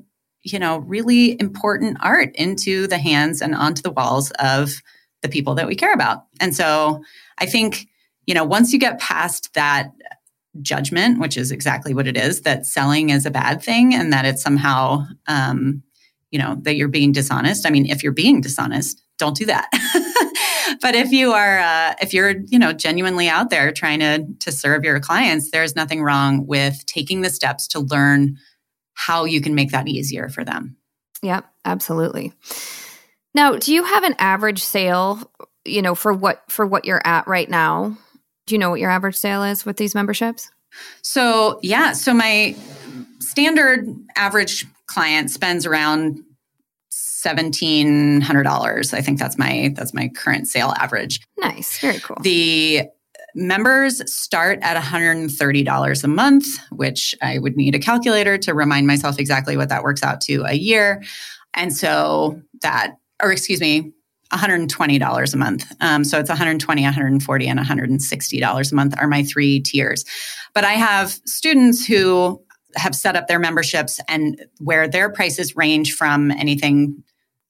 you 0.42 0.58
know, 0.58 0.78
really 0.78 1.40
important 1.40 1.96
art 2.00 2.34
into 2.36 2.86
the 2.86 2.98
hands 2.98 3.40
and 3.40 3.54
onto 3.54 3.82
the 3.82 3.90
walls 3.90 4.30
of 4.38 4.82
the 5.22 5.28
people 5.28 5.54
that 5.56 5.66
we 5.66 5.74
care 5.74 5.92
about. 5.92 6.24
And 6.40 6.54
so 6.54 7.02
I 7.38 7.46
think, 7.46 7.88
you 8.26 8.34
know, 8.34 8.44
once 8.44 8.72
you 8.72 8.78
get 8.78 9.00
past 9.00 9.52
that 9.54 9.92
judgment, 10.62 11.20
which 11.20 11.36
is 11.36 11.50
exactly 11.50 11.94
what 11.94 12.06
it 12.06 12.16
is, 12.16 12.42
that 12.42 12.66
selling 12.66 13.10
is 13.10 13.26
a 13.26 13.30
bad 13.30 13.62
thing 13.62 13.94
and 13.94 14.12
that 14.12 14.24
it's 14.24 14.42
somehow, 14.42 15.04
um, 15.26 15.82
you 16.30 16.38
know, 16.38 16.56
that 16.62 16.76
you're 16.76 16.88
being 16.88 17.12
dishonest. 17.12 17.66
I 17.66 17.70
mean, 17.70 17.86
if 17.86 18.02
you're 18.02 18.12
being 18.12 18.40
dishonest, 18.40 19.02
don't 19.18 19.36
do 19.36 19.46
that. 19.46 19.68
but 20.80 20.94
if 20.94 21.10
you 21.10 21.32
are, 21.32 21.58
uh, 21.58 21.94
if 22.00 22.12
you're, 22.12 22.34
you 22.46 22.58
know, 22.58 22.72
genuinely 22.72 23.28
out 23.28 23.50
there 23.50 23.72
trying 23.72 24.00
to 24.00 24.26
to 24.40 24.52
serve 24.52 24.84
your 24.84 25.00
clients, 25.00 25.50
there's 25.50 25.74
nothing 25.74 26.02
wrong 26.02 26.46
with 26.46 26.84
taking 26.86 27.22
the 27.22 27.30
steps 27.30 27.66
to 27.68 27.80
learn 27.80 28.36
how 28.94 29.24
you 29.24 29.40
can 29.40 29.54
make 29.54 29.70
that 29.70 29.88
easier 29.88 30.28
for 30.28 30.44
them. 30.44 30.76
Yep, 31.22 31.46
absolutely. 31.64 32.32
Now, 33.38 33.54
do 33.54 33.72
you 33.72 33.84
have 33.84 34.02
an 34.02 34.16
average 34.18 34.64
sale, 34.64 35.30
you 35.64 35.80
know, 35.80 35.94
for 35.94 36.12
what 36.12 36.42
for 36.50 36.66
what 36.66 36.84
you're 36.84 37.00
at 37.04 37.24
right 37.28 37.48
now? 37.48 37.96
Do 38.46 38.56
you 38.56 38.58
know 38.58 38.68
what 38.68 38.80
your 38.80 38.90
average 38.90 39.14
sale 39.14 39.44
is 39.44 39.64
with 39.64 39.76
these 39.76 39.94
memberships? 39.94 40.50
So, 41.02 41.60
yeah, 41.62 41.92
so 41.92 42.12
my 42.12 42.56
standard 43.20 43.86
average 44.16 44.66
client 44.88 45.30
spends 45.30 45.66
around 45.66 46.18
seventeen 46.90 48.22
hundred 48.22 48.42
dollars. 48.42 48.92
I 48.92 49.02
think 49.02 49.20
that's 49.20 49.38
my 49.38 49.72
that's 49.76 49.94
my 49.94 50.08
current 50.08 50.48
sale 50.48 50.74
average. 50.76 51.20
Nice, 51.38 51.78
very 51.78 52.00
cool. 52.00 52.16
The 52.22 52.88
members 53.36 54.12
start 54.12 54.58
at 54.62 54.76
$130 54.76 56.04
a 56.04 56.08
month, 56.08 56.46
which 56.72 57.14
I 57.22 57.38
would 57.38 57.56
need 57.56 57.76
a 57.76 57.78
calculator 57.78 58.36
to 58.38 58.52
remind 58.52 58.88
myself 58.88 59.16
exactly 59.20 59.56
what 59.56 59.68
that 59.68 59.84
works 59.84 60.02
out 60.02 60.20
to 60.22 60.42
a 60.44 60.54
year. 60.54 61.04
And 61.54 61.72
so 61.72 62.42
that, 62.62 62.96
or 63.22 63.32
excuse 63.32 63.60
me, 63.60 63.92
$120 64.32 65.34
a 65.34 65.36
month. 65.36 65.72
Um, 65.80 66.04
so 66.04 66.18
it's 66.18 66.28
120, 66.28 66.82
140, 66.82 67.48
and 67.48 67.58
$160 67.58 68.72
a 68.72 68.74
month 68.74 68.94
are 68.98 69.08
my 69.08 69.22
three 69.22 69.60
tiers. 69.60 70.04
But 70.54 70.64
I 70.64 70.72
have 70.72 71.10
students 71.24 71.86
who 71.86 72.42
have 72.76 72.94
set 72.94 73.16
up 73.16 73.26
their 73.26 73.38
memberships 73.38 74.00
and 74.08 74.44
where 74.58 74.86
their 74.86 75.10
prices 75.10 75.56
range 75.56 75.94
from 75.94 76.30
anything 76.30 77.02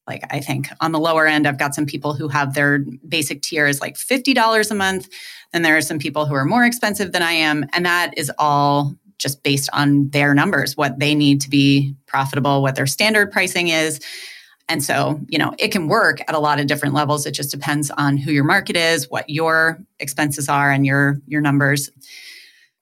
like 0.06 0.24
I 0.30 0.40
think 0.40 0.70
on 0.80 0.92
the 0.92 0.98
lower 0.98 1.26
end, 1.26 1.46
I've 1.46 1.58
got 1.58 1.74
some 1.74 1.84
people 1.84 2.14
who 2.14 2.28
have 2.28 2.54
their 2.54 2.78
basic 3.06 3.42
tier 3.42 3.66
is 3.66 3.80
like 3.80 3.94
$50 3.94 4.70
a 4.70 4.74
month. 4.74 5.08
And 5.52 5.64
there 5.64 5.76
are 5.76 5.82
some 5.82 5.98
people 5.98 6.24
who 6.24 6.34
are 6.34 6.46
more 6.46 6.64
expensive 6.64 7.12
than 7.12 7.22
I 7.22 7.32
am. 7.32 7.66
And 7.74 7.84
that 7.84 8.16
is 8.16 8.32
all 8.38 8.94
just 9.18 9.42
based 9.42 9.68
on 9.72 10.08
their 10.10 10.32
numbers, 10.32 10.76
what 10.76 10.98
they 10.98 11.14
need 11.14 11.42
to 11.42 11.50
be 11.50 11.94
profitable, 12.06 12.62
what 12.62 12.74
their 12.74 12.86
standard 12.86 13.30
pricing 13.30 13.68
is. 13.68 14.00
And 14.68 14.84
so, 14.84 15.20
you 15.28 15.38
know, 15.38 15.54
it 15.58 15.68
can 15.68 15.88
work 15.88 16.20
at 16.28 16.34
a 16.34 16.38
lot 16.38 16.60
of 16.60 16.66
different 16.66 16.94
levels. 16.94 17.24
It 17.24 17.32
just 17.32 17.50
depends 17.50 17.90
on 17.90 18.18
who 18.18 18.32
your 18.32 18.44
market 18.44 18.76
is, 18.76 19.10
what 19.10 19.28
your 19.30 19.78
expenses 19.98 20.48
are 20.48 20.70
and 20.70 20.84
your 20.84 21.20
your 21.26 21.40
numbers. 21.40 21.90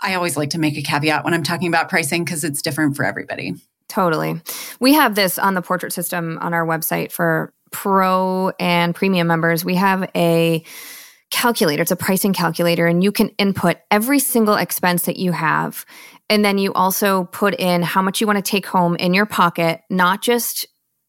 I 0.00 0.14
always 0.14 0.36
like 0.36 0.50
to 0.50 0.58
make 0.58 0.76
a 0.76 0.82
caveat 0.82 1.24
when 1.24 1.32
I'm 1.32 1.42
talking 1.42 1.68
about 1.68 1.88
pricing 1.88 2.24
because 2.24 2.44
it's 2.44 2.60
different 2.60 2.96
for 2.96 3.04
everybody. 3.04 3.54
Totally. 3.88 4.40
We 4.80 4.94
have 4.94 5.14
this 5.14 5.38
on 5.38 5.54
the 5.54 5.62
portrait 5.62 5.92
system 5.92 6.38
on 6.40 6.52
our 6.52 6.66
website 6.66 7.12
for 7.12 7.52
pro 7.70 8.52
and 8.58 8.94
premium 8.94 9.26
members. 9.26 9.64
We 9.64 9.76
have 9.76 10.10
a 10.14 10.64
calculator, 11.30 11.82
it's 11.82 11.90
a 11.90 11.96
pricing 11.96 12.32
calculator, 12.32 12.86
and 12.86 13.02
you 13.02 13.12
can 13.12 13.28
input 13.30 13.78
every 13.90 14.18
single 14.18 14.54
expense 14.54 15.02
that 15.02 15.16
you 15.16 15.32
have. 15.32 15.84
And 16.28 16.44
then 16.44 16.58
you 16.58 16.72
also 16.72 17.24
put 17.24 17.54
in 17.54 17.82
how 17.82 18.02
much 18.02 18.20
you 18.20 18.26
want 18.26 18.44
to 18.44 18.48
take 18.48 18.66
home 18.66 18.96
in 18.96 19.14
your 19.14 19.26
pocket, 19.26 19.80
not 19.88 20.22
just 20.22 20.66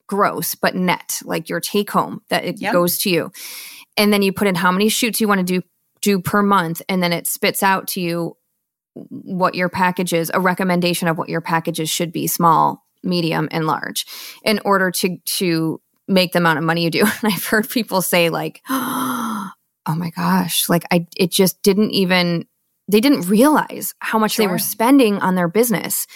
gross, 0.08 0.56
but 0.56 0.76
net, 0.76 1.20
like 1.24 1.50
your 1.50 1.60
take 1.60 1.92
home 1.92 2.22
that 2.30 2.46
it 2.46 2.60
yep. 2.60 2.74
goes 2.74 2.98
to 3.00 3.10
you. 3.10 3.32
And 3.96 4.12
then 4.14 4.22
you 4.22 4.32
put 4.32 4.48
in 4.48 4.56
how 4.56 4.72
many 4.72 4.90
shoots 4.90 5.20
you 5.22 5.28
want 5.28 5.40
to 5.40 5.60
do 5.60 5.62
do 6.02 6.20
per 6.20 6.44
month 6.44 6.82
and 6.88 7.02
then 7.02 7.12
it 7.12 7.26
spits 7.26 7.64
out 7.64 7.88
to 7.88 8.00
you 8.00 8.38
what 9.10 9.56
your 9.56 9.70
packages, 9.70 10.32
a 10.34 10.40
recommendation 10.40 11.08
of 11.08 11.18
what 11.18 11.30
your 11.30 11.42
packages 11.42 11.90
should 11.90 12.12
be, 12.12 12.28
small, 12.28 12.84
medium, 13.04 13.48
and 13.52 13.66
large, 13.66 14.06
in 14.44 14.60
order 14.66 14.92
to 14.92 15.18
to 15.26 15.82
make 16.08 16.32
the 16.32 16.40
amount 16.40 16.58
of 16.58 16.64
money 16.64 16.84
you 16.84 16.90
do. 16.90 17.02
And 17.24 17.34
I've 17.34 17.46
heard 17.46 17.70
people 17.70 18.02
say 18.02 18.30
like, 18.30 18.62
"Oh 18.70 19.52
my 19.88 20.10
gosh!" 20.12 20.70
Like 20.70 20.84
I, 20.92 21.08
it 21.16 21.32
just 21.32 21.62
didn't 21.62 21.92
even 21.92 22.46
they 22.88 23.02
didn't 23.02 23.28
realize 23.28 23.94
how 24.00 24.18
much 24.18 24.34
sure. 24.34 24.46
they 24.46 24.52
were 24.52 24.60
spending 24.60 25.18
on 25.18 25.36
their 25.36 25.48
business 25.48 26.08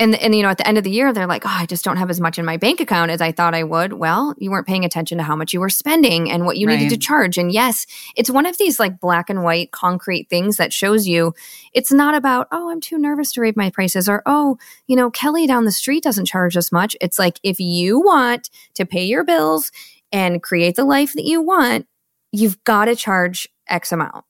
and 0.00 0.14
and 0.16 0.34
you 0.34 0.42
know 0.42 0.48
at 0.48 0.58
the 0.58 0.66
end 0.66 0.78
of 0.78 0.84
the 0.84 0.90
year 0.90 1.12
they're 1.12 1.26
like 1.26 1.44
oh 1.44 1.52
i 1.52 1.66
just 1.66 1.84
don't 1.84 1.98
have 1.98 2.10
as 2.10 2.20
much 2.20 2.38
in 2.38 2.44
my 2.44 2.56
bank 2.56 2.80
account 2.80 3.10
as 3.10 3.20
i 3.20 3.30
thought 3.30 3.54
i 3.54 3.62
would. 3.62 3.92
Well 3.92 4.34
you 4.38 4.50
weren't 4.50 4.66
paying 4.66 4.84
attention 4.84 5.18
to 5.18 5.24
how 5.24 5.36
much 5.36 5.52
you 5.52 5.60
were 5.60 5.68
spending 5.68 6.30
and 6.30 6.46
what 6.46 6.56
you 6.56 6.66
right. 6.66 6.80
needed 6.80 6.90
to 6.90 7.06
charge. 7.06 7.38
And 7.38 7.52
yes 7.52 7.86
it's 8.16 8.30
one 8.30 8.46
of 8.46 8.58
these 8.58 8.80
like 8.80 8.98
black 8.98 9.30
and 9.30 9.44
white 9.44 9.70
concrete 9.70 10.28
things 10.28 10.56
that 10.56 10.72
shows 10.72 11.06
you 11.06 11.34
it's 11.72 11.92
not 11.92 12.14
about 12.14 12.48
oh 12.50 12.70
i'm 12.70 12.80
too 12.80 12.98
nervous 12.98 13.32
to 13.32 13.42
raise 13.42 13.56
my 13.56 13.70
prices 13.70 14.08
or 14.08 14.22
oh 14.26 14.56
you 14.86 14.96
know 14.96 15.10
kelly 15.10 15.46
down 15.46 15.66
the 15.66 15.72
street 15.72 16.02
doesn't 16.02 16.26
charge 16.26 16.56
as 16.56 16.72
much. 16.72 16.96
It's 17.00 17.18
like 17.18 17.38
if 17.42 17.60
you 17.60 18.00
want 18.00 18.50
to 18.74 18.86
pay 18.86 19.04
your 19.04 19.22
bills 19.22 19.70
and 20.10 20.42
create 20.42 20.76
the 20.76 20.84
life 20.84 21.12
that 21.12 21.24
you 21.24 21.42
want 21.42 21.86
you've 22.32 22.62
got 22.64 22.86
to 22.86 22.96
charge 22.96 23.48
x 23.68 23.92
amount. 23.92 24.24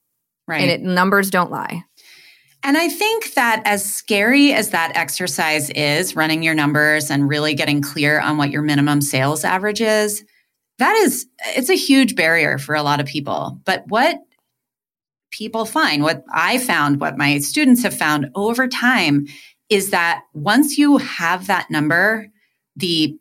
Right. 0.49 0.63
and 0.63 0.71
it 0.71 0.81
numbers 0.81 1.31
don't 1.31 1.53
lie 1.53 1.85
and 2.63 2.77
I 2.77 2.89
think 2.89 3.35
that 3.35 3.63
as 3.65 3.85
scary 3.85 4.53
as 4.53 4.71
that 4.71 4.93
exercise 4.95 5.71
is, 5.71 6.15
running 6.15 6.43
your 6.43 6.55
numbers 6.55 7.11
and 7.11 7.29
really 7.29 7.55
getting 7.55 7.81
clear 7.81 8.21
on 8.21 8.37
what 8.37 8.51
your 8.51 8.63
minimum 8.63 9.01
sales 9.01 9.45
average 9.45 9.81
is, 9.81 10.25
that 10.79 10.95
is, 10.97 11.27
it's 11.57 11.71
a 11.71 11.77
huge 11.77 12.17
barrier 12.17 12.59
for 12.59 12.75
a 12.75 12.83
lot 12.83 13.01
of 13.01 13.07
people. 13.07 13.59
But 13.65 13.85
what 13.89 14.19
people 15.31 15.65
find, 15.65 16.03
what 16.03 16.25
I 16.33 16.59
found, 16.59 17.01
what 17.01 17.17
my 17.17 17.39
students 17.39 17.83
have 17.83 17.97
found 17.97 18.31
over 18.35 18.67
time 18.69 19.27
is 19.69 19.91
that 19.91 20.23
once 20.35 20.77
you 20.77 20.99
have 20.99 21.47
that 21.47 21.71
number, 21.71 22.29
the 22.77 23.17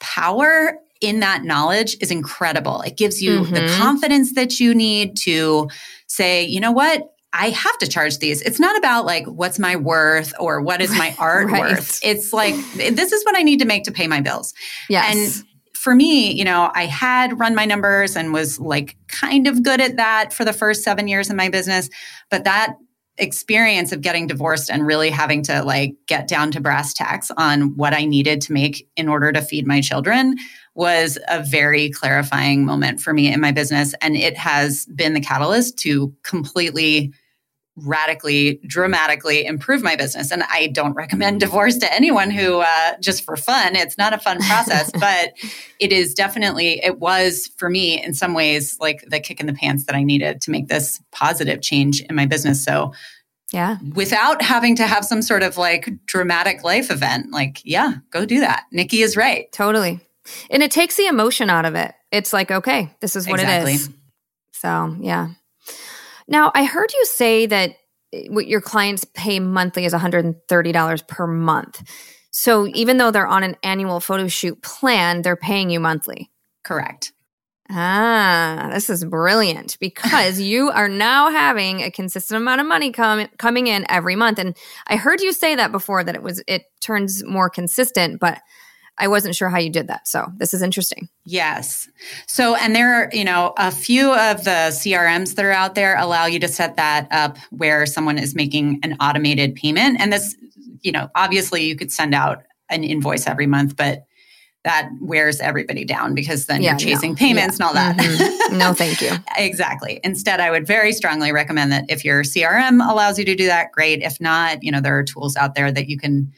power 0.00 0.78
in 1.00 1.20
that 1.20 1.44
knowledge 1.44 1.96
is 2.00 2.10
incredible. 2.10 2.80
It 2.80 2.96
gives 2.96 3.20
you 3.20 3.40
mm-hmm. 3.40 3.54
the 3.54 3.76
confidence 3.78 4.34
that 4.34 4.60
you 4.60 4.74
need 4.74 5.16
to 5.18 5.68
say, 6.06 6.44
you 6.44 6.60
know 6.60 6.72
what? 6.72 7.11
I 7.32 7.50
have 7.50 7.78
to 7.78 7.86
charge 7.86 8.18
these. 8.18 8.42
It's 8.42 8.60
not 8.60 8.76
about 8.76 9.06
like 9.06 9.26
what's 9.26 9.58
my 9.58 9.76
worth 9.76 10.34
or 10.38 10.60
what 10.60 10.80
is 10.82 10.90
my 10.90 11.14
art 11.18 11.50
right. 11.50 11.60
worth. 11.60 12.00
It's 12.04 12.32
like 12.32 12.54
this 12.74 13.12
is 13.12 13.24
what 13.24 13.36
I 13.36 13.42
need 13.42 13.60
to 13.60 13.64
make 13.64 13.84
to 13.84 13.92
pay 13.92 14.06
my 14.06 14.20
bills. 14.20 14.52
Yes. 14.88 15.14
And 15.40 15.48
for 15.76 15.94
me, 15.94 16.32
you 16.32 16.44
know, 16.44 16.70
I 16.74 16.86
had 16.86 17.38
run 17.40 17.54
my 17.54 17.64
numbers 17.64 18.16
and 18.16 18.32
was 18.32 18.60
like 18.60 18.96
kind 19.08 19.46
of 19.46 19.62
good 19.62 19.80
at 19.80 19.96
that 19.96 20.32
for 20.32 20.44
the 20.44 20.52
first 20.52 20.84
7 20.84 21.08
years 21.08 21.30
in 21.30 21.36
my 21.36 21.48
business, 21.48 21.88
but 22.30 22.44
that 22.44 22.76
experience 23.18 23.92
of 23.92 24.00
getting 24.00 24.26
divorced 24.26 24.70
and 24.70 24.86
really 24.86 25.10
having 25.10 25.42
to 25.42 25.62
like 25.62 25.94
get 26.06 26.26
down 26.26 26.50
to 26.50 26.60
brass 26.60 26.94
tacks 26.94 27.30
on 27.36 27.76
what 27.76 27.92
I 27.92 28.04
needed 28.04 28.40
to 28.42 28.52
make 28.52 28.88
in 28.96 29.08
order 29.08 29.32
to 29.32 29.42
feed 29.42 29.66
my 29.66 29.80
children 29.80 30.36
was 30.74 31.18
a 31.28 31.42
very 31.42 31.90
clarifying 31.90 32.64
moment 32.64 33.00
for 33.00 33.12
me 33.12 33.30
in 33.30 33.40
my 33.40 33.52
business 33.52 33.94
and 34.00 34.16
it 34.16 34.36
has 34.38 34.86
been 34.86 35.12
the 35.12 35.20
catalyst 35.20 35.76
to 35.80 36.14
completely 36.22 37.12
radically, 37.76 38.60
dramatically 38.66 39.46
improve 39.46 39.82
my 39.82 39.96
business. 39.96 40.30
And 40.30 40.42
I 40.44 40.66
don't 40.68 40.92
recommend 40.92 41.40
divorce 41.40 41.78
to 41.78 41.92
anyone 41.92 42.30
who, 42.30 42.60
uh, 42.60 42.96
just 43.00 43.24
for 43.24 43.36
fun, 43.36 43.76
it's 43.76 43.96
not 43.96 44.12
a 44.12 44.18
fun 44.18 44.38
process, 44.40 44.90
but 45.00 45.32
it 45.80 45.92
is 45.92 46.14
definitely, 46.14 46.84
it 46.84 46.98
was 46.98 47.50
for 47.56 47.70
me 47.70 48.02
in 48.02 48.12
some 48.14 48.34
ways 48.34 48.76
like 48.78 49.04
the 49.08 49.20
kick 49.20 49.40
in 49.40 49.46
the 49.46 49.54
pants 49.54 49.84
that 49.84 49.96
I 49.96 50.02
needed 50.02 50.42
to 50.42 50.50
make 50.50 50.68
this 50.68 51.00
positive 51.12 51.62
change 51.62 52.02
in 52.02 52.14
my 52.14 52.26
business. 52.26 52.62
So, 52.62 52.92
yeah. 53.52 53.76
Without 53.94 54.40
having 54.40 54.76
to 54.76 54.86
have 54.86 55.04
some 55.04 55.20
sort 55.20 55.42
of 55.42 55.58
like 55.58 55.90
dramatic 56.06 56.64
life 56.64 56.90
event, 56.90 57.32
like, 57.32 57.60
yeah, 57.64 57.96
go 58.10 58.24
do 58.24 58.40
that. 58.40 58.64
Nikki 58.72 59.02
is 59.02 59.14
right. 59.16 59.50
Totally. 59.52 60.00
And 60.50 60.62
it 60.62 60.70
takes 60.70 60.96
the 60.96 61.06
emotion 61.06 61.50
out 61.50 61.66
of 61.66 61.74
it. 61.74 61.92
It's 62.10 62.32
like, 62.32 62.50
okay, 62.50 62.94
this 63.00 63.14
is 63.14 63.28
what 63.28 63.40
exactly. 63.40 63.72
it 63.72 63.76
is. 63.76 63.90
So, 64.52 64.96
yeah. 65.00 65.30
Now, 66.28 66.52
I 66.54 66.64
heard 66.64 66.92
you 66.92 67.04
say 67.04 67.46
that 67.46 67.76
eh, 68.12 68.26
what 68.28 68.46
your 68.46 68.60
clients 68.60 69.04
pay 69.14 69.40
monthly 69.40 69.84
is 69.84 69.92
$130 69.92 71.06
per 71.06 71.26
month. 71.26 71.82
So 72.30 72.66
even 72.68 72.96
though 72.96 73.10
they're 73.10 73.26
on 73.26 73.42
an 73.42 73.56
annual 73.62 74.00
photo 74.00 74.26
shoot 74.28 74.62
plan, 74.62 75.22
they're 75.22 75.36
paying 75.36 75.70
you 75.70 75.80
monthly. 75.80 76.30
Correct. 76.64 77.12
Ah, 77.70 78.68
this 78.72 78.90
is 78.90 79.04
brilliant 79.04 79.78
because 79.80 80.40
you 80.40 80.70
are 80.70 80.88
now 80.88 81.30
having 81.30 81.80
a 81.82 81.90
consistent 81.90 82.36
amount 82.36 82.60
of 82.60 82.66
money 82.66 82.92
com- 82.92 83.28
coming 83.38 83.66
in 83.66 83.86
every 83.88 84.16
month. 84.16 84.38
And 84.38 84.56
I 84.86 84.96
heard 84.96 85.20
you 85.20 85.32
say 85.32 85.54
that 85.54 85.72
before 85.72 86.04
that 86.04 86.14
it 86.14 86.22
was 86.22 86.42
it 86.46 86.64
turns 86.80 87.24
more 87.24 87.48
consistent, 87.48 88.20
but 88.20 88.40
I 88.98 89.08
wasn't 89.08 89.34
sure 89.34 89.48
how 89.48 89.58
you 89.58 89.70
did 89.70 89.88
that. 89.88 90.06
So 90.06 90.26
this 90.36 90.52
is 90.52 90.62
interesting. 90.62 91.08
Yes. 91.24 91.88
So, 92.26 92.54
and 92.54 92.76
there 92.76 92.94
are, 92.94 93.10
you 93.12 93.24
know, 93.24 93.54
a 93.56 93.70
few 93.70 94.12
of 94.12 94.44
the 94.44 94.70
CRMs 94.70 95.34
that 95.34 95.44
are 95.44 95.52
out 95.52 95.74
there 95.74 95.96
allow 95.96 96.26
you 96.26 96.38
to 96.40 96.48
set 96.48 96.76
that 96.76 97.08
up 97.10 97.38
where 97.50 97.86
someone 97.86 98.18
is 98.18 98.34
making 98.34 98.80
an 98.82 98.96
automated 99.00 99.54
payment. 99.54 100.00
And 100.00 100.12
this, 100.12 100.36
you 100.82 100.92
know, 100.92 101.08
obviously 101.14 101.64
you 101.64 101.74
could 101.74 101.90
send 101.90 102.14
out 102.14 102.42
an 102.68 102.84
invoice 102.84 103.26
every 103.26 103.46
month, 103.46 103.76
but 103.76 104.04
that 104.64 104.88
wears 105.00 105.40
everybody 105.40 105.84
down 105.84 106.14
because 106.14 106.46
then 106.46 106.62
yeah, 106.62 106.70
you're 106.70 106.78
chasing 106.78 107.12
no. 107.12 107.16
payments 107.16 107.58
yeah. 107.58 107.68
and 107.68 107.68
all 107.68 107.74
that. 107.74 107.96
Mm-hmm. 107.96 108.38
No, 108.58 108.74
thank 108.74 109.00
you. 109.00 109.10
exactly. 109.38 109.98
Instead, 110.04 110.38
I 110.38 110.50
would 110.50 110.66
very 110.66 110.92
strongly 110.92 111.32
recommend 111.32 111.72
that 111.72 111.86
if 111.88 112.04
your 112.04 112.22
CRM 112.22 112.86
allows 112.86 113.18
you 113.18 113.24
to 113.24 113.34
do 113.34 113.46
that, 113.46 113.72
great. 113.72 114.02
If 114.02 114.20
not, 114.20 114.62
you 114.62 114.70
know, 114.70 114.80
there 114.80 114.96
are 114.98 115.02
tools 115.02 115.36
out 115.36 115.54
there 115.54 115.72
that 115.72 115.88
you 115.88 115.96
can 115.96 116.32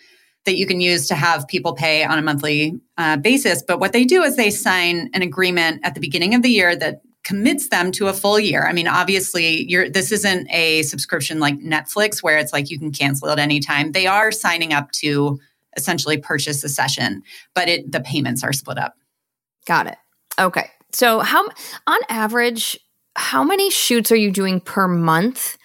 that 0.45 0.57
you 0.57 0.67
can 0.67 0.81
use 0.81 1.09
to 1.09 1.15
have 1.15 1.49
people 1.49 1.75
pay 1.75 2.05
on 2.05 2.19
a 2.19 2.23
monthly 2.23 2.79
uh, 2.99 3.17
basis. 3.17 3.63
But 3.63 3.81
what 3.81 3.93
they 3.93 4.05
do 4.05 4.23
is 4.23 4.37
they 4.37 4.51
sign 4.51 5.11
an 5.15 5.23
agreement 5.23 5.81
at 5.85 5.95
the 5.95 6.01
beginning 6.01 6.35
of 6.35 6.43
the 6.43 6.51
year 6.51 6.77
that 6.77 7.01
commits 7.25 7.71
them 7.71 7.91
to 7.93 8.09
a 8.09 8.13
full 8.13 8.39
year. 8.39 8.67
I 8.67 8.73
mean, 8.73 8.87
obviously, 8.87 9.65
you're 9.65 9.89
this 9.89 10.13
isn't 10.13 10.47
a 10.51 10.83
subscription 10.83 11.41
like 11.41 11.59
Netflix 11.59 12.23
where 12.23 12.39
it's 12.39 12.53
like 12.53 12.71
you 12.71 12.79
can 12.79 12.93
cancel 12.93 13.31
at 13.31 13.39
any 13.39 13.61
time. 13.61 13.93
They 13.93 14.07
are 14.07 14.31
signing 14.31 14.73
up 14.73 14.93
to 14.93 15.41
essentially 15.77 16.19
purchase 16.19 16.63
a 16.63 16.69
session, 16.69 17.23
but 17.55 17.69
it 17.69 17.91
the 17.91 18.01
payments 18.01 18.45
are 18.45 18.53
split 18.53 18.79
up. 18.79 18.95
Got 19.67 19.87
it. 19.87 19.97
Okay. 20.39 20.71
So 20.93 21.21
how 21.21 21.49
on 21.87 21.99
average, 22.09 22.79
how 23.17 23.43
many 23.43 23.71
shoots 23.71 24.13
are 24.13 24.17
you 24.17 24.31
doing 24.31 24.61
per 24.61 24.87
month? 24.87 25.57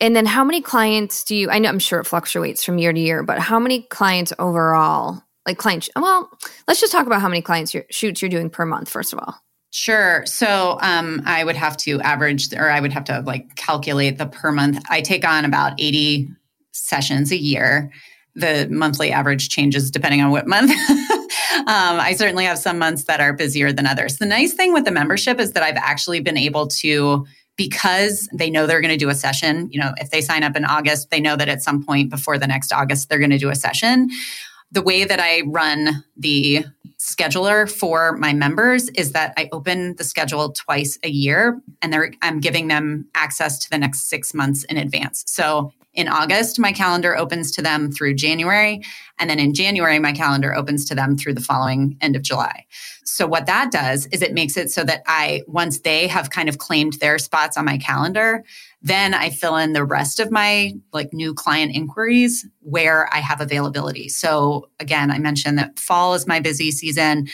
And 0.00 0.14
then 0.14 0.26
how 0.26 0.44
many 0.44 0.60
clients 0.60 1.24
do 1.24 1.34
you 1.34 1.50
I 1.50 1.58
know 1.58 1.68
I'm 1.68 1.78
sure 1.78 2.00
it 2.00 2.06
fluctuates 2.06 2.64
from 2.64 2.78
year 2.78 2.92
to 2.92 3.00
year, 3.00 3.22
but 3.22 3.38
how 3.38 3.58
many 3.58 3.82
clients 3.82 4.32
overall? 4.38 5.22
Like 5.46 5.58
clients 5.58 5.88
well, 5.96 6.30
let's 6.66 6.80
just 6.80 6.92
talk 6.92 7.06
about 7.06 7.20
how 7.20 7.28
many 7.28 7.42
clients 7.42 7.74
you're, 7.74 7.86
shoots 7.90 8.22
you're 8.22 8.28
doing 8.28 8.50
per 8.50 8.64
month 8.64 8.88
first 8.88 9.12
of 9.12 9.18
all. 9.18 9.34
Sure. 9.70 10.24
So 10.24 10.78
um, 10.80 11.22
I 11.26 11.44
would 11.44 11.56
have 11.56 11.76
to 11.78 12.00
average, 12.00 12.54
or 12.54 12.70
I 12.70 12.80
would 12.80 12.92
have 12.92 13.04
to 13.04 13.20
like 13.20 13.54
calculate 13.56 14.16
the 14.16 14.26
per 14.26 14.50
month. 14.50 14.82
I 14.88 15.02
take 15.02 15.28
on 15.28 15.44
about 15.44 15.74
80 15.78 16.28
sessions 16.72 17.30
a 17.32 17.36
year. 17.36 17.92
The 18.34 18.68
monthly 18.70 19.12
average 19.12 19.50
changes 19.50 19.90
depending 19.90 20.22
on 20.22 20.30
what 20.30 20.46
month. 20.46 20.70
um, 21.60 22.00
I 22.00 22.14
certainly 22.16 22.44
have 22.44 22.58
some 22.58 22.78
months 22.78 23.04
that 23.04 23.20
are 23.20 23.32
busier 23.32 23.72
than 23.72 23.86
others. 23.86 24.18
The 24.18 24.26
nice 24.26 24.54
thing 24.54 24.72
with 24.72 24.84
the 24.84 24.90
membership 24.90 25.38
is 25.38 25.52
that 25.52 25.62
I've 25.62 25.76
actually 25.76 26.20
been 26.20 26.38
able 26.38 26.68
to 26.68 27.26
because 27.58 28.28
they 28.32 28.48
know 28.48 28.66
they're 28.66 28.80
going 28.80 28.92
to 28.92 28.96
do 28.96 29.10
a 29.10 29.14
session. 29.14 29.68
You 29.70 29.80
know, 29.80 29.92
if 29.98 30.10
they 30.10 30.22
sign 30.22 30.44
up 30.44 30.56
in 30.56 30.64
August, 30.64 31.10
they 31.10 31.20
know 31.20 31.36
that 31.36 31.48
at 31.48 31.60
some 31.60 31.84
point 31.84 32.08
before 32.08 32.38
the 32.38 32.46
next 32.46 32.72
August, 32.72 33.10
they're 33.10 33.18
going 33.18 33.30
to 33.30 33.38
do 33.38 33.50
a 33.50 33.56
session. 33.56 34.08
The 34.70 34.80
way 34.80 35.04
that 35.04 35.18
I 35.18 35.42
run 35.46 36.04
the 36.16 36.64
scheduler 36.98 37.70
for 37.70 38.16
my 38.16 38.32
members 38.32 38.88
is 38.90 39.12
that 39.12 39.34
I 39.36 39.48
open 39.52 39.96
the 39.96 40.04
schedule 40.04 40.52
twice 40.52 40.98
a 41.02 41.08
year 41.08 41.60
and 41.82 42.16
I'm 42.22 42.40
giving 42.40 42.68
them 42.68 43.08
access 43.14 43.58
to 43.60 43.70
the 43.70 43.78
next 43.78 44.08
six 44.08 44.34
months 44.34 44.64
in 44.64 44.76
advance. 44.76 45.24
So 45.26 45.72
in 45.98 46.06
August, 46.06 46.60
my 46.60 46.70
calendar 46.70 47.16
opens 47.16 47.50
to 47.50 47.60
them 47.60 47.90
through 47.90 48.14
January. 48.14 48.80
And 49.18 49.28
then 49.28 49.40
in 49.40 49.52
January, 49.52 49.98
my 49.98 50.12
calendar 50.12 50.54
opens 50.54 50.84
to 50.84 50.94
them 50.94 51.18
through 51.18 51.34
the 51.34 51.40
following 51.40 51.96
end 52.00 52.14
of 52.14 52.22
July. 52.22 52.66
So 53.02 53.26
what 53.26 53.46
that 53.46 53.72
does 53.72 54.06
is 54.12 54.22
it 54.22 54.32
makes 54.32 54.56
it 54.56 54.70
so 54.70 54.84
that 54.84 55.02
I, 55.08 55.42
once 55.48 55.80
they 55.80 56.06
have 56.06 56.30
kind 56.30 56.48
of 56.48 56.58
claimed 56.58 56.92
their 57.00 57.18
spots 57.18 57.56
on 57.56 57.64
my 57.64 57.78
calendar, 57.78 58.44
then 58.80 59.12
I 59.12 59.30
fill 59.30 59.56
in 59.56 59.72
the 59.72 59.84
rest 59.84 60.20
of 60.20 60.30
my 60.30 60.74
like 60.92 61.12
new 61.12 61.34
client 61.34 61.74
inquiries 61.74 62.46
where 62.60 63.12
I 63.12 63.18
have 63.18 63.40
availability. 63.40 64.08
So 64.08 64.70
again, 64.78 65.10
I 65.10 65.18
mentioned 65.18 65.58
that 65.58 65.80
fall 65.80 66.14
is 66.14 66.28
my 66.28 66.38
busy 66.38 66.70
season. 66.70 67.26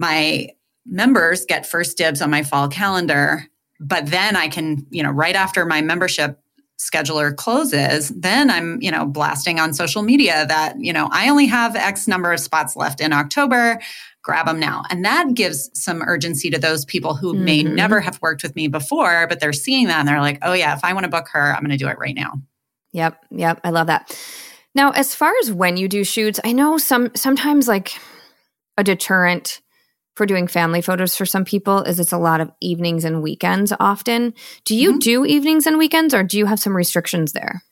My 0.00 0.48
members 0.84 1.44
get 1.44 1.64
first 1.64 1.96
dibs 1.96 2.20
on 2.20 2.30
my 2.30 2.42
fall 2.42 2.66
calendar, 2.66 3.46
but 3.78 4.06
then 4.06 4.34
I 4.34 4.48
can, 4.48 4.84
you 4.90 5.04
know, 5.04 5.12
right 5.12 5.36
after 5.36 5.64
my 5.64 5.80
membership 5.80 6.40
scheduler 6.78 7.34
closes, 7.34 8.08
then 8.10 8.50
I'm, 8.50 8.80
you 8.82 8.90
know, 8.90 9.06
blasting 9.06 9.60
on 9.60 9.72
social 9.72 10.02
media 10.02 10.46
that, 10.46 10.74
you 10.78 10.92
know, 10.92 11.08
I 11.12 11.28
only 11.28 11.46
have 11.46 11.76
X 11.76 12.08
number 12.08 12.32
of 12.32 12.40
spots 12.40 12.76
left 12.76 13.00
in 13.00 13.12
October. 13.12 13.80
Grab 14.22 14.46
them 14.46 14.58
now. 14.58 14.82
And 14.90 15.04
that 15.04 15.34
gives 15.34 15.70
some 15.74 16.02
urgency 16.02 16.50
to 16.50 16.58
those 16.58 16.84
people 16.84 17.14
who 17.14 17.34
mm-hmm. 17.34 17.44
may 17.44 17.62
never 17.62 18.00
have 18.00 18.20
worked 18.22 18.42
with 18.42 18.56
me 18.56 18.68
before, 18.68 19.26
but 19.28 19.38
they're 19.38 19.52
seeing 19.52 19.86
that 19.88 20.00
and 20.00 20.08
they're 20.08 20.20
like, 20.20 20.38
oh, 20.42 20.54
yeah, 20.54 20.74
if 20.74 20.82
I 20.82 20.94
want 20.94 21.04
to 21.04 21.10
book 21.10 21.28
her, 21.32 21.54
I'm 21.54 21.60
going 21.60 21.70
to 21.70 21.76
do 21.76 21.88
it 21.88 21.98
right 21.98 22.14
now. 22.14 22.32
Yep. 22.92 23.24
Yep. 23.30 23.60
I 23.64 23.70
love 23.70 23.88
that. 23.88 24.18
Now, 24.74 24.90
as 24.90 25.14
far 25.14 25.32
as 25.42 25.52
when 25.52 25.76
you 25.76 25.88
do 25.88 26.04
shoots, 26.04 26.40
I 26.42 26.52
know 26.52 26.78
some 26.78 27.10
sometimes 27.14 27.68
like 27.68 27.98
a 28.76 28.82
deterrent 28.82 29.60
for 30.14 30.26
doing 30.26 30.46
family 30.46 30.80
photos 30.80 31.16
for 31.16 31.26
some 31.26 31.44
people 31.44 31.82
is 31.82 31.98
it's 31.98 32.12
a 32.12 32.18
lot 32.18 32.40
of 32.40 32.50
evenings 32.60 33.04
and 33.04 33.22
weekends 33.22 33.72
often. 33.80 34.34
Do 34.64 34.76
you 34.76 34.90
mm-hmm. 34.90 34.98
do 34.98 35.24
evenings 35.24 35.66
and 35.66 35.78
weekends 35.78 36.14
or 36.14 36.22
do 36.22 36.38
you 36.38 36.46
have 36.46 36.60
some 36.60 36.76
restrictions 36.76 37.32
there? 37.32 37.62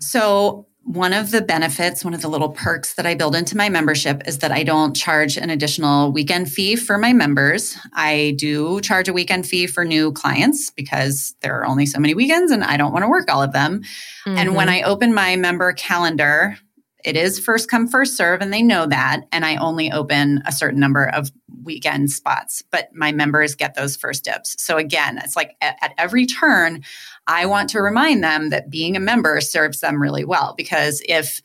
So, 0.00 0.66
one 0.86 1.12
of 1.12 1.32
the 1.32 1.42
benefits, 1.42 2.04
one 2.04 2.14
of 2.14 2.20
the 2.22 2.28
little 2.28 2.50
perks 2.50 2.94
that 2.94 3.06
I 3.06 3.16
build 3.16 3.34
into 3.34 3.56
my 3.56 3.68
membership 3.68 4.22
is 4.24 4.38
that 4.38 4.52
I 4.52 4.62
don't 4.62 4.94
charge 4.94 5.36
an 5.36 5.50
additional 5.50 6.12
weekend 6.12 6.48
fee 6.48 6.76
for 6.76 6.96
my 6.96 7.12
members. 7.12 7.76
I 7.92 8.36
do 8.38 8.80
charge 8.82 9.08
a 9.08 9.12
weekend 9.12 9.48
fee 9.48 9.66
for 9.66 9.84
new 9.84 10.12
clients 10.12 10.70
because 10.70 11.34
there 11.40 11.58
are 11.58 11.66
only 11.66 11.86
so 11.86 11.98
many 11.98 12.14
weekends 12.14 12.52
and 12.52 12.62
I 12.62 12.76
don't 12.76 12.92
want 12.92 13.02
to 13.02 13.08
work 13.08 13.28
all 13.28 13.42
of 13.42 13.52
them. 13.52 13.80
Mm-hmm. 13.80 14.38
And 14.38 14.54
when 14.54 14.68
mm-hmm. 14.68 14.86
I 14.86 14.88
open 14.88 15.12
my 15.12 15.34
member 15.34 15.72
calendar, 15.72 16.56
it 17.06 17.16
is 17.16 17.38
first 17.38 17.70
come, 17.70 17.86
first 17.86 18.16
serve, 18.16 18.42
and 18.42 18.52
they 18.52 18.62
know 18.62 18.84
that. 18.84 19.22
And 19.30 19.44
I 19.44 19.56
only 19.56 19.92
open 19.92 20.42
a 20.44 20.50
certain 20.50 20.80
number 20.80 21.08
of 21.08 21.30
weekend 21.62 22.10
spots, 22.10 22.62
but 22.72 22.88
my 22.92 23.12
members 23.12 23.54
get 23.54 23.76
those 23.76 23.96
first 23.96 24.24
dibs. 24.24 24.60
So 24.60 24.76
again, 24.76 25.18
it's 25.18 25.36
like 25.36 25.56
at, 25.60 25.76
at 25.80 25.94
every 25.98 26.26
turn, 26.26 26.82
I 27.28 27.46
want 27.46 27.70
to 27.70 27.80
remind 27.80 28.24
them 28.24 28.50
that 28.50 28.70
being 28.70 28.96
a 28.96 29.00
member 29.00 29.40
serves 29.40 29.80
them 29.80 30.02
really 30.02 30.24
well. 30.24 30.54
Because 30.56 31.00
if, 31.08 31.40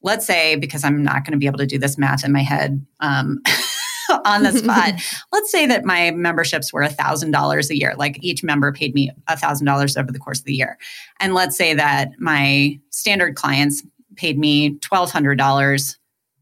let's 0.00 0.26
say, 0.26 0.54
because 0.54 0.84
I'm 0.84 1.02
not 1.02 1.24
going 1.24 1.32
to 1.32 1.38
be 1.38 1.46
able 1.46 1.58
to 1.58 1.66
do 1.66 1.78
this 1.78 1.98
math 1.98 2.24
in 2.24 2.30
my 2.30 2.42
head, 2.42 2.86
um, 3.00 3.42
on 4.24 4.42
the 4.42 4.52
spot. 4.52 4.94
Let's 5.32 5.52
say 5.52 5.66
that 5.66 5.84
my 5.84 6.10
memberships 6.10 6.72
were 6.72 6.82
$1,000 6.82 7.70
a 7.70 7.76
year, 7.76 7.94
like 7.96 8.18
each 8.22 8.42
member 8.42 8.72
paid 8.72 8.92
me 8.92 9.10
$1,000 9.28 10.00
over 10.00 10.10
the 10.10 10.18
course 10.18 10.40
of 10.40 10.46
the 10.46 10.54
year. 10.54 10.78
And 11.20 11.32
let's 11.32 11.56
say 11.56 11.74
that 11.74 12.18
my 12.18 12.80
standard 12.90 13.36
clients 13.36 13.84
paid 14.20 14.38
me 14.38 14.76
$1,200 14.78 15.96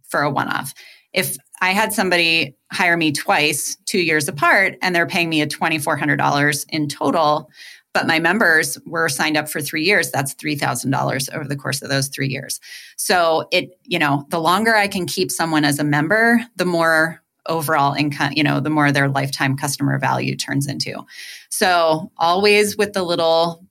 for 0.09 0.23
a 0.23 0.31
one 0.31 0.49
off. 0.49 0.75
If 1.13 1.37
I 1.61 1.71
had 1.71 1.93
somebody 1.93 2.57
hire 2.73 2.97
me 2.97 3.13
twice, 3.13 3.77
two 3.87 4.01
years 4.01 4.29
apart, 4.29 4.77
and 4.83 4.95
they're 4.95 5.07
paying 5.07 5.29
me 5.29 5.43
a 5.43 5.47
$2,400 5.47 6.65
in 6.71 6.89
total, 6.89 7.49
but 7.95 8.09
my 8.09 8.19
members 8.19 8.79
were 8.85 9.09
signed 9.09 9.37
up 9.37 9.49
for 9.49 9.61
three 9.61 9.85
years, 9.85 10.11
that's 10.11 10.35
$3,000 10.35 11.35
over 11.35 11.45
the 11.45 11.57
course 11.57 11.81
of 11.81 11.89
those 11.89 12.09
three 12.09 12.29
years. 12.29 12.61
So 12.97 13.47
it, 13.53 13.71
you 13.85 13.99
know, 13.99 14.27
the 14.31 14.41
longer 14.41 14.75
I 14.75 14.89
can 14.89 15.07
keep 15.07 15.31
someone 15.31 15.65
as 15.65 15.79
a 15.79 15.85
member, 15.85 16.41
the 16.57 16.67
more 16.67 17.23
overall 17.47 17.95
income, 17.95 18.33
you 18.35 18.43
know, 18.43 18.61
the 18.61 18.71
more 18.71 18.91
their 18.91 19.09
lifetime 19.09 19.57
customer 19.57 19.99
value 19.99 20.37
turns 20.37 20.67
into. 20.67 21.05
So 21.49 22.11
always 22.19 22.77
with 22.77 22.93
the 22.93 23.05
little, 23.05 23.65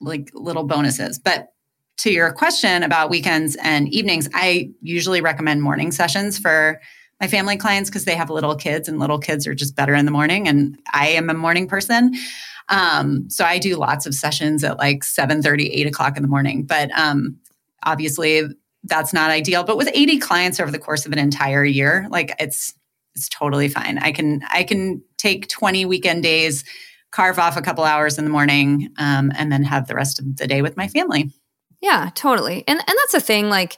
like 0.00 0.30
little 0.34 0.64
bonuses. 0.64 1.18
But 1.18 1.53
to 1.98 2.10
your 2.10 2.32
question 2.32 2.82
about 2.82 3.10
weekends 3.10 3.56
and 3.62 3.88
evenings, 3.88 4.28
I 4.34 4.70
usually 4.80 5.20
recommend 5.20 5.62
morning 5.62 5.92
sessions 5.92 6.38
for 6.38 6.80
my 7.20 7.28
family 7.28 7.56
clients 7.56 7.88
because 7.88 8.04
they 8.04 8.16
have 8.16 8.30
little 8.30 8.56
kids 8.56 8.88
and 8.88 8.98
little 8.98 9.18
kids 9.18 9.46
are 9.46 9.54
just 9.54 9.76
better 9.76 9.94
in 9.94 10.04
the 10.04 10.10
morning. 10.10 10.48
And 10.48 10.78
I 10.92 11.08
am 11.08 11.30
a 11.30 11.34
morning 11.34 11.68
person. 11.68 12.14
Um, 12.68 13.28
so 13.30 13.44
I 13.44 13.58
do 13.58 13.76
lots 13.76 14.06
of 14.06 14.14
sessions 14.14 14.64
at 14.64 14.78
like 14.78 15.04
7 15.04 15.42
30, 15.42 15.72
8 15.72 15.86
o'clock 15.86 16.16
in 16.16 16.22
the 16.22 16.28
morning. 16.28 16.64
But 16.64 16.90
um, 16.98 17.38
obviously 17.84 18.42
that's 18.84 19.12
not 19.12 19.30
ideal. 19.30 19.64
But 19.64 19.76
with 19.76 19.88
80 19.94 20.18
clients 20.18 20.60
over 20.60 20.70
the 20.70 20.78
course 20.78 21.06
of 21.06 21.12
an 21.12 21.18
entire 21.18 21.64
year, 21.64 22.06
like 22.10 22.34
it's 22.38 22.74
it's 23.14 23.28
totally 23.28 23.68
fine. 23.68 23.98
I 23.98 24.10
can 24.10 24.42
I 24.50 24.64
can 24.64 25.02
take 25.18 25.48
20 25.48 25.84
weekend 25.84 26.22
days, 26.22 26.64
carve 27.12 27.38
off 27.38 27.56
a 27.56 27.62
couple 27.62 27.84
hours 27.84 28.18
in 28.18 28.24
the 28.24 28.30
morning, 28.30 28.90
um, 28.98 29.30
and 29.36 29.52
then 29.52 29.62
have 29.62 29.86
the 29.86 29.94
rest 29.94 30.18
of 30.18 30.36
the 30.36 30.46
day 30.48 30.62
with 30.62 30.76
my 30.76 30.88
family. 30.88 31.30
Yeah, 31.84 32.08
totally. 32.14 32.64
And 32.66 32.78
and 32.78 32.88
that's 32.88 33.12
the 33.12 33.20
thing 33.20 33.50
like 33.50 33.76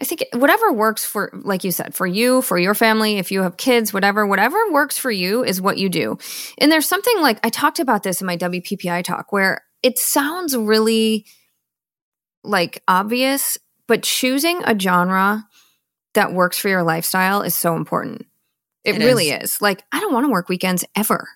I 0.00 0.04
think 0.04 0.24
whatever 0.32 0.72
works 0.72 1.04
for 1.04 1.30
like 1.44 1.62
you 1.62 1.70
said, 1.70 1.94
for 1.94 2.04
you, 2.04 2.42
for 2.42 2.58
your 2.58 2.74
family, 2.74 3.18
if 3.18 3.30
you 3.30 3.42
have 3.42 3.56
kids, 3.56 3.94
whatever, 3.94 4.26
whatever 4.26 4.58
works 4.72 4.98
for 4.98 5.12
you 5.12 5.44
is 5.44 5.60
what 5.60 5.78
you 5.78 5.88
do. 5.88 6.18
And 6.58 6.72
there's 6.72 6.88
something 6.88 7.20
like 7.20 7.38
I 7.44 7.50
talked 7.50 7.78
about 7.78 8.02
this 8.02 8.20
in 8.20 8.26
my 8.26 8.36
WPPI 8.36 9.04
talk 9.04 9.30
where 9.30 9.64
it 9.84 9.98
sounds 9.98 10.56
really 10.56 11.26
like 12.42 12.82
obvious, 12.88 13.56
but 13.86 14.02
choosing 14.02 14.60
a 14.64 14.76
genre 14.76 15.46
that 16.14 16.32
works 16.32 16.58
for 16.58 16.68
your 16.68 16.82
lifestyle 16.82 17.42
is 17.42 17.54
so 17.54 17.76
important. 17.76 18.26
It, 18.82 18.96
it 18.96 19.04
really 19.04 19.30
is. 19.30 19.52
is. 19.52 19.62
Like, 19.62 19.84
I 19.92 20.00
don't 20.00 20.12
want 20.12 20.26
to 20.26 20.32
work 20.32 20.48
weekends 20.48 20.84
ever. 20.96 21.28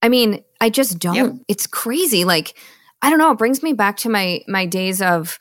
I 0.00 0.08
mean, 0.08 0.42
I 0.62 0.70
just 0.70 0.98
don't. 0.98 1.14
Yep. 1.14 1.32
It's 1.46 1.66
crazy. 1.66 2.24
Like, 2.24 2.56
I 3.02 3.10
don't 3.10 3.18
know. 3.18 3.32
It 3.32 3.38
brings 3.38 3.62
me 3.62 3.72
back 3.72 3.98
to 3.98 4.08
my 4.08 4.42
my 4.48 4.64
days 4.64 5.02
of, 5.02 5.38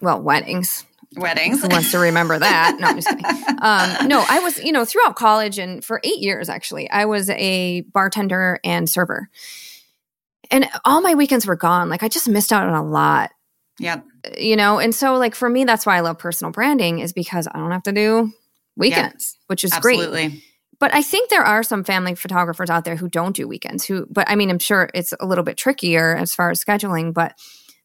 well, 0.00 0.20
weddings. 0.20 0.84
Weddings. 1.16 1.62
Who 1.62 1.68
wants 1.68 1.90
to 1.92 1.98
remember 1.98 2.38
that? 2.38 2.76
No, 2.78 2.88
I'm 2.88 2.96
just 2.96 3.08
kidding. 3.08 3.24
Um, 3.62 4.08
no, 4.08 4.24
I 4.26 4.38
was, 4.40 4.58
you 4.64 4.72
know, 4.72 4.86
throughout 4.86 5.16
college 5.16 5.58
and 5.58 5.84
for 5.84 6.00
eight 6.02 6.20
years 6.20 6.48
actually, 6.48 6.88
I 6.90 7.04
was 7.04 7.28
a 7.28 7.82
bartender 7.92 8.58
and 8.64 8.88
server, 8.88 9.28
and 10.50 10.66
all 10.86 11.02
my 11.02 11.14
weekends 11.14 11.46
were 11.46 11.56
gone. 11.56 11.90
Like, 11.90 12.02
I 12.02 12.08
just 12.08 12.26
missed 12.26 12.54
out 12.54 12.66
on 12.66 12.74
a 12.74 12.82
lot. 12.82 13.32
Yep. 13.80 14.06
You 14.38 14.56
know, 14.56 14.78
and 14.78 14.94
so 14.94 15.16
like 15.16 15.34
for 15.34 15.48
me, 15.48 15.64
that's 15.64 15.84
why 15.84 15.96
I 15.96 16.00
love 16.00 16.18
personal 16.18 16.52
branding 16.52 17.00
is 17.00 17.12
because 17.12 17.46
I 17.48 17.58
don't 17.58 17.70
have 17.70 17.82
to 17.82 17.92
do 17.92 18.32
weekends, 18.76 19.36
which 19.46 19.62
is 19.62 19.72
Absolutely. 19.72 20.28
great. 20.28 20.44
But 20.80 20.94
I 20.94 21.02
think 21.02 21.28
there 21.28 21.44
are 21.44 21.62
some 21.62 21.84
family 21.84 22.14
photographers 22.14 22.70
out 22.70 22.84
there 22.84 22.96
who 22.96 23.08
don't 23.08 23.36
do 23.36 23.46
weekends. 23.46 23.84
Who, 23.84 24.06
but 24.10 24.28
I 24.28 24.34
mean, 24.34 24.50
I'm 24.50 24.58
sure 24.58 24.90
it's 24.94 25.12
a 25.20 25.26
little 25.26 25.44
bit 25.44 25.56
trickier 25.56 26.16
as 26.16 26.34
far 26.34 26.50
as 26.50 26.64
scheduling. 26.64 27.14
But 27.14 27.34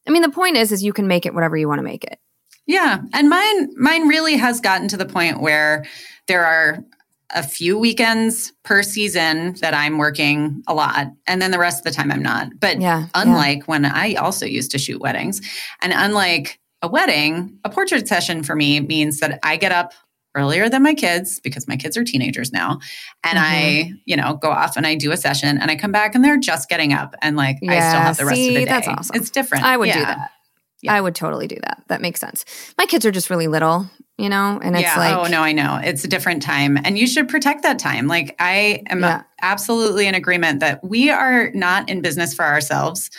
I 0.08 0.12
mean, 0.12 0.22
the 0.22 0.30
point 0.30 0.56
is, 0.56 0.72
is 0.72 0.84
you 0.84 0.94
can 0.94 1.08
make 1.08 1.26
it 1.26 1.34
whatever 1.34 1.58
you 1.58 1.68
want 1.68 1.80
to 1.80 1.84
make 1.84 2.06
it. 2.06 2.18
Yeah, 2.66 3.02
and 3.14 3.30
mine, 3.30 3.70
mine 3.78 4.08
really 4.08 4.38
has 4.38 4.60
gotten 4.60 4.88
to 4.88 4.98
the 4.98 5.06
point 5.06 5.40
where 5.40 5.86
there 6.28 6.46
are 6.46 6.84
a 7.32 7.44
few 7.44 7.78
weekends 7.78 8.54
per 8.64 8.82
season 8.82 9.54
that 9.62 9.74
I'm 9.74 9.98
working 9.98 10.64
a 10.68 10.74
lot, 10.74 11.08
and 11.28 11.42
then 11.42 11.52
the 11.52 11.60
rest 11.60 11.80
of 11.80 11.84
the 11.84 11.96
time 11.96 12.12
I'm 12.12 12.24
not. 12.24 12.60
But 12.60 12.80
yeah, 12.80 13.08
unlike 13.14 13.60
yeah. 13.60 13.66
when 13.66 13.86
I 13.86 14.14
also 14.16 14.46
used 14.46 14.72
to 14.72 14.80
shoot 14.80 15.02
weddings, 15.02 15.42
and 15.82 15.94
unlike 15.94 16.60
a 16.82 16.88
wedding, 16.88 17.60
a 17.64 17.70
portrait 17.70 18.08
session 18.08 18.42
for 18.44 18.56
me 18.56 18.80
means 18.80 19.20
that 19.20 19.40
I 19.44 19.58
get 19.58 19.72
up 19.72 19.94
earlier 20.36 20.70
than 20.70 20.84
my 20.84 20.94
kids 20.94 21.40
because 21.40 21.68
my 21.68 21.78
kids 21.78 21.98
are 21.98 22.04
teenagers 22.04 22.52
now. 22.52 22.80
And 23.24 23.38
mm-hmm. 23.38 23.92
I, 23.92 23.94
you 24.06 24.16
know, 24.16 24.36
go 24.36 24.50
off 24.52 24.78
and 24.78 24.86
I 24.86 24.96
do 24.96 25.12
a 25.12 25.18
session 25.18 25.58
and 25.58 25.72
I 25.72 25.76
come 25.76 25.92
back 25.92 26.14
and 26.14 26.24
they're 26.24 26.38
just 26.38 26.70
getting 26.70 26.94
up 26.94 27.16
and 27.22 27.36
like 27.36 27.58
yeah, 27.62 27.74
I 27.74 27.90
still 27.90 28.02
have 28.02 28.18
the 28.18 28.26
rest 28.26 28.36
see, 28.36 28.48
of 28.50 28.54
the 28.54 28.60
day. 28.62 28.66
That's 28.66 28.88
awesome. 28.88 29.16
It's 29.16 29.30
different. 29.30 29.64
I 29.64 29.78
would 29.78 29.88
yeah. 29.88 30.00
do 30.00 30.06
that. 30.06 30.32
Yeah. 30.82 30.94
I 30.94 31.02
would 31.02 31.16
totally 31.16 31.48
do 31.48 31.58
that. 31.64 31.84
That 31.88 32.02
makes 32.02 32.20
sense. 32.20 32.46
My 32.78 32.86
kids 32.86 33.06
are 33.06 33.12
just 33.12 33.30
really 33.30 33.48
little, 33.48 33.90
you 34.18 34.30
know, 34.30 34.60
and 34.62 34.76
it's 34.76 34.84
yeah. 34.84 34.98
like, 34.98 35.16
oh 35.16 35.32
no, 35.32 35.42
I 35.42 35.52
know 35.52 35.80
it's 35.84 36.04
a 36.04 36.08
different 36.08 36.44
time, 36.44 36.78
and 36.78 36.98
you 36.98 37.08
should 37.08 37.28
protect 37.28 37.64
that 37.64 37.80
time. 37.80 38.08
Like 38.08 38.36
I 38.40 38.84
am 38.88 39.02
yeah. 39.02 39.24
absolutely 39.42 40.06
in 40.06 40.14
agreement 40.14 40.60
that 40.60 40.84
we 40.84 41.10
are 41.10 41.50
not 41.54 41.90
in 41.90 42.02
business 42.02 42.36
for 42.36 42.46
ourselves 42.46 43.10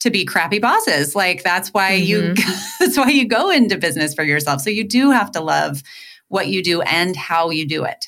to 0.00 0.10
be 0.10 0.24
crappy 0.24 0.58
bosses. 0.58 1.16
Like 1.16 1.42
that's 1.42 1.70
why 1.70 1.98
mm-hmm. 2.00 2.06
you 2.06 2.34
that's 2.80 2.96
why 2.96 3.08
you 3.08 3.26
go 3.26 3.50
into 3.50 3.76
business 3.76 4.14
for 4.14 4.22
yourself. 4.22 4.60
So 4.60 4.70
you 4.70 4.84
do 4.84 5.10
have 5.10 5.30
to 5.32 5.40
love 5.40 5.82
what 6.28 6.48
you 6.48 6.62
do 6.62 6.82
and 6.82 7.16
how 7.16 7.50
you 7.50 7.66
do 7.66 7.84
it. 7.84 8.06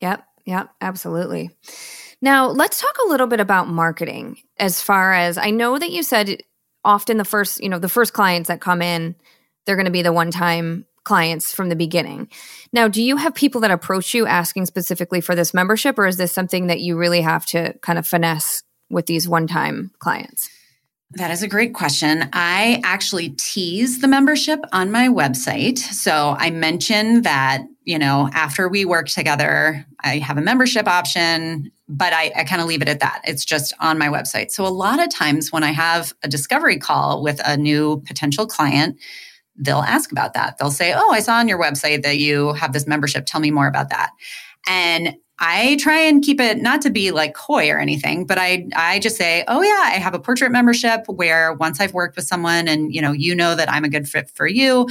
Yep. 0.00 0.24
Yep. 0.46 0.70
Absolutely. 0.80 1.50
Now, 2.20 2.48
let's 2.48 2.80
talk 2.80 2.96
a 3.04 3.08
little 3.08 3.26
bit 3.26 3.40
about 3.40 3.68
marketing 3.68 4.38
as 4.58 4.80
far 4.80 5.12
as 5.12 5.36
I 5.38 5.50
know 5.50 5.78
that 5.78 5.90
you 5.90 6.02
said 6.02 6.42
often 6.84 7.16
the 7.16 7.24
first, 7.24 7.62
you 7.62 7.68
know, 7.68 7.78
the 7.78 7.88
first 7.88 8.12
clients 8.12 8.48
that 8.48 8.60
come 8.60 8.82
in, 8.82 9.14
they're 9.66 9.76
going 9.76 9.86
to 9.86 9.90
be 9.90 10.02
the 10.02 10.12
one 10.12 10.30
time 10.30 10.86
clients 11.04 11.54
from 11.54 11.68
the 11.68 11.76
beginning. 11.76 12.28
Now, 12.72 12.88
do 12.88 13.02
you 13.02 13.16
have 13.16 13.34
people 13.34 13.60
that 13.60 13.70
approach 13.70 14.14
you 14.14 14.26
asking 14.26 14.66
specifically 14.66 15.20
for 15.20 15.34
this 15.34 15.54
membership, 15.54 15.98
or 15.98 16.06
is 16.06 16.16
this 16.16 16.32
something 16.32 16.66
that 16.68 16.80
you 16.80 16.96
really 16.96 17.20
have 17.20 17.46
to 17.46 17.74
kind 17.82 17.98
of 17.98 18.06
finesse 18.06 18.62
with 18.90 19.06
these 19.06 19.28
one 19.28 19.46
time 19.46 19.90
clients? 19.98 20.48
That 21.12 21.30
is 21.30 21.42
a 21.42 21.48
great 21.48 21.74
question. 21.74 22.28
I 22.32 22.80
actually 22.82 23.30
tease 23.30 24.00
the 24.00 24.08
membership 24.08 24.60
on 24.72 24.90
my 24.90 25.08
website. 25.08 25.78
So 25.78 26.34
I 26.38 26.50
mention 26.50 27.22
that, 27.22 27.62
you 27.84 27.98
know, 27.98 28.28
after 28.32 28.68
we 28.68 28.84
work 28.84 29.08
together, 29.08 29.86
I 30.02 30.18
have 30.18 30.38
a 30.38 30.42
membership 30.42 30.88
option, 30.88 31.70
but 31.88 32.12
I, 32.12 32.32
I 32.34 32.44
kind 32.44 32.60
of 32.60 32.66
leave 32.66 32.82
it 32.82 32.88
at 32.88 33.00
that. 33.00 33.20
It's 33.24 33.44
just 33.44 33.74
on 33.78 33.96
my 33.98 34.08
website. 34.08 34.50
So 34.50 34.66
a 34.66 34.68
lot 34.68 35.00
of 35.00 35.08
times 35.08 35.52
when 35.52 35.62
I 35.62 35.70
have 35.70 36.12
a 36.24 36.28
discovery 36.28 36.78
call 36.78 37.22
with 37.22 37.40
a 37.44 37.56
new 37.56 38.02
potential 38.06 38.46
client, 38.46 38.98
they'll 39.56 39.78
ask 39.78 40.10
about 40.10 40.34
that. 40.34 40.58
They'll 40.58 40.72
say, 40.72 40.94
Oh, 40.96 41.12
I 41.12 41.20
saw 41.20 41.34
on 41.34 41.46
your 41.46 41.60
website 41.60 42.02
that 42.02 42.18
you 42.18 42.54
have 42.54 42.72
this 42.72 42.88
membership. 42.88 43.24
Tell 43.26 43.40
me 43.40 43.52
more 43.52 43.68
about 43.68 43.90
that. 43.90 44.10
And 44.66 45.14
I 45.38 45.76
try 45.80 45.98
and 46.00 46.22
keep 46.22 46.40
it 46.40 46.58
not 46.58 46.82
to 46.82 46.90
be 46.90 47.10
like 47.10 47.34
coy 47.34 47.70
or 47.70 47.78
anything, 47.78 48.24
but 48.24 48.38
I 48.38 48.68
I 48.76 49.00
just 49.00 49.16
say, 49.16 49.44
"Oh 49.48 49.62
yeah, 49.62 49.90
I 49.94 49.98
have 49.98 50.14
a 50.14 50.20
portrait 50.20 50.52
membership 50.52 51.06
where 51.08 51.52
once 51.52 51.80
I've 51.80 51.92
worked 51.92 52.16
with 52.16 52.26
someone 52.26 52.68
and 52.68 52.94
you 52.94 53.02
know, 53.02 53.12
you 53.12 53.34
know 53.34 53.54
that 53.54 53.70
I'm 53.70 53.84
a 53.84 53.88
good 53.88 54.08
fit 54.08 54.30
for 54.30 54.46
you, 54.46 54.86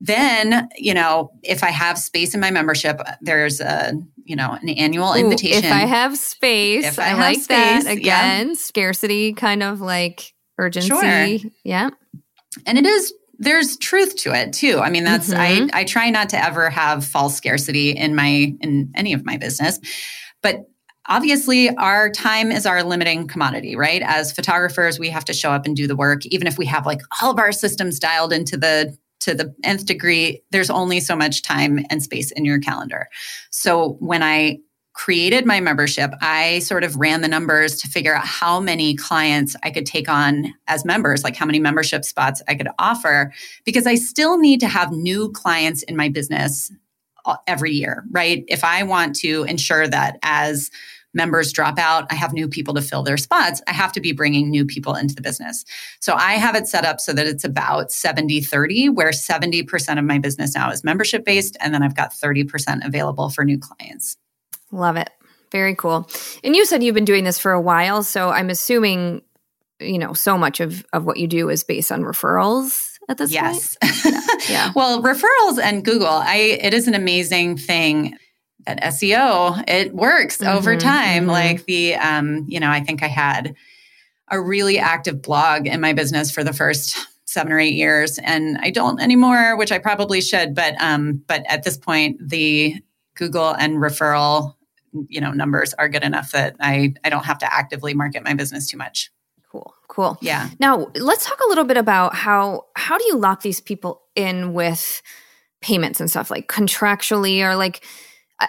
then, 0.00 0.68
you 0.76 0.94
know, 0.94 1.30
if 1.42 1.62
I 1.62 1.70
have 1.70 1.98
space 1.98 2.34
in 2.34 2.40
my 2.40 2.50
membership, 2.50 3.00
uh, 3.04 3.12
there's 3.20 3.60
a, 3.60 3.92
you 4.24 4.34
know, 4.34 4.56
an 4.60 4.68
annual 4.70 5.12
Ooh, 5.12 5.16
invitation. 5.16 5.64
If 5.64 5.72
I 5.72 5.84
have 5.84 6.16
space, 6.16 6.86
if 6.86 6.98
I, 6.98 7.02
I 7.02 7.08
have 7.08 7.18
like 7.18 7.38
space, 7.38 7.84
that 7.84 7.92
again, 7.92 8.48
yeah. 8.48 8.54
scarcity 8.54 9.34
kind 9.34 9.62
of 9.62 9.82
like 9.82 10.32
urgency. 10.58 11.38
Sure. 11.38 11.50
Yeah. 11.64 11.90
And 12.64 12.78
it 12.78 12.86
is 12.86 13.12
there's 13.40 13.78
truth 13.78 14.16
to 14.16 14.32
it 14.32 14.52
too. 14.52 14.78
I 14.78 14.90
mean, 14.90 15.02
that's 15.02 15.30
mm-hmm. 15.30 15.70
I 15.74 15.80
I 15.80 15.84
try 15.84 16.10
not 16.10 16.28
to 16.28 16.44
ever 16.44 16.70
have 16.70 17.04
false 17.04 17.34
scarcity 17.34 17.90
in 17.90 18.14
my 18.14 18.54
in 18.60 18.92
any 18.94 19.14
of 19.14 19.24
my 19.24 19.38
business. 19.38 19.80
But 20.42 20.66
obviously 21.08 21.74
our 21.76 22.10
time 22.10 22.52
is 22.52 22.66
our 22.66 22.84
limiting 22.84 23.26
commodity, 23.26 23.76
right? 23.76 24.02
As 24.04 24.30
photographers, 24.30 24.98
we 24.98 25.08
have 25.08 25.24
to 25.24 25.32
show 25.32 25.50
up 25.50 25.66
and 25.66 25.74
do 25.74 25.86
the 25.86 25.96
work 25.96 26.24
even 26.26 26.46
if 26.46 26.58
we 26.58 26.66
have 26.66 26.86
like 26.86 27.00
all 27.20 27.30
of 27.30 27.38
our 27.38 27.50
systems 27.50 27.98
dialed 27.98 28.32
into 28.32 28.56
the 28.56 28.96
to 29.20 29.34
the 29.34 29.54
nth 29.64 29.84
degree, 29.86 30.42
there's 30.50 30.70
only 30.70 31.00
so 31.00 31.16
much 31.16 31.42
time 31.42 31.84
and 31.90 32.02
space 32.02 32.30
in 32.32 32.44
your 32.44 32.58
calendar. 32.58 33.08
So 33.50 33.96
when 34.00 34.22
I 34.22 34.58
created 35.00 35.46
my 35.46 35.60
membership, 35.60 36.12
I 36.20 36.58
sort 36.58 36.84
of 36.84 36.94
ran 36.96 37.22
the 37.22 37.28
numbers 37.28 37.80
to 37.80 37.88
figure 37.88 38.14
out 38.14 38.26
how 38.26 38.60
many 38.60 38.94
clients 38.94 39.56
I 39.62 39.70
could 39.70 39.86
take 39.86 40.10
on 40.10 40.52
as 40.68 40.84
members, 40.84 41.24
like 41.24 41.34
how 41.34 41.46
many 41.46 41.58
membership 41.58 42.04
spots 42.04 42.42
I 42.48 42.54
could 42.54 42.68
offer, 42.78 43.32
because 43.64 43.86
I 43.86 43.94
still 43.94 44.36
need 44.36 44.60
to 44.60 44.68
have 44.68 44.92
new 44.92 45.30
clients 45.32 45.82
in 45.84 45.96
my 45.96 46.10
business 46.10 46.70
uh, 47.24 47.36
every 47.46 47.72
year, 47.72 48.04
right? 48.10 48.44
If 48.46 48.62
I 48.62 48.82
want 48.82 49.16
to 49.20 49.44
ensure 49.44 49.88
that 49.88 50.18
as 50.22 50.70
members 51.14 51.50
drop 51.50 51.78
out, 51.78 52.06
I 52.12 52.14
have 52.14 52.34
new 52.34 52.46
people 52.46 52.74
to 52.74 52.82
fill 52.82 53.02
their 53.02 53.16
spots. 53.16 53.62
I 53.66 53.72
have 53.72 53.92
to 53.92 54.02
be 54.02 54.12
bringing 54.12 54.50
new 54.50 54.66
people 54.66 54.94
into 54.94 55.14
the 55.14 55.22
business. 55.22 55.64
So 56.00 56.12
I 56.12 56.34
have 56.34 56.54
it 56.54 56.68
set 56.68 56.84
up 56.84 57.00
so 57.00 57.14
that 57.14 57.26
it's 57.26 57.42
about 57.42 57.90
70 57.90 58.42
30, 58.42 58.90
where 58.90 59.12
70% 59.12 59.98
of 59.98 60.04
my 60.04 60.18
business 60.18 60.54
now 60.54 60.70
is 60.70 60.84
membership 60.84 61.24
based. 61.24 61.56
And 61.58 61.72
then 61.72 61.82
I've 61.82 61.96
got 61.96 62.12
30% 62.12 62.86
available 62.86 63.30
for 63.30 63.46
new 63.46 63.58
clients. 63.58 64.18
Love 64.72 64.96
it. 64.96 65.10
Very 65.52 65.74
cool. 65.74 66.08
And 66.44 66.54
you 66.54 66.64
said 66.64 66.82
you've 66.82 66.94
been 66.94 67.04
doing 67.04 67.24
this 67.24 67.38
for 67.38 67.52
a 67.52 67.60
while, 67.60 68.02
so 68.02 68.30
I'm 68.30 68.50
assuming 68.50 69.22
you 69.80 69.98
know 69.98 70.12
so 70.12 70.36
much 70.38 70.60
of 70.60 70.84
of 70.92 71.04
what 71.04 71.16
you 71.16 71.26
do 71.26 71.48
is 71.48 71.64
based 71.64 71.90
on 71.90 72.02
referrals 72.02 72.98
at 73.08 73.18
this 73.18 73.32
yes. 73.32 73.76
point. 73.76 73.94
Yes. 74.04 74.48
Yeah. 74.48 74.52
yeah. 74.52 74.72
well, 74.76 75.02
referrals 75.02 75.60
and 75.62 75.84
Google, 75.84 76.06
I 76.08 76.58
it 76.60 76.72
is 76.72 76.86
an 76.86 76.94
amazing 76.94 77.56
thing 77.56 78.16
at 78.66 78.80
SEO. 78.82 79.64
It 79.66 79.94
works 79.94 80.38
mm-hmm, 80.38 80.56
over 80.56 80.76
time. 80.76 81.22
Mm-hmm. 81.22 81.30
Like 81.30 81.64
the 81.64 81.96
um, 81.96 82.44
you 82.48 82.60
know, 82.60 82.70
I 82.70 82.80
think 82.80 83.02
I 83.02 83.08
had 83.08 83.54
a 84.30 84.40
really 84.40 84.78
active 84.78 85.20
blog 85.20 85.66
in 85.66 85.80
my 85.80 85.92
business 85.92 86.30
for 86.30 86.44
the 86.44 86.52
first 86.52 86.96
seven 87.24 87.52
or 87.52 87.60
eight 87.60 87.74
years 87.74 88.18
and 88.18 88.58
i 88.60 88.70
don't 88.70 89.00
anymore 89.00 89.56
which 89.56 89.70
i 89.70 89.78
probably 89.78 90.20
should 90.20 90.52
but 90.52 90.74
um 90.80 91.22
but 91.28 91.44
at 91.48 91.62
this 91.62 91.76
point 91.78 92.16
the 92.28 92.74
google 93.14 93.50
and 93.54 93.74
referral 93.74 94.54
you 95.08 95.20
know 95.20 95.32
numbers 95.32 95.74
are 95.74 95.88
good 95.88 96.04
enough 96.04 96.32
that 96.32 96.56
I 96.60 96.94
I 97.04 97.10
don't 97.10 97.24
have 97.24 97.38
to 97.38 97.52
actively 97.52 97.94
market 97.94 98.24
my 98.24 98.34
business 98.34 98.68
too 98.68 98.76
much. 98.76 99.10
Cool. 99.50 99.74
Cool. 99.88 100.18
Yeah. 100.20 100.48
Now, 100.60 100.90
let's 100.94 101.26
talk 101.26 101.40
a 101.44 101.48
little 101.48 101.64
bit 101.64 101.76
about 101.76 102.14
how 102.14 102.66
how 102.76 102.98
do 102.98 103.04
you 103.04 103.16
lock 103.16 103.42
these 103.42 103.60
people 103.60 104.02
in 104.14 104.52
with 104.52 105.02
payments 105.60 106.00
and 106.00 106.08
stuff 106.08 106.30
like 106.30 106.48
contractually 106.48 107.42
or 107.42 107.56
like 107.56 107.84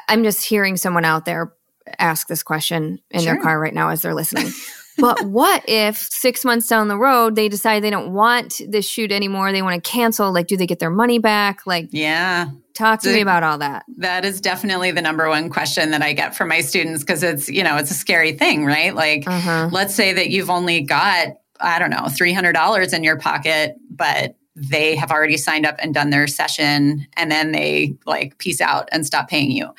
I'm 0.08 0.24
just 0.24 0.46
hearing 0.46 0.78
someone 0.78 1.04
out 1.04 1.26
there 1.26 1.54
ask 2.00 2.28
this 2.28 2.44
question 2.44 3.00
in 3.10 3.22
sure. 3.22 3.34
their 3.34 3.44
car 3.44 3.60
right 3.60 3.74
now 3.74 3.90
as 3.90 4.02
they're 4.02 4.14
listening. 4.14 4.52
but 5.02 5.26
what 5.26 5.64
if 5.68 5.98
six 5.98 6.46
months 6.46 6.68
down 6.68 6.88
the 6.88 6.98
road 6.98 7.36
they 7.36 7.50
decide 7.50 7.84
they 7.84 7.90
don't 7.90 8.14
want 8.14 8.62
this 8.68 8.88
shoot 8.88 9.12
anymore? 9.12 9.52
They 9.52 9.62
want 9.62 9.84
to 9.84 9.90
cancel. 9.90 10.32
Like, 10.32 10.48
do 10.48 10.56
they 10.56 10.68
get 10.68 10.80
their 10.80 10.90
money 10.90 11.20
back? 11.20 11.66
Like, 11.66 11.90
yeah. 11.92 12.50
Talk 12.74 13.02
to 13.02 13.10
the, 13.10 13.16
me 13.16 13.22
about 13.22 13.44
all 13.44 13.58
that. 13.58 13.84
That 13.98 14.24
is 14.24 14.40
definitely 14.40 14.92
the 14.92 15.02
number 15.02 15.28
one 15.28 15.50
question 15.50 15.92
that 15.92 16.02
I 16.02 16.14
get 16.14 16.36
from 16.36 16.48
my 16.48 16.62
students 16.62 17.04
because 17.04 17.22
it's, 17.22 17.50
you 17.50 17.64
know, 17.64 17.78
it's 17.78 17.92
a 17.92 17.96
scary 17.96 18.34
thing, 18.34 18.66
right? 18.66 18.96
Like, 18.96 19.28
uh-huh. 19.28 19.70
let's 19.72 19.94
say 19.94 20.14
that 20.14 20.30
you've 20.30 20.50
only 20.50 20.82
got, 20.82 21.28
I 21.60 21.80
don't 21.80 21.90
know, 21.90 22.04
$300 22.04 22.94
in 22.94 23.04
your 23.04 23.20
pocket, 23.20 23.76
but 23.90 24.36
they 24.56 24.96
have 24.96 25.12
already 25.12 25.38
signed 25.38 25.66
up 25.66 25.76
and 25.80 25.94
done 25.94 26.10
their 26.10 26.28
session 26.28 27.08
and 27.18 27.32
then 27.32 27.52
they 27.52 27.96
like 28.06 28.38
peace 28.38 28.62
out 28.62 28.90
and 28.92 29.06
stop 29.06 29.30
paying 29.30 29.52
you. 29.52 29.74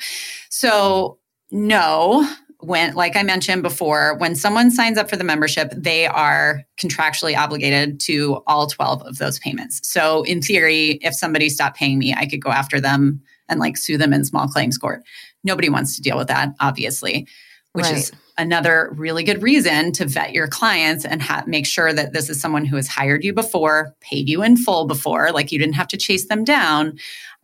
So, 0.49 1.19
no, 1.51 2.27
when 2.65 2.93
like 2.95 3.15
i 3.15 3.23
mentioned 3.23 3.61
before 3.61 4.15
when 4.17 4.35
someone 4.35 4.71
signs 4.71 4.97
up 4.97 5.09
for 5.09 5.15
the 5.15 5.23
membership 5.23 5.71
they 5.75 6.05
are 6.05 6.63
contractually 6.77 7.37
obligated 7.37 7.99
to 7.99 8.41
all 8.47 8.67
12 8.67 9.01
of 9.03 9.17
those 9.17 9.39
payments 9.39 9.79
so 9.87 10.23
in 10.23 10.41
theory 10.41 10.99
if 11.01 11.13
somebody 11.13 11.49
stopped 11.49 11.77
paying 11.77 11.99
me 11.99 12.13
i 12.13 12.25
could 12.25 12.41
go 12.41 12.49
after 12.49 12.79
them 12.79 13.21
and 13.49 13.59
like 13.59 13.77
sue 13.77 13.97
them 13.97 14.13
in 14.13 14.23
small 14.23 14.47
claims 14.47 14.77
court 14.77 15.03
nobody 15.43 15.69
wants 15.69 15.95
to 15.95 16.01
deal 16.01 16.17
with 16.17 16.27
that, 16.27 16.53
obviously, 16.59 17.27
which 17.73 17.85
right. 17.85 17.97
is 17.97 18.11
another 18.37 18.91
really 18.95 19.23
good 19.23 19.43
reason 19.43 19.91
to 19.91 20.05
vet 20.05 20.33
your 20.33 20.47
clients 20.47 21.05
and 21.05 21.21
ha- 21.21 21.43
make 21.45 21.67
sure 21.67 21.93
that 21.93 22.13
this 22.13 22.29
is 22.29 22.39
someone 22.39 22.65
who 22.65 22.75
has 22.75 22.87
hired 22.87 23.23
you 23.23 23.33
before, 23.33 23.95
paid 23.99 24.29
you 24.29 24.41
in 24.41 24.57
full 24.57 24.85
before, 24.85 25.31
like 25.31 25.51
you 25.51 25.59
didn't 25.59 25.75
have 25.75 25.87
to 25.87 25.97
chase 25.97 26.27
them 26.27 26.43
down. 26.43 26.97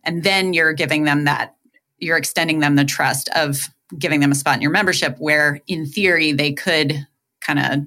And 0.04 0.24
then 0.24 0.52
you're 0.52 0.72
giving 0.72 1.04
them 1.04 1.24
that, 1.24 1.56
you're 1.98 2.16
extending 2.16 2.60
them 2.60 2.76
the 2.76 2.84
trust 2.84 3.28
of 3.34 3.68
giving 3.98 4.20
them 4.20 4.32
a 4.32 4.34
spot 4.34 4.56
in 4.56 4.62
your 4.62 4.70
membership 4.70 5.16
where 5.18 5.60
in 5.66 5.86
theory 5.86 6.32
they 6.32 6.52
could 6.52 7.06
kind 7.40 7.58
of 7.58 7.80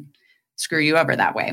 screw 0.55 0.79
you 0.79 0.97
over 0.97 1.15
that 1.15 1.35
way. 1.35 1.51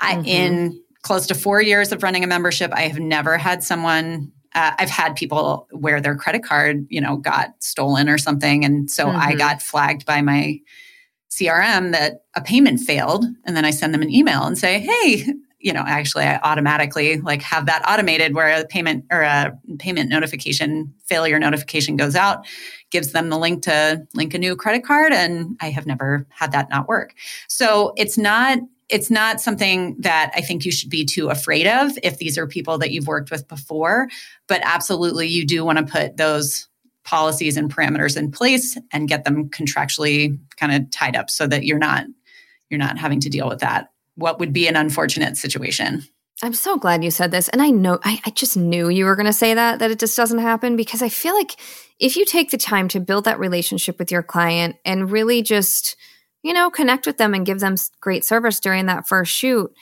Mm-hmm. 0.00 0.20
I, 0.20 0.22
in 0.24 0.82
close 1.02 1.26
to 1.28 1.34
four 1.34 1.60
years 1.60 1.92
of 1.92 2.02
running 2.02 2.24
a 2.24 2.26
membership, 2.26 2.72
I 2.72 2.82
have 2.82 2.98
never 2.98 3.36
had 3.36 3.62
someone 3.62 4.32
uh, 4.54 4.72
I've 4.78 4.90
had 4.90 5.16
people 5.16 5.66
where 5.70 6.00
their 6.00 6.14
credit 6.14 6.44
card, 6.44 6.86
you 6.90 7.00
know, 7.00 7.16
got 7.16 7.54
stolen 7.60 8.08
or 8.08 8.18
something. 8.18 8.64
And 8.64 8.90
so 8.90 9.06
mm-hmm. 9.06 9.18
I 9.18 9.34
got 9.34 9.62
flagged 9.62 10.04
by 10.04 10.20
my 10.20 10.60
CRM 11.30 11.92
that 11.92 12.24
a 12.34 12.42
payment 12.42 12.80
failed. 12.80 13.24
And 13.44 13.56
then 13.56 13.64
I 13.64 13.70
send 13.70 13.94
them 13.94 14.02
an 14.02 14.10
email 14.10 14.42
and 14.42 14.58
say, 14.58 14.80
hey, 14.80 15.32
you 15.62 15.72
know, 15.72 15.84
actually 15.86 16.24
I 16.24 16.38
automatically 16.42 17.20
like 17.20 17.40
have 17.42 17.66
that 17.66 17.88
automated 17.88 18.34
where 18.34 18.60
a 18.60 18.66
payment 18.66 19.04
or 19.10 19.22
a 19.22 19.56
payment 19.78 20.10
notification, 20.10 20.92
failure 21.06 21.38
notification 21.38 21.96
goes 21.96 22.16
out, 22.16 22.44
gives 22.90 23.12
them 23.12 23.30
the 23.30 23.38
link 23.38 23.62
to 23.64 24.04
link 24.14 24.34
a 24.34 24.38
new 24.38 24.56
credit 24.56 24.84
card. 24.84 25.12
And 25.12 25.56
I 25.60 25.70
have 25.70 25.86
never 25.86 26.26
had 26.30 26.52
that 26.52 26.68
not 26.68 26.88
work. 26.88 27.14
So 27.48 27.94
it's 27.96 28.18
not 28.18 28.58
it's 28.88 29.10
not 29.10 29.40
something 29.40 29.96
that 30.00 30.32
I 30.34 30.42
think 30.42 30.66
you 30.66 30.72
should 30.72 30.90
be 30.90 31.04
too 31.06 31.28
afraid 31.28 31.66
of 31.66 31.92
if 32.02 32.18
these 32.18 32.36
are 32.36 32.46
people 32.46 32.76
that 32.78 32.90
you've 32.90 33.06
worked 33.06 33.30
with 33.30 33.48
before. 33.48 34.08
But 34.48 34.60
absolutely, 34.64 35.28
you 35.28 35.46
do 35.46 35.64
want 35.64 35.78
to 35.78 35.84
put 35.84 36.18
those 36.18 36.68
policies 37.04 37.56
and 37.56 37.74
parameters 37.74 38.16
in 38.16 38.30
place 38.30 38.76
and 38.92 39.08
get 39.08 39.24
them 39.24 39.48
contractually 39.48 40.38
kind 40.56 40.72
of 40.74 40.90
tied 40.90 41.16
up 41.16 41.30
so 41.30 41.46
that 41.46 41.64
you're 41.64 41.78
not 41.78 42.04
you're 42.68 42.78
not 42.78 42.98
having 42.98 43.20
to 43.20 43.28
deal 43.28 43.48
with 43.48 43.60
that. 43.60 43.91
What 44.16 44.38
would 44.38 44.52
be 44.52 44.68
an 44.68 44.76
unfortunate 44.76 45.36
situation? 45.36 46.04
I'm 46.42 46.54
so 46.54 46.76
glad 46.76 47.04
you 47.04 47.10
said 47.10 47.30
this. 47.30 47.48
And 47.48 47.62
I 47.62 47.70
know, 47.70 48.00
I, 48.02 48.20
I 48.24 48.30
just 48.30 48.56
knew 48.56 48.88
you 48.88 49.04
were 49.04 49.14
going 49.14 49.26
to 49.26 49.32
say 49.32 49.54
that, 49.54 49.78
that 49.78 49.90
it 49.92 50.00
just 50.00 50.16
doesn't 50.16 50.40
happen 50.40 50.76
because 50.76 51.00
I 51.00 51.08
feel 51.08 51.34
like 51.34 51.56
if 52.00 52.16
you 52.16 52.24
take 52.24 52.50
the 52.50 52.58
time 52.58 52.88
to 52.88 53.00
build 53.00 53.24
that 53.24 53.38
relationship 53.38 53.98
with 53.98 54.10
your 54.10 54.24
client 54.24 54.76
and 54.84 55.10
really 55.10 55.42
just 55.42 55.96
you 56.42 56.52
know, 56.52 56.70
connect 56.70 57.06
with 57.06 57.18
them 57.18 57.34
and 57.34 57.46
give 57.46 57.60
them 57.60 57.76
great 58.00 58.24
service 58.24 58.60
during 58.60 58.86
that 58.86 59.06
first 59.06 59.32
shoot, 59.32 59.72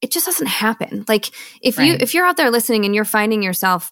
it 0.00 0.10
just 0.10 0.26
doesn't 0.26 0.46
happen. 0.46 1.04
Like 1.08 1.30
if 1.60 1.78
right. 1.78 1.86
you 1.86 1.96
if 2.00 2.14
you're 2.14 2.26
out 2.26 2.36
there 2.36 2.50
listening 2.50 2.84
and 2.84 2.94
you're 2.94 3.04
finding 3.04 3.42
yourself 3.42 3.90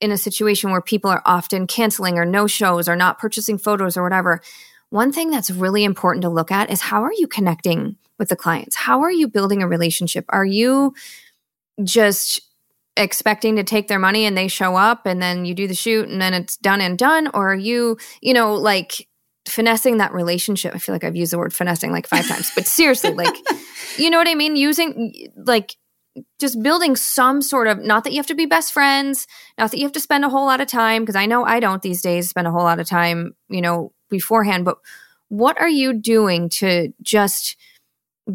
in 0.00 0.10
a 0.10 0.18
situation 0.18 0.70
where 0.70 0.80
people 0.80 1.10
are 1.10 1.22
often 1.24 1.66
canceling 1.66 2.18
or 2.18 2.24
no 2.24 2.46
shows 2.46 2.88
or 2.88 2.96
not 2.96 3.18
purchasing 3.18 3.58
photos 3.58 3.96
or 3.96 4.02
whatever, 4.02 4.40
one 4.90 5.12
thing 5.12 5.30
that's 5.30 5.50
really 5.50 5.84
important 5.84 6.22
to 6.22 6.28
look 6.28 6.50
at 6.50 6.70
is 6.70 6.80
how 6.80 7.02
are 7.02 7.12
you 7.12 7.26
connecting 7.26 7.96
with 8.18 8.28
the 8.28 8.36
clients? 8.36 8.76
How 8.76 9.02
are 9.02 9.10
you 9.10 9.28
building 9.28 9.62
a 9.62 9.68
relationship? 9.68 10.24
Are 10.28 10.44
you 10.44 10.94
just 11.84 12.40
expecting 12.96 13.56
to 13.56 13.64
take 13.64 13.88
their 13.88 13.98
money 13.98 14.24
and 14.24 14.36
they 14.36 14.48
show 14.48 14.76
up 14.76 15.06
and 15.06 15.20
then 15.20 15.44
you 15.44 15.54
do 15.54 15.68
the 15.68 15.74
shoot 15.74 16.08
and 16.08 16.20
then 16.20 16.32
it's 16.32 16.56
done 16.56 16.80
and 16.80 16.96
done 16.96 17.28
or 17.34 17.52
are 17.52 17.54
you, 17.54 17.98
you 18.22 18.32
know, 18.32 18.54
like 18.54 19.06
finessing 19.48 19.98
that 19.98 20.12
relationship. 20.12 20.74
I 20.74 20.78
feel 20.78 20.94
like 20.94 21.04
I've 21.04 21.16
used 21.16 21.32
the 21.32 21.38
word 21.38 21.54
finessing 21.54 21.92
like 21.92 22.06
five 22.06 22.26
times, 22.26 22.50
but 22.54 22.66
seriously, 22.66 23.12
like, 23.12 23.34
you 23.96 24.10
know 24.10 24.18
what 24.18 24.28
I 24.28 24.34
mean? 24.34 24.56
Using 24.56 25.12
like 25.36 25.76
just 26.40 26.62
building 26.62 26.96
some 26.96 27.42
sort 27.42 27.68
of, 27.68 27.78
not 27.78 28.04
that 28.04 28.12
you 28.12 28.18
have 28.18 28.26
to 28.26 28.34
be 28.34 28.46
best 28.46 28.72
friends, 28.72 29.26
not 29.58 29.70
that 29.70 29.78
you 29.78 29.84
have 29.84 29.92
to 29.92 30.00
spend 30.00 30.24
a 30.24 30.28
whole 30.28 30.46
lot 30.46 30.60
of 30.60 30.66
time, 30.66 31.02
because 31.02 31.16
I 31.16 31.26
know 31.26 31.44
I 31.44 31.60
don't 31.60 31.82
these 31.82 32.02
days 32.02 32.28
spend 32.28 32.46
a 32.46 32.50
whole 32.50 32.64
lot 32.64 32.80
of 32.80 32.88
time, 32.88 33.34
you 33.48 33.60
know, 33.60 33.92
beforehand, 34.08 34.64
but 34.64 34.78
what 35.28 35.60
are 35.60 35.68
you 35.68 35.92
doing 35.92 36.48
to 36.48 36.92
just 37.02 37.56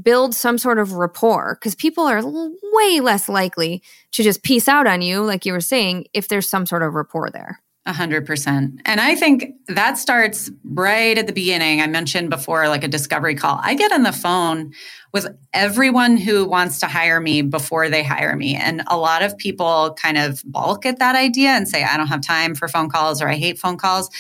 build 0.02 0.34
some 0.34 0.58
sort 0.58 0.80
of 0.80 0.94
rapport? 0.94 1.58
Because 1.60 1.76
people 1.76 2.06
are 2.06 2.22
way 2.24 3.00
less 3.00 3.28
likely 3.28 3.84
to 4.12 4.24
just 4.24 4.44
peace 4.44 4.68
out 4.68 4.88
on 4.88 5.02
you, 5.02 5.22
like 5.22 5.46
you 5.46 5.54
were 5.54 5.62
saying, 5.62 6.06
if 6.14 6.28
there's 6.28 6.48
some 6.48 6.66
sort 6.66 6.84
of 6.84 6.94
rapport 6.94 7.30
there. 7.30 7.60
A 7.88 7.94
hundred 7.94 8.28
percent. 8.28 8.80
And 8.86 9.02
I 9.02 9.16
think 9.16 9.56
that 9.68 9.98
starts 9.98 10.52
right 10.64 11.18
at 11.18 11.26
the 11.26 11.34
beginning. 11.34 11.82
I 11.82 11.88
mentioned 11.88 12.30
before, 12.30 12.68
like 12.68 12.84
a 12.84 12.88
discovery 12.88 13.34
call. 13.34 13.60
I 13.60 13.74
get 13.74 13.92
on 13.92 14.04
the 14.04 14.12
phone 14.12 14.74
with 15.12 15.28
everyone 15.52 16.16
who 16.16 16.46
wants 16.46 16.80
to 16.82 16.86
hire 16.86 17.20
me 17.20 17.42
before 17.42 17.90
they 17.90 18.04
hire 18.04 18.36
me. 18.36 18.56
And 18.56 18.84
a 18.86 18.98
lot 18.98 19.24
of 19.24 19.36
people 19.36 19.98
kind 20.00 20.20
of 20.20 20.44
balk 20.46 20.86
at 20.86 21.00
that 21.00 21.16
idea 21.16 21.50
and 21.50 21.68
say, 21.68 21.84
I 21.84 21.98
don't 21.98 22.06
have 22.08 22.22
time 22.22 22.54
for 22.54 22.68
phone 22.68 22.90
calls 22.90 23.20
or 23.20 23.28
I 23.28 23.36
hate 23.36 23.58
phone 23.58 23.78
calls. 23.78 24.12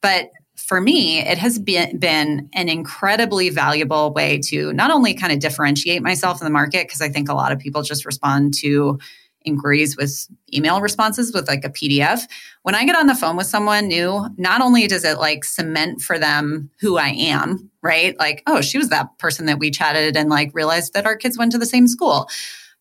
But 0.00 0.30
for 0.70 0.80
me, 0.80 1.18
it 1.18 1.36
has 1.36 1.58
been, 1.58 1.98
been 1.98 2.48
an 2.52 2.68
incredibly 2.68 3.50
valuable 3.50 4.12
way 4.12 4.38
to 4.38 4.72
not 4.72 4.92
only 4.92 5.14
kind 5.14 5.32
of 5.32 5.40
differentiate 5.40 6.00
myself 6.00 6.40
in 6.40 6.44
the 6.44 6.50
market, 6.52 6.86
because 6.86 7.00
I 7.00 7.08
think 7.08 7.28
a 7.28 7.34
lot 7.34 7.50
of 7.50 7.58
people 7.58 7.82
just 7.82 8.06
respond 8.06 8.54
to 8.58 9.00
inquiries 9.44 9.96
with 9.96 10.28
email 10.54 10.80
responses 10.80 11.34
with 11.34 11.48
like 11.48 11.64
a 11.64 11.70
PDF. 11.70 12.20
When 12.62 12.76
I 12.76 12.84
get 12.84 12.94
on 12.94 13.08
the 13.08 13.16
phone 13.16 13.36
with 13.36 13.48
someone 13.48 13.88
new, 13.88 14.28
not 14.36 14.60
only 14.60 14.86
does 14.86 15.02
it 15.02 15.18
like 15.18 15.42
cement 15.42 16.02
for 16.02 16.20
them 16.20 16.70
who 16.78 16.98
I 16.98 17.08
am, 17.08 17.68
right? 17.82 18.16
Like, 18.16 18.44
oh, 18.46 18.60
she 18.60 18.78
was 18.78 18.90
that 18.90 19.18
person 19.18 19.46
that 19.46 19.58
we 19.58 19.72
chatted 19.72 20.16
and 20.16 20.30
like 20.30 20.52
realized 20.54 20.92
that 20.94 21.04
our 21.04 21.16
kids 21.16 21.36
went 21.36 21.50
to 21.50 21.58
the 21.58 21.66
same 21.66 21.88
school. 21.88 22.28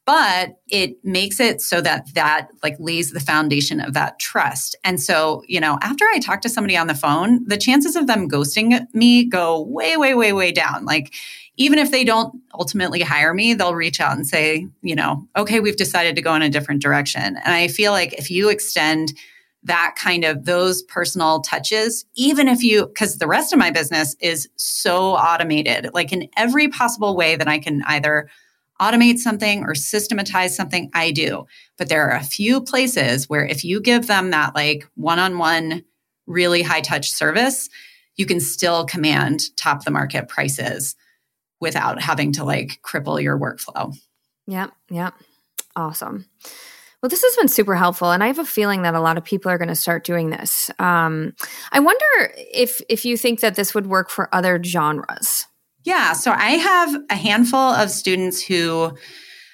But 0.10 0.57
it 0.68 0.95
makes 1.05 1.39
it 1.39 1.62
so 1.62 1.82
that 1.82 2.16
that 2.16 2.47
like 2.64 2.76
lays 2.80 3.12
the 3.12 3.20
foundation 3.20 3.80
of 3.80 3.93
that 3.93 4.18
trust. 4.18 4.76
And 4.84 4.99
so, 4.99 5.43
you 5.47 5.60
know, 5.60 5.78
after 5.84 6.03
I 6.12 6.18
talk 6.18 6.41
to 6.41 6.49
somebody 6.49 6.76
on 6.76 6.88
the 6.88 6.95
phone, 6.95 7.47
the 7.47 7.57
chances 7.57 7.95
of 7.95 8.07
them 8.07 8.28
ghosting 8.28 8.88
me 8.91 9.24
go 9.24 9.62
way, 9.62 9.97
way, 9.97 10.16
way, 10.16 10.34
way 10.34 10.51
down. 10.51 10.84
Like, 10.84 11.14
even 11.57 11.78
if 11.78 11.91
they 11.91 12.03
don't 12.03 12.34
ultimately 12.55 13.01
hire 13.01 13.36
me, 13.36 13.53
they'll 13.53 13.76
reach 13.76 13.99
out 13.99 14.18
and 14.18 14.26
say, 14.26 14.68
you 14.82 14.95
know, 14.95 15.28
okay, 15.38 15.60
we've 15.60 15.78
decided 15.78 16.16
to 16.16 16.24
go 16.24 16.34
in 16.34 16.41
a 16.41 16.49
different 16.49 16.82
direction. 16.82 17.22
And 17.22 17.53
I 17.53 17.68
feel 17.68 17.91
like 17.91 18.14
if 18.14 18.32
you 18.32 18.49
extend 18.49 19.14
that 19.62 19.93
kind 19.95 20.26
of 20.26 20.45
those 20.45 20.82
personal 20.82 21.41
touches, 21.41 22.03
even 22.16 22.47
if 22.47 22.64
you, 22.64 22.88
because 22.88 23.20
the 23.20 23.28
rest 23.28 23.53
of 23.53 23.60
my 23.60 23.70
business 23.70 24.16
is 24.20 24.49
so 24.55 25.14
automated, 25.14 25.91
like 25.93 26.12
in 26.12 26.30
every 26.36 26.68
possible 26.68 27.16
way 27.16 27.36
that 27.36 27.47
I 27.47 27.60
can 27.60 27.84
either 27.86 28.28
automate 28.80 29.17
something 29.17 29.63
or 29.63 29.75
systematize 29.75 30.55
something, 30.55 30.89
I 30.93 31.11
do. 31.11 31.45
But 31.77 31.89
there 31.89 32.09
are 32.09 32.15
a 32.15 32.23
few 32.23 32.61
places 32.61 33.30
where 33.30 33.45
if 33.45 33.63
you 33.63 33.82
give 33.82 34.07
them 34.07 34.32
that 34.32 34.55
like 34.55 34.88
one 34.95 35.19
on 35.19 35.38
one, 35.38 35.84
really 36.27 36.61
high 36.61 36.82
touch 36.82 37.09
service, 37.09 37.69
you 38.15 38.25
can 38.25 38.39
still 38.39 38.86
command 38.86 39.41
top 39.55 39.84
the 39.84 39.91
market 39.91 40.27
prices 40.27 40.95
without 41.59 42.01
having 42.01 42.32
to 42.34 42.43
like 42.43 42.80
cripple 42.84 43.21
your 43.21 43.38
workflow. 43.38 43.95
Yep. 44.47 44.71
Yep. 44.89 45.13
Awesome. 45.75 46.25
Well, 47.01 47.09
this 47.09 47.23
has 47.23 47.36
been 47.38 47.47
super 47.47 47.75
helpful, 47.75 48.11
and 48.11 48.21
I 48.21 48.27
have 48.27 48.39
a 48.39 48.45
feeling 48.45 48.82
that 48.82 48.93
a 48.93 48.99
lot 48.99 49.17
of 49.17 49.23
people 49.23 49.49
are 49.49 49.57
going 49.57 49.69
to 49.69 49.75
start 49.75 50.03
doing 50.03 50.32
this. 50.32 50.69
Um, 50.80 51.34
I 51.71 51.80
wonder 51.80 52.34
if 52.36 52.82
if 52.89 53.05
you 53.05 53.15
think 53.15 53.39
that 53.39 53.55
this 53.55 53.73
would 53.73 53.88
work 53.88 54.09
for 54.09 54.34
other 54.36 54.61
genres. 54.61 55.47
Yeah, 55.84 56.13
so 56.13 56.32
I 56.32 56.51
have 56.51 56.95
a 57.09 57.15
handful 57.15 57.59
of 57.59 57.89
students 57.89 58.41
who 58.41 58.91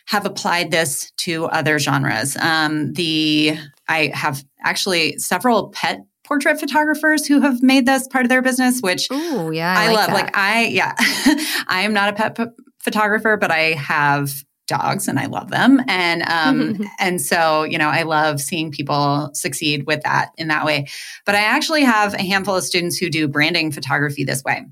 have 0.07 0.26
applied 0.26 0.71
this 0.71 1.11
to 1.17 1.45
other 1.45 1.80
genres. 1.80 2.38
Um, 2.38 2.93
the 2.93 3.57
I 3.88 4.11
have 4.13 4.43
actually 4.63 5.17
several 5.17 5.69
pet 5.69 6.01
portrait 6.23 6.59
photographers 6.59 7.26
who 7.26 7.41
have 7.41 7.61
made 7.61 7.86
this 7.86 8.07
part 8.07 8.26
of 8.26 8.30
their 8.30 8.41
business, 8.41 8.82
which 8.82 9.07
Ooh, 9.11 9.51
yeah, 9.51 9.73
I, 9.78 9.84
I 9.84 9.88
like 9.88 9.95
love. 9.95 10.07
That. 10.07 10.13
Like 10.13 10.38
I, 10.38 10.65
yeah, 10.65 10.93
I 11.67 11.82
am 11.82 11.93
not 11.93 12.09
a 12.09 12.13
pet 12.13 12.36
p- 12.36 12.63
photographer, 12.80 13.38
but 13.38 13.51
I 13.51 13.73
have 13.73 14.32
dogs 14.67 15.07
and 15.07 15.19
I 15.19 15.28
love 15.28 15.51
them. 15.51 15.80
And 15.88 16.23
um 16.23 16.88
and 16.99 17.21
so, 17.21 17.63
you 17.63 17.78
know, 17.78 17.89
I 17.89 18.03
love 18.03 18.41
seeing 18.41 18.71
people 18.71 19.30
succeed 19.34 19.86
with 19.86 20.01
that 20.03 20.32
in 20.38 20.47
that 20.47 20.65
way. 20.65 20.88
But 21.26 21.36
I 21.36 21.41
actually 21.41 21.84
have 21.84 22.13
a 22.13 22.23
handful 22.23 22.55
of 22.55 22.63
students 22.63 22.97
who 22.97 23.09
do 23.09 23.28
branding 23.28 23.71
photography 23.71 24.23
this 24.23 24.43
way. 24.43 24.65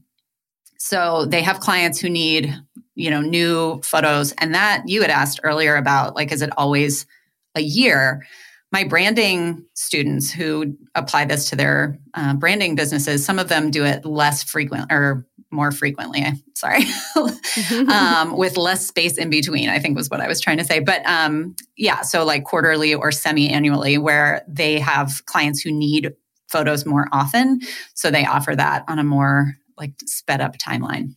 So 0.84 1.26
they 1.26 1.42
have 1.42 1.62
clients 1.62 2.00
who 2.00 2.10
need, 2.10 2.54
you 2.96 3.10
know, 3.10 3.22
new 3.22 3.82
photos 3.84 4.34
and 4.34 4.54
that 4.54 4.84
you 4.88 5.02
had 5.02 5.12
asked 5.12 5.40
earlier 5.44 5.78
about 5.78 6.14
like 6.14 6.32
is 6.34 6.42
it 6.42 6.50
always 6.58 7.06
a 7.56 7.62
year? 7.62 8.22
my 8.74 8.84
branding 8.84 9.64
students 9.76 10.32
who 10.32 10.76
apply 10.96 11.26
this 11.26 11.52
to 11.52 11.56
their 11.56 12.00
uh, 12.16 12.34
branding 12.34 12.74
businesses, 12.74 13.24
some 13.24 13.38
of 13.38 13.48
them 13.48 13.70
do 13.70 13.86
it 13.86 14.04
less 14.04 14.42
frequent 14.44 14.92
or 14.92 15.28
more 15.52 15.72
frequently. 15.72 16.26
Sorry, 16.56 16.84
um, 17.88 18.36
with 18.36 18.58
less 18.58 18.88
space 18.88 19.20
in 19.20 19.30
between. 19.30 19.70
I 19.70 19.78
think 19.78 19.96
was 19.96 20.10
what 20.10 20.22
I 20.22 20.28
was 20.28 20.42
trying 20.42 20.58
to 20.58 20.64
say. 20.64 20.80
But 20.80 21.06
um, 21.06 21.56
yeah, 21.78 22.02
so 22.02 22.26
like 22.26 22.46
quarterly 22.46 22.96
or 22.96 23.12
semi-annually, 23.12 24.00
where 24.00 24.44
they 24.48 24.80
have 24.80 25.24
clients 25.28 25.62
who 25.62 25.72
need 25.72 26.12
photos 26.48 26.84
more 26.84 27.08
often, 27.12 27.62
so 27.94 28.10
they 28.10 28.26
offer 28.26 28.56
that 28.56 28.86
on 28.88 28.98
a 28.98 29.04
more 29.04 29.54
like 29.78 29.94
sped 30.06 30.42
up 30.42 30.58
timeline. 30.58 31.16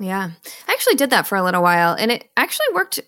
Yeah, 0.00 0.30
I 0.66 0.72
actually 0.72 0.96
did 0.96 1.10
that 1.10 1.26
for 1.26 1.36
a 1.36 1.42
little 1.42 1.62
while, 1.62 1.94
and 1.94 2.10
it 2.10 2.28
actually 2.36 2.66
worked 2.74 3.00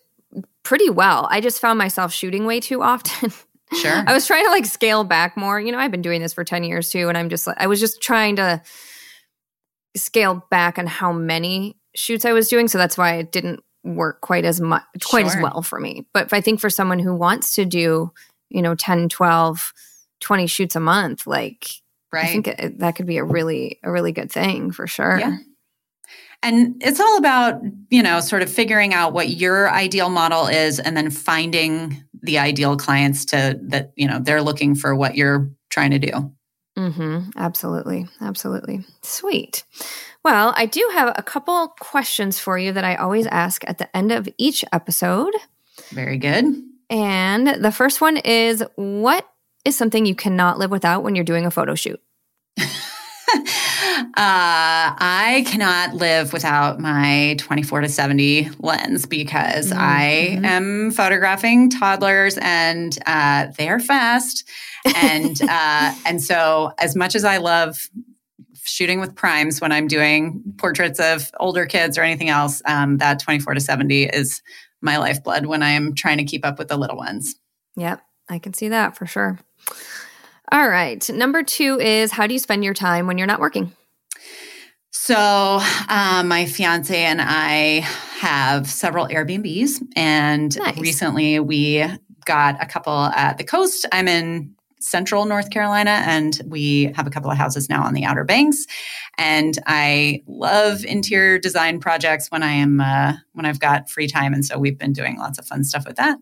pretty 0.62 0.90
well. 0.90 1.28
I 1.30 1.40
just 1.40 1.61
found 1.61 1.78
myself 1.78 2.12
shooting 2.12 2.47
way 2.47 2.61
too 2.61 2.82
often. 2.82 3.32
Sure. 3.72 4.05
I 4.07 4.12
was 4.12 4.26
trying 4.26 4.45
to 4.45 4.51
like 4.51 4.66
scale 4.66 5.05
back 5.05 5.36
more. 5.36 5.61
You 5.61 5.72
know, 5.72 5.78
I've 5.78 5.90
been 5.90 6.03
doing 6.03 6.20
this 6.20 6.32
for 6.32 6.45
10 6.45 6.64
years 6.64 6.90
too. 6.90 7.09
And 7.09 7.18
I'm 7.18 7.28
just 7.28 7.47
like, 7.47 7.57
I 7.59 7.66
was 7.66 7.80
just 7.80 8.01
trying 8.01 8.36
to 8.36 8.62
scale 9.97 10.45
back 10.51 10.78
on 10.78 10.86
how 10.86 11.12
many 11.12 11.76
shoots 11.95 12.24
I 12.24 12.32
was 12.32 12.49
doing. 12.49 12.68
So 12.68 12.78
that's 12.78 12.97
why 12.97 13.14
it 13.14 13.32
didn't 13.32 13.61
work 13.82 14.20
quite 14.20 14.45
as 14.45 14.61
much, 14.61 14.82
quite 15.05 15.26
sure. 15.26 15.36
as 15.36 15.42
well 15.42 15.62
for 15.62 15.80
me. 15.80 16.07
But 16.12 16.32
I 16.32 16.40
think 16.40 16.61
for 16.61 16.70
someone 16.70 16.99
who 16.99 17.14
wants 17.14 17.55
to 17.57 17.64
do, 17.64 18.12
you 18.49 18.62
know, 18.62 18.74
10, 18.74 19.09
12, 19.09 19.72
20 20.20 20.47
shoots 20.47 20.76
a 20.76 20.80
month, 20.80 21.26
like, 21.26 21.68
right. 22.15 22.25
I 22.25 22.29
think 22.29 22.49
it, 22.49 22.79
that 22.79 22.97
could 22.97 23.07
be 23.07 23.19
a 23.19 23.25
really, 23.25 23.79
a 23.83 23.91
really 23.91 24.12
good 24.12 24.31
thing 24.31 24.71
for 24.71 24.87
sure. 24.87 25.19
Yeah. 25.19 25.37
And 26.43 26.83
it's 26.83 27.01
all 27.01 27.17
about, 27.17 27.62
you 27.91 28.03
know, 28.03 28.21
sort 28.21 28.43
of 28.43 28.51
figuring 28.51 28.93
out 28.93 29.15
what 29.15 29.31
your 29.31 29.71
ideal 29.71 30.11
model 30.11 30.47
is 30.47 30.79
and 30.79 30.95
then 30.95 31.11
finding 31.11 32.05
the 32.23 32.39
ideal 32.39 32.77
clients 32.77 33.25
to 33.27 33.59
that, 33.62 33.93
you 33.97 34.07
know, 34.07 34.19
they're 34.19 34.43
looking 34.43 34.75
for 34.75 34.95
what 34.95 35.17
you're 35.17 35.51
trying 35.71 35.93
to 35.93 35.99
do. 35.99 36.35
Mm-hmm. 36.77 37.31
Absolutely. 37.37 38.07
Absolutely. 38.21 38.85
Sweet. 39.03 39.65
Well, 40.23 40.53
I 40.57 40.67
do 40.67 40.87
have 40.93 41.15
a 41.17 41.23
couple 41.23 41.69
questions 41.81 42.39
for 42.39 42.59
you 42.59 42.73
that 42.73 42.85
I 42.85 42.97
always 42.97 43.27
ask 43.27 43.62
at 43.67 43.79
the 43.79 43.95
end 43.97 44.12
of 44.12 44.29
each 44.37 44.65
episode. 44.73 45.35
Very 45.91 46.19
good. 46.19 46.45
And 46.91 47.65
the 47.65 47.73
first 47.73 48.01
one 48.01 48.19
is 48.19 48.62
what 48.75 49.27
is 49.65 49.77
something 49.77 50.07
you 50.07 50.15
cannot 50.15 50.59
live 50.59 50.71
without 50.71 51.03
when 51.03 51.15
you're 51.15 51.25
doing 51.25 51.47
a 51.47 51.51
photo 51.51 51.75
shoot? 51.75 52.01
Uh, 54.17 54.95
I 54.97 55.45
cannot 55.49 55.95
live 55.95 56.33
without 56.33 56.79
my 56.79 57.35
24 57.39 57.81
to 57.81 57.89
70 57.89 58.51
lens 58.61 59.07
because 59.07 59.71
mm-hmm. 59.71 59.81
I 59.81 60.41
am 60.45 60.93
photographing 60.93 61.69
toddlers 61.69 62.39
and 62.41 62.97
uh, 63.07 63.49
they're 63.59 63.81
fast. 63.81 64.49
And 64.97 65.41
uh, 65.49 65.95
and 66.07 66.23
so 66.23 66.73
as 66.79 66.95
much 66.95 67.17
as 67.17 67.25
I 67.25 67.39
love 67.39 67.89
shooting 68.62 69.01
with 69.01 69.17
primes 69.17 69.61
when 69.61 69.73
I'm 69.73 69.89
doing 69.89 70.43
portraits 70.59 71.01
of 71.01 71.31
older 71.41 71.67
kids 71.67 71.99
or 71.99 72.03
anything 72.03 72.29
else, 72.29 72.62
um, 72.67 72.99
that 72.99 73.19
24 73.19 73.55
to 73.55 73.61
70 73.61 74.05
is 74.05 74.43
my 74.81 74.97
lifeblood 74.99 75.47
when 75.47 75.62
I 75.62 75.71
am 75.71 75.95
trying 75.95 76.19
to 76.19 76.25
keep 76.25 76.47
up 76.47 76.59
with 76.59 76.69
the 76.69 76.77
little 76.77 76.97
ones. 76.97 77.35
Yep, 77.77 78.01
I 78.29 78.39
can 78.39 78.55
see 78.55 78.69
that 78.69 78.97
for 78.97 79.07
sure. 79.07 79.41
All 80.53 80.69
right. 80.69 81.09
Number 81.11 81.43
two 81.43 81.81
is 81.81 82.12
how 82.12 82.27
do 82.27 82.35
you 82.35 82.39
spend 82.39 82.65
your 82.65 82.75
time 82.75 83.07
when 83.07 83.19
you're 83.19 83.27
not 83.27 83.41
working? 83.41 83.73
So, 84.91 85.61
um, 85.89 86.29
my 86.29 86.47
fiance 86.47 86.97
and 86.97 87.21
I 87.21 87.81
have 88.21 88.67
several 88.67 89.09
Airbnbs, 89.09 89.83
and 89.97 90.57
nice. 90.57 90.79
recently 90.79 91.41
we 91.41 91.85
got 92.25 92.62
a 92.62 92.67
couple 92.67 92.93
at 92.93 93.37
the 93.37 93.45
coast. 93.45 93.85
I'm 93.93 94.09
in 94.09 94.55
central 94.81 95.25
North 95.25 95.51
Carolina, 95.51 96.03
and 96.07 96.41
we 96.47 96.93
have 96.95 97.07
a 97.07 97.11
couple 97.11 97.31
of 97.31 97.37
houses 97.37 97.69
now 97.69 97.83
on 97.83 97.93
the 97.93 98.05
Outer 98.05 98.25
Banks. 98.25 98.65
And 99.19 99.59
I 99.67 100.23
love 100.27 100.85
interior 100.85 101.39
design 101.39 101.81
projects 101.81 102.31
when 102.31 102.43
I 102.43 102.53
am 102.53 102.81
uh, 102.81 103.15
when 103.33 103.47
I've 103.47 103.61
got 103.61 103.91
free 103.91 104.07
time, 104.07 104.33
and 104.33 104.45
so 104.45 104.59
we've 104.59 104.79
been 104.79 104.93
doing 104.93 105.19
lots 105.19 105.39
of 105.39 105.47
fun 105.47 105.65
stuff 105.65 105.87
with 105.87 105.97
that. 105.97 106.19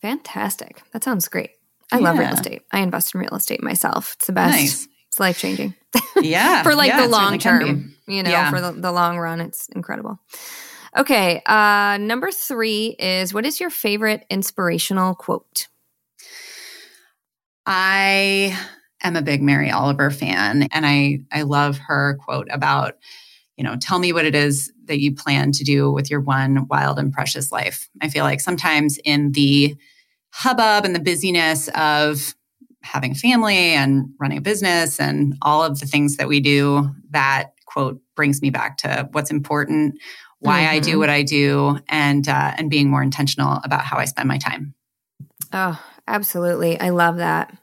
Fantastic! 0.00 0.82
That 0.92 1.04
sounds 1.04 1.28
great. 1.28 1.55
I 1.92 1.98
yeah. 1.98 2.04
love 2.04 2.18
real 2.18 2.32
estate. 2.32 2.62
I 2.72 2.80
invest 2.80 3.14
in 3.14 3.20
real 3.20 3.34
estate 3.34 3.62
myself. 3.62 4.14
It's 4.16 4.26
the 4.26 4.32
best. 4.32 4.56
Nice. 4.56 4.88
It's 5.08 5.20
life 5.20 5.38
changing. 5.38 5.74
Yeah. 6.20 6.62
for 6.62 6.74
like 6.74 6.88
yeah, 6.88 7.02
the 7.02 7.08
long 7.08 7.38
term, 7.38 7.94
you 8.06 8.22
know, 8.22 8.30
yeah. 8.30 8.50
for 8.50 8.60
the, 8.60 8.72
the 8.72 8.90
long 8.90 9.18
run, 9.18 9.40
it's 9.40 9.68
incredible. 9.68 10.18
Okay. 10.96 11.42
Uh, 11.44 11.98
number 12.00 12.30
three 12.30 12.96
is 12.98 13.34
what 13.34 13.44
is 13.44 13.60
your 13.60 13.70
favorite 13.70 14.24
inspirational 14.30 15.14
quote? 15.14 15.68
I 17.66 18.58
am 19.02 19.16
a 19.16 19.22
big 19.22 19.42
Mary 19.42 19.70
Oliver 19.70 20.10
fan, 20.10 20.68
and 20.72 20.86
I, 20.86 21.20
I 21.32 21.42
love 21.42 21.78
her 21.78 22.18
quote 22.24 22.48
about, 22.50 22.94
you 23.56 23.64
know, 23.64 23.76
tell 23.76 23.98
me 23.98 24.12
what 24.12 24.24
it 24.24 24.34
is 24.34 24.72
that 24.86 25.00
you 25.00 25.14
plan 25.14 25.52
to 25.52 25.64
do 25.64 25.90
with 25.90 26.10
your 26.10 26.20
one 26.20 26.66
wild 26.68 26.98
and 26.98 27.12
precious 27.12 27.52
life. 27.52 27.90
I 28.00 28.08
feel 28.08 28.24
like 28.24 28.40
sometimes 28.40 28.98
in 29.04 29.32
the 29.32 29.76
hubbub 30.36 30.84
and 30.84 30.94
the 30.94 31.00
busyness 31.00 31.68
of 31.74 32.34
having 32.82 33.12
a 33.12 33.14
family 33.14 33.56
and 33.56 34.10
running 34.20 34.36
a 34.36 34.42
business 34.42 35.00
and 35.00 35.34
all 35.40 35.64
of 35.64 35.80
the 35.80 35.86
things 35.86 36.16
that 36.16 36.28
we 36.28 36.40
do, 36.40 36.90
that 37.10 37.52
quote 37.64 38.00
brings 38.14 38.42
me 38.42 38.50
back 38.50 38.76
to 38.76 39.08
what's 39.12 39.30
important, 39.30 39.98
why 40.40 40.60
mm-hmm. 40.60 40.74
I 40.74 40.78
do 40.78 40.90
mm-hmm. 40.90 40.98
what 40.98 41.08
I 41.08 41.22
do, 41.22 41.78
and 41.88 42.28
uh, 42.28 42.52
and 42.58 42.70
being 42.70 42.90
more 42.90 43.02
intentional 43.02 43.60
about 43.64 43.80
how 43.80 43.96
I 43.96 44.04
spend 44.04 44.28
my 44.28 44.36
time. 44.36 44.74
Oh, 45.54 45.82
absolutely! 46.06 46.78
I 46.78 46.90
love 46.90 47.16
that. 47.16 47.56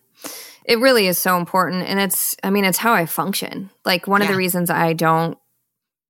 It 0.65 0.79
really 0.79 1.05
is 1.05 1.19
so 1.19 1.37
important, 1.37 1.87
and 1.87 1.99
it's 1.99 2.35
I 2.43 2.49
mean 2.49 2.65
it's 2.65 2.79
how 2.79 2.93
I 2.93 3.05
function. 3.05 3.69
Like 3.85 4.07
one 4.07 4.21
yeah. 4.21 4.27
of 4.27 4.31
the 4.31 4.37
reasons 4.37 4.71
I 4.71 4.93
don't 4.93 5.37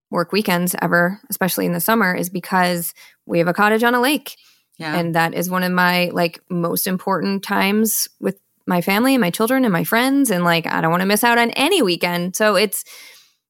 work 0.10 0.32
weekends 0.32 0.76
ever, 0.82 1.20
especially 1.30 1.66
in 1.66 1.74
the 1.74 1.82
summer, 1.82 2.16
is 2.16 2.30
because 2.30 2.94
we 3.26 3.40
have 3.40 3.50
a 3.50 3.54
cottage 3.54 3.84
on 3.84 3.96
a 3.96 4.00
lake. 4.00 4.38
Yeah. 4.78 4.96
And 4.96 5.16
that 5.16 5.34
is 5.34 5.50
one 5.50 5.64
of 5.64 5.72
my 5.72 6.10
like 6.14 6.42
most 6.50 6.88
important 6.88 7.44
times 7.44 8.08
with 8.20 8.40
my 8.66 8.82
family 8.82 9.14
and 9.14 9.22
my 9.22 9.30
children 9.30 9.66
and 9.66 9.74
my 9.74 9.84
friends 9.84 10.32
and 10.32 10.44
like 10.44 10.66
I 10.68 10.82
don't 10.82 10.92
want 10.92 11.02
to 11.02 11.08
miss 11.08 11.24
out 11.24 11.38
on 11.38 11.52
any 11.52 11.82
weekend. 11.82 12.36
So 12.36 12.56
it's 12.56 12.84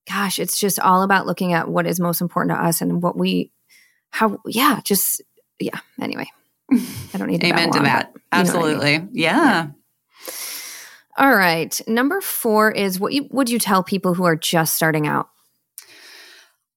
gosh, 0.07 0.39
it's 0.39 0.59
just 0.59 0.79
all 0.79 1.03
about 1.03 1.25
looking 1.25 1.53
at 1.53 1.69
what 1.69 1.87
is 1.87 1.99
most 1.99 2.21
important 2.21 2.57
to 2.57 2.63
us 2.63 2.81
and 2.81 3.01
what 3.01 3.17
we 3.17 3.51
how 4.09 4.39
yeah, 4.45 4.81
just 4.83 5.21
yeah, 5.59 5.79
anyway. 6.01 6.29
I 6.71 7.17
don't 7.17 7.27
need 7.27 7.41
to 7.41 7.47
Amen 7.47 7.71
to 7.71 7.79
that. 7.79 8.13
Absolutely. 8.31 8.95
I 8.95 8.99
mean. 8.99 9.09
yeah. 9.13 9.37
yeah. 9.37 9.67
All 11.17 11.35
right. 11.35 11.79
Number 11.87 12.21
4 12.21 12.71
is 12.71 12.99
what 12.99 13.13
you, 13.13 13.27
would 13.29 13.49
you 13.49 13.59
tell 13.59 13.83
people 13.83 14.15
who 14.15 14.23
are 14.23 14.35
just 14.35 14.75
starting 14.75 15.05
out? 15.05 15.29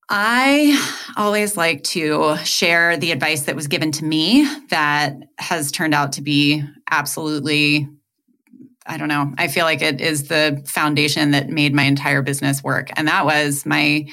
I 0.09 1.13
always 1.17 1.57
like 1.57 1.83
to 1.85 2.37
share 2.37 2.95
the 2.95 3.11
advice 3.11 3.43
that 3.43 3.55
was 3.55 3.67
given 3.67 3.91
to 3.93 4.05
me 4.05 4.47
that 4.69 5.15
has 5.37 5.71
turned 5.71 5.93
out 5.93 6.13
to 6.13 6.21
be 6.21 6.63
absolutely 6.89 7.89
I 8.89 8.95
don't 8.95 9.09
know. 9.09 9.33
I 9.37 9.49
feel 9.49 9.65
like 9.65 9.81
it 9.81 9.99
is 9.99 10.29
the 10.29 10.63
foundation 10.65 11.31
that 11.31 11.49
made 11.49 11.73
my 11.73 11.83
entire 11.83 12.21
business 12.21 12.63
work. 12.63 12.87
And 12.95 13.09
that 13.09 13.25
was 13.25 13.65
my 13.65 14.07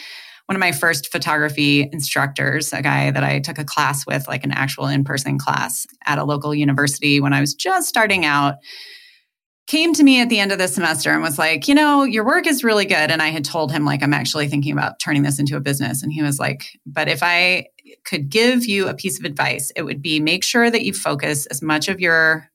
one 0.47 0.57
of 0.57 0.61
my 0.61 0.72
first 0.72 1.11
photography 1.11 1.88
instructors, 1.90 2.72
a 2.72 2.82
guy 2.82 3.11
that 3.11 3.24
I 3.24 3.38
took 3.38 3.59
a 3.59 3.64
class 3.64 4.05
with, 4.05 4.28
like 4.28 4.45
an 4.45 4.51
actual 4.51 4.88
in-person 4.88 5.38
class 5.38 5.86
at 6.05 6.18
a 6.18 6.24
local 6.24 6.55
university 6.55 7.20
when 7.20 7.32
I 7.32 7.40
was 7.40 7.55
just 7.55 7.88
starting 7.88 8.26
out, 8.26 8.57
came 9.67 9.95
to 9.95 10.03
me 10.03 10.21
at 10.21 10.29
the 10.29 10.41
end 10.41 10.53
of 10.53 10.59
the 10.59 10.69
semester 10.69 11.11
and 11.11 11.23
was 11.23 11.39
like, 11.39 11.69
you 11.69 11.75
know, 11.75 12.03
your 12.03 12.25
work 12.25 12.47
is 12.47 12.62
really 12.62 12.85
good. 12.85 13.11
And 13.11 13.23
I 13.23 13.29
had 13.29 13.45
told 13.45 13.73
him, 13.73 13.85
like, 13.85 14.03
I'm 14.03 14.12
actually 14.12 14.49
thinking 14.49 14.73
about 14.73 14.99
turning 14.99 15.23
this 15.23 15.39
into 15.39 15.57
a 15.57 15.61
business. 15.61 16.03
And 16.03 16.12
he 16.12 16.23
was 16.23 16.39
like, 16.39 16.65
but 16.85 17.09
if 17.09 17.23
I 17.23 17.69
could 18.05 18.29
give 18.29 18.67
you 18.67 18.89
a 18.89 18.95
piece 18.95 19.19
of 19.19 19.25
advice, 19.25 19.73
it 19.75 19.83
would 19.83 20.03
be 20.03 20.21
make 20.21 20.45
sure 20.45 20.71
that 20.71 20.85
you 20.85 20.93
focus 20.93 21.47
as 21.47 21.62
much 21.62 21.89
of 21.89 22.01
your 22.01 22.49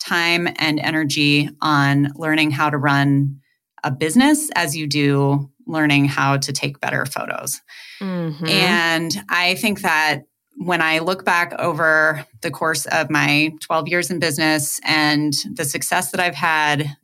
time 0.00 0.48
and 0.56 0.80
energy 0.80 1.50
on 1.60 2.12
learning 2.16 2.50
how 2.50 2.70
to 2.70 2.78
run 2.78 3.40
a 3.84 3.90
business 3.90 4.50
as 4.54 4.76
you 4.76 4.86
do 4.86 5.50
learning 5.66 6.06
how 6.06 6.36
to 6.38 6.52
take 6.52 6.80
better 6.80 7.04
photos. 7.06 7.60
Mm-hmm. 8.00 8.46
And 8.46 9.24
I 9.28 9.54
think 9.56 9.82
that 9.82 10.24
when 10.58 10.82
I 10.82 10.98
look 10.98 11.24
back 11.24 11.54
over 11.58 12.26
the 12.40 12.50
course 12.50 12.84
of 12.86 13.10
my 13.10 13.52
12 13.60 13.88
years 13.88 14.10
in 14.10 14.18
business 14.18 14.80
and 14.84 15.32
the 15.54 15.64
success 15.64 16.10
that 16.10 16.20
I've 16.20 16.34
had 16.34 16.96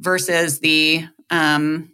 versus 0.00 0.60
the 0.60 1.04
um, 1.30 1.90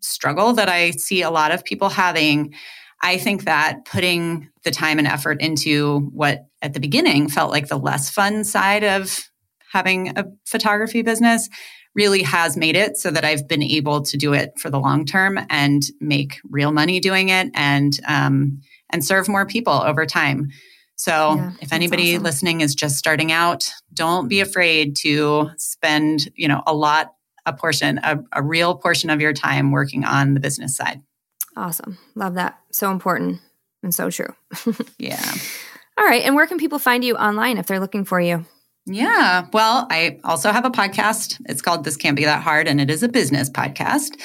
struggle 0.00 0.54
that 0.54 0.68
I 0.68 0.92
see 0.92 1.22
a 1.22 1.30
lot 1.30 1.52
of 1.52 1.64
people 1.64 1.90
having, 1.90 2.54
I 3.02 3.18
think 3.18 3.44
that 3.44 3.84
putting 3.84 4.48
the 4.64 4.70
time 4.70 4.98
and 4.98 5.06
effort 5.06 5.42
into 5.42 6.00
what 6.12 6.46
at 6.62 6.72
the 6.72 6.80
beginning 6.80 7.28
felt 7.28 7.50
like 7.50 7.68
the 7.68 7.78
less 7.78 8.10
fun 8.10 8.44
side 8.44 8.82
of 8.82 9.28
having 9.72 10.16
a 10.16 10.24
photography 10.46 11.02
business 11.02 11.50
really 11.94 12.22
has 12.22 12.56
made 12.56 12.76
it 12.76 12.96
so 12.96 13.10
that 13.10 13.24
I've 13.24 13.46
been 13.46 13.62
able 13.62 14.02
to 14.02 14.16
do 14.16 14.32
it 14.32 14.52
for 14.58 14.70
the 14.70 14.80
long 14.80 15.04
term 15.04 15.38
and 15.50 15.82
make 16.00 16.40
real 16.48 16.72
money 16.72 16.98
doing 16.98 17.28
it 17.28 17.50
and 17.54 17.98
um, 18.08 18.62
and 18.94 19.04
serve 19.04 19.28
more 19.28 19.44
people 19.44 19.72
over 19.72 20.06
time. 20.06 20.50
So 20.94 21.34
yeah, 21.34 21.52
if 21.60 21.72
anybody 21.72 22.14
awesome. 22.14 22.22
listening 22.22 22.60
is 22.60 22.76
just 22.76 22.96
starting 22.96 23.32
out, 23.32 23.68
don't 23.92 24.28
be 24.28 24.40
afraid 24.40 24.94
to 24.98 25.50
spend, 25.58 26.30
you 26.36 26.46
know, 26.46 26.62
a 26.64 26.72
lot, 26.72 27.12
a 27.44 27.52
portion, 27.52 27.98
a, 28.04 28.20
a 28.32 28.40
real 28.40 28.76
portion 28.76 29.10
of 29.10 29.20
your 29.20 29.32
time 29.32 29.72
working 29.72 30.04
on 30.04 30.34
the 30.34 30.40
business 30.40 30.76
side. 30.76 31.02
Awesome. 31.56 31.98
Love 32.14 32.34
that. 32.34 32.60
So 32.70 32.92
important 32.92 33.40
and 33.82 33.92
so 33.92 34.10
true. 34.10 34.32
yeah. 34.98 35.34
All 35.98 36.06
right. 36.06 36.22
And 36.22 36.36
where 36.36 36.46
can 36.46 36.58
people 36.58 36.78
find 36.78 37.04
you 37.04 37.16
online 37.16 37.58
if 37.58 37.66
they're 37.66 37.80
looking 37.80 38.04
for 38.04 38.20
you? 38.20 38.46
Yeah. 38.86 39.46
Well, 39.52 39.86
I 39.90 40.20
also 40.24 40.52
have 40.52 40.66
a 40.66 40.70
podcast. 40.70 41.40
It's 41.46 41.62
called 41.62 41.84
This 41.84 41.96
Can't 41.96 42.16
Be 42.16 42.24
That 42.24 42.42
Hard, 42.42 42.68
and 42.68 42.82
it 42.82 42.90
is 42.90 43.02
a 43.02 43.08
business 43.08 43.48
podcast 43.48 44.20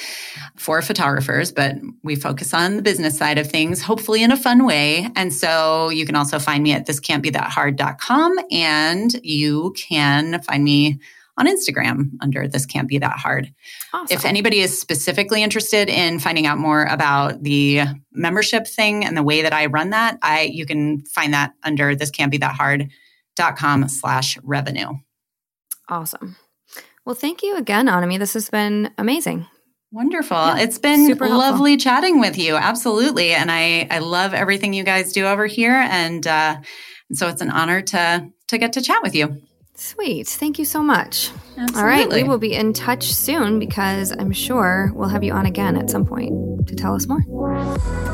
for 0.56 0.82
photographers, 0.82 1.50
but 1.50 1.76
we 2.02 2.14
focus 2.14 2.52
on 2.52 2.76
the 2.76 2.82
business 2.82 3.16
side 3.16 3.38
of 3.38 3.50
things, 3.50 3.80
hopefully 3.80 4.22
in 4.22 4.32
a 4.32 4.36
fun 4.36 4.66
way. 4.66 5.08
And 5.16 5.32
so 5.32 5.88
you 5.88 6.04
can 6.04 6.14
also 6.14 6.38
find 6.38 6.62
me 6.62 6.72
at 6.72 6.86
thiscan'tbethathard.com 6.86 8.38
and 8.50 9.14
you 9.22 9.74
can 9.78 10.42
find 10.42 10.62
me 10.62 11.00
on 11.38 11.46
Instagram 11.46 12.10
under 12.20 12.46
This 12.46 12.66
Can't 12.66 12.86
Be 12.86 12.98
That 12.98 13.18
Hard. 13.18 13.54
Awesome. 13.94 14.14
If 14.14 14.26
anybody 14.26 14.60
is 14.60 14.78
specifically 14.78 15.42
interested 15.42 15.88
in 15.88 16.18
finding 16.18 16.46
out 16.46 16.58
more 16.58 16.84
about 16.84 17.42
the 17.42 17.84
membership 18.12 18.66
thing 18.66 19.06
and 19.06 19.16
the 19.16 19.22
way 19.22 19.40
that 19.40 19.54
I 19.54 19.66
run 19.66 19.90
that, 19.90 20.18
I 20.20 20.42
you 20.42 20.66
can 20.66 21.00
find 21.06 21.32
that 21.32 21.54
under 21.62 21.94
This 21.94 22.10
Can't 22.10 22.30
Be 22.30 22.36
That 22.38 22.54
Hard 22.54 22.90
dot 23.40 23.56
com 23.56 23.88
slash 23.88 24.38
revenue. 24.42 24.90
Awesome. 25.88 26.36
Well, 27.06 27.14
thank 27.14 27.42
you 27.42 27.56
again, 27.56 27.86
Annemie. 27.86 28.18
This 28.18 28.34
has 28.34 28.50
been 28.50 28.90
amazing. 28.98 29.46
Wonderful. 29.90 30.36
Yeah, 30.36 30.58
it's 30.58 30.78
been 30.78 31.06
super 31.06 31.28
lovely 31.28 31.76
chatting 31.76 32.20
with 32.20 32.38
you. 32.38 32.54
Absolutely. 32.54 33.32
And 33.32 33.50
I, 33.50 33.88
I 33.90 33.98
love 33.98 34.34
everything 34.34 34.72
you 34.72 34.84
guys 34.84 35.12
do 35.12 35.26
over 35.26 35.46
here. 35.46 35.72
And, 35.72 36.24
uh, 36.26 36.60
and 37.08 37.18
so 37.18 37.26
it's 37.28 37.40
an 37.40 37.50
honor 37.50 37.82
to, 37.82 38.30
to 38.48 38.58
get 38.58 38.74
to 38.74 38.82
chat 38.82 39.02
with 39.02 39.16
you. 39.16 39.42
Sweet. 39.80 40.28
Thank 40.28 40.58
you 40.58 40.66
so 40.66 40.82
much. 40.82 41.30
Absolutely. 41.56 41.80
All 41.80 41.86
right. 41.86 42.10
We 42.10 42.22
will 42.22 42.36
be 42.36 42.52
in 42.52 42.74
touch 42.74 43.14
soon 43.14 43.58
because 43.58 44.12
I'm 44.12 44.30
sure 44.30 44.92
we'll 44.94 45.08
have 45.08 45.24
you 45.24 45.32
on 45.32 45.46
again 45.46 45.74
at 45.74 45.88
some 45.88 46.04
point 46.04 46.68
to 46.68 46.74
tell 46.74 46.94
us 46.94 47.06
more. 47.06 47.22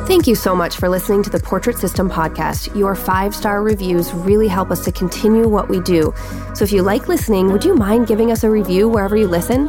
Thank 0.06 0.28
you 0.28 0.36
so 0.36 0.54
much 0.54 0.76
for 0.76 0.88
listening 0.88 1.24
to 1.24 1.30
the 1.30 1.40
Portrait 1.40 1.76
System 1.76 2.08
podcast. 2.08 2.72
Your 2.76 2.94
five 2.94 3.34
star 3.34 3.64
reviews 3.64 4.12
really 4.14 4.46
help 4.46 4.70
us 4.70 4.84
to 4.84 4.92
continue 4.92 5.48
what 5.48 5.68
we 5.68 5.80
do. 5.80 6.14
So 6.54 6.62
if 6.62 6.70
you 6.70 6.82
like 6.82 7.08
listening, 7.08 7.50
would 7.50 7.64
you 7.64 7.74
mind 7.74 8.06
giving 8.06 8.30
us 8.30 8.44
a 8.44 8.48
review 8.48 8.88
wherever 8.88 9.16
you 9.16 9.26
listen? 9.26 9.68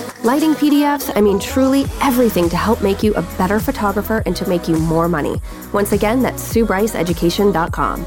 lighting 0.23 0.53
PDFs, 0.53 1.11
I 1.15 1.21
mean, 1.21 1.39
truly 1.39 1.85
everything 2.01 2.49
to 2.49 2.57
help 2.57 2.81
make 2.81 3.03
you 3.03 3.13
a 3.15 3.21
better 3.37 3.59
photographer 3.59 4.23
and 4.25 4.35
to 4.35 4.47
make 4.47 4.67
you 4.67 4.77
more 4.77 5.07
money. 5.07 5.41
Once 5.73 5.91
again, 5.91 6.21
that's 6.21 6.53
SueBryceEducation.com. 6.53 8.05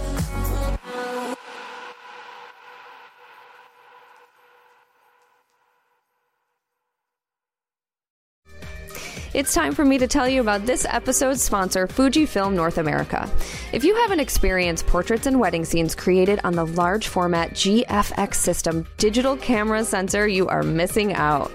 It's 9.35 9.53
time 9.53 9.75
for 9.75 9.85
me 9.85 9.99
to 9.99 10.07
tell 10.07 10.29
you 10.29 10.41
about 10.41 10.65
this 10.65 10.87
episode's 10.89 11.43
sponsor, 11.43 11.89
Fujifilm 11.89 12.55
North 12.55 12.79
America. 12.79 13.29
If 13.73 13.83
you 13.83 13.97
haven't 13.97 14.21
experienced 14.21 14.87
portraits 14.87 15.27
and 15.27 15.41
wedding 15.41 15.65
scenes 15.65 15.97
created 15.97 16.39
on 16.45 16.55
the 16.55 16.65
large 16.65 17.09
format 17.09 17.51
GFX 17.51 18.37
system 18.37 18.87
digital 18.97 19.37
camera 19.37 19.85
sensor, 19.85 20.29
you 20.29 20.47
are 20.47 20.63
missing 20.63 21.15
out. 21.15 21.51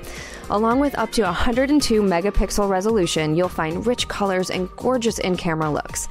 Along 0.52 0.80
with 0.80 0.98
up 0.98 1.12
to 1.12 1.22
102 1.22 2.02
megapixel 2.02 2.68
resolution, 2.68 3.36
you'll 3.36 3.50
find 3.50 3.86
rich 3.86 4.08
colors 4.08 4.50
and 4.50 4.68
gorgeous 4.78 5.20
in 5.20 5.38
camera 5.38 5.70
looks. 5.70 6.08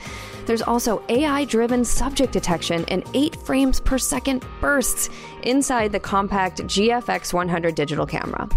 There's 0.47 0.63
also 0.63 1.03
AI 1.09 1.45
driven 1.45 1.85
subject 1.85 2.33
detection 2.33 2.85
and 2.87 3.03
8 3.15 3.35
frames 3.37 3.81
per 3.81 3.99
second 3.99 4.45
bursts 4.61 5.11
inside 5.43 5.91
the 5.91 5.99
compact 5.99 6.61
GFX 6.63 7.35
100 7.35 7.75
digital 7.75 8.07
camera. 8.07 8.49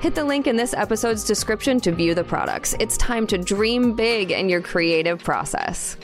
Hit 0.00 0.14
the 0.14 0.24
link 0.24 0.46
in 0.46 0.56
this 0.56 0.72
episode's 0.72 1.24
description 1.24 1.80
to 1.80 1.90
view 1.90 2.14
the 2.14 2.24
products. 2.24 2.76
It's 2.78 2.96
time 2.96 3.26
to 3.26 3.36
dream 3.36 3.94
big 3.94 4.30
in 4.30 4.48
your 4.48 4.62
creative 4.62 5.18
process. 5.22 5.96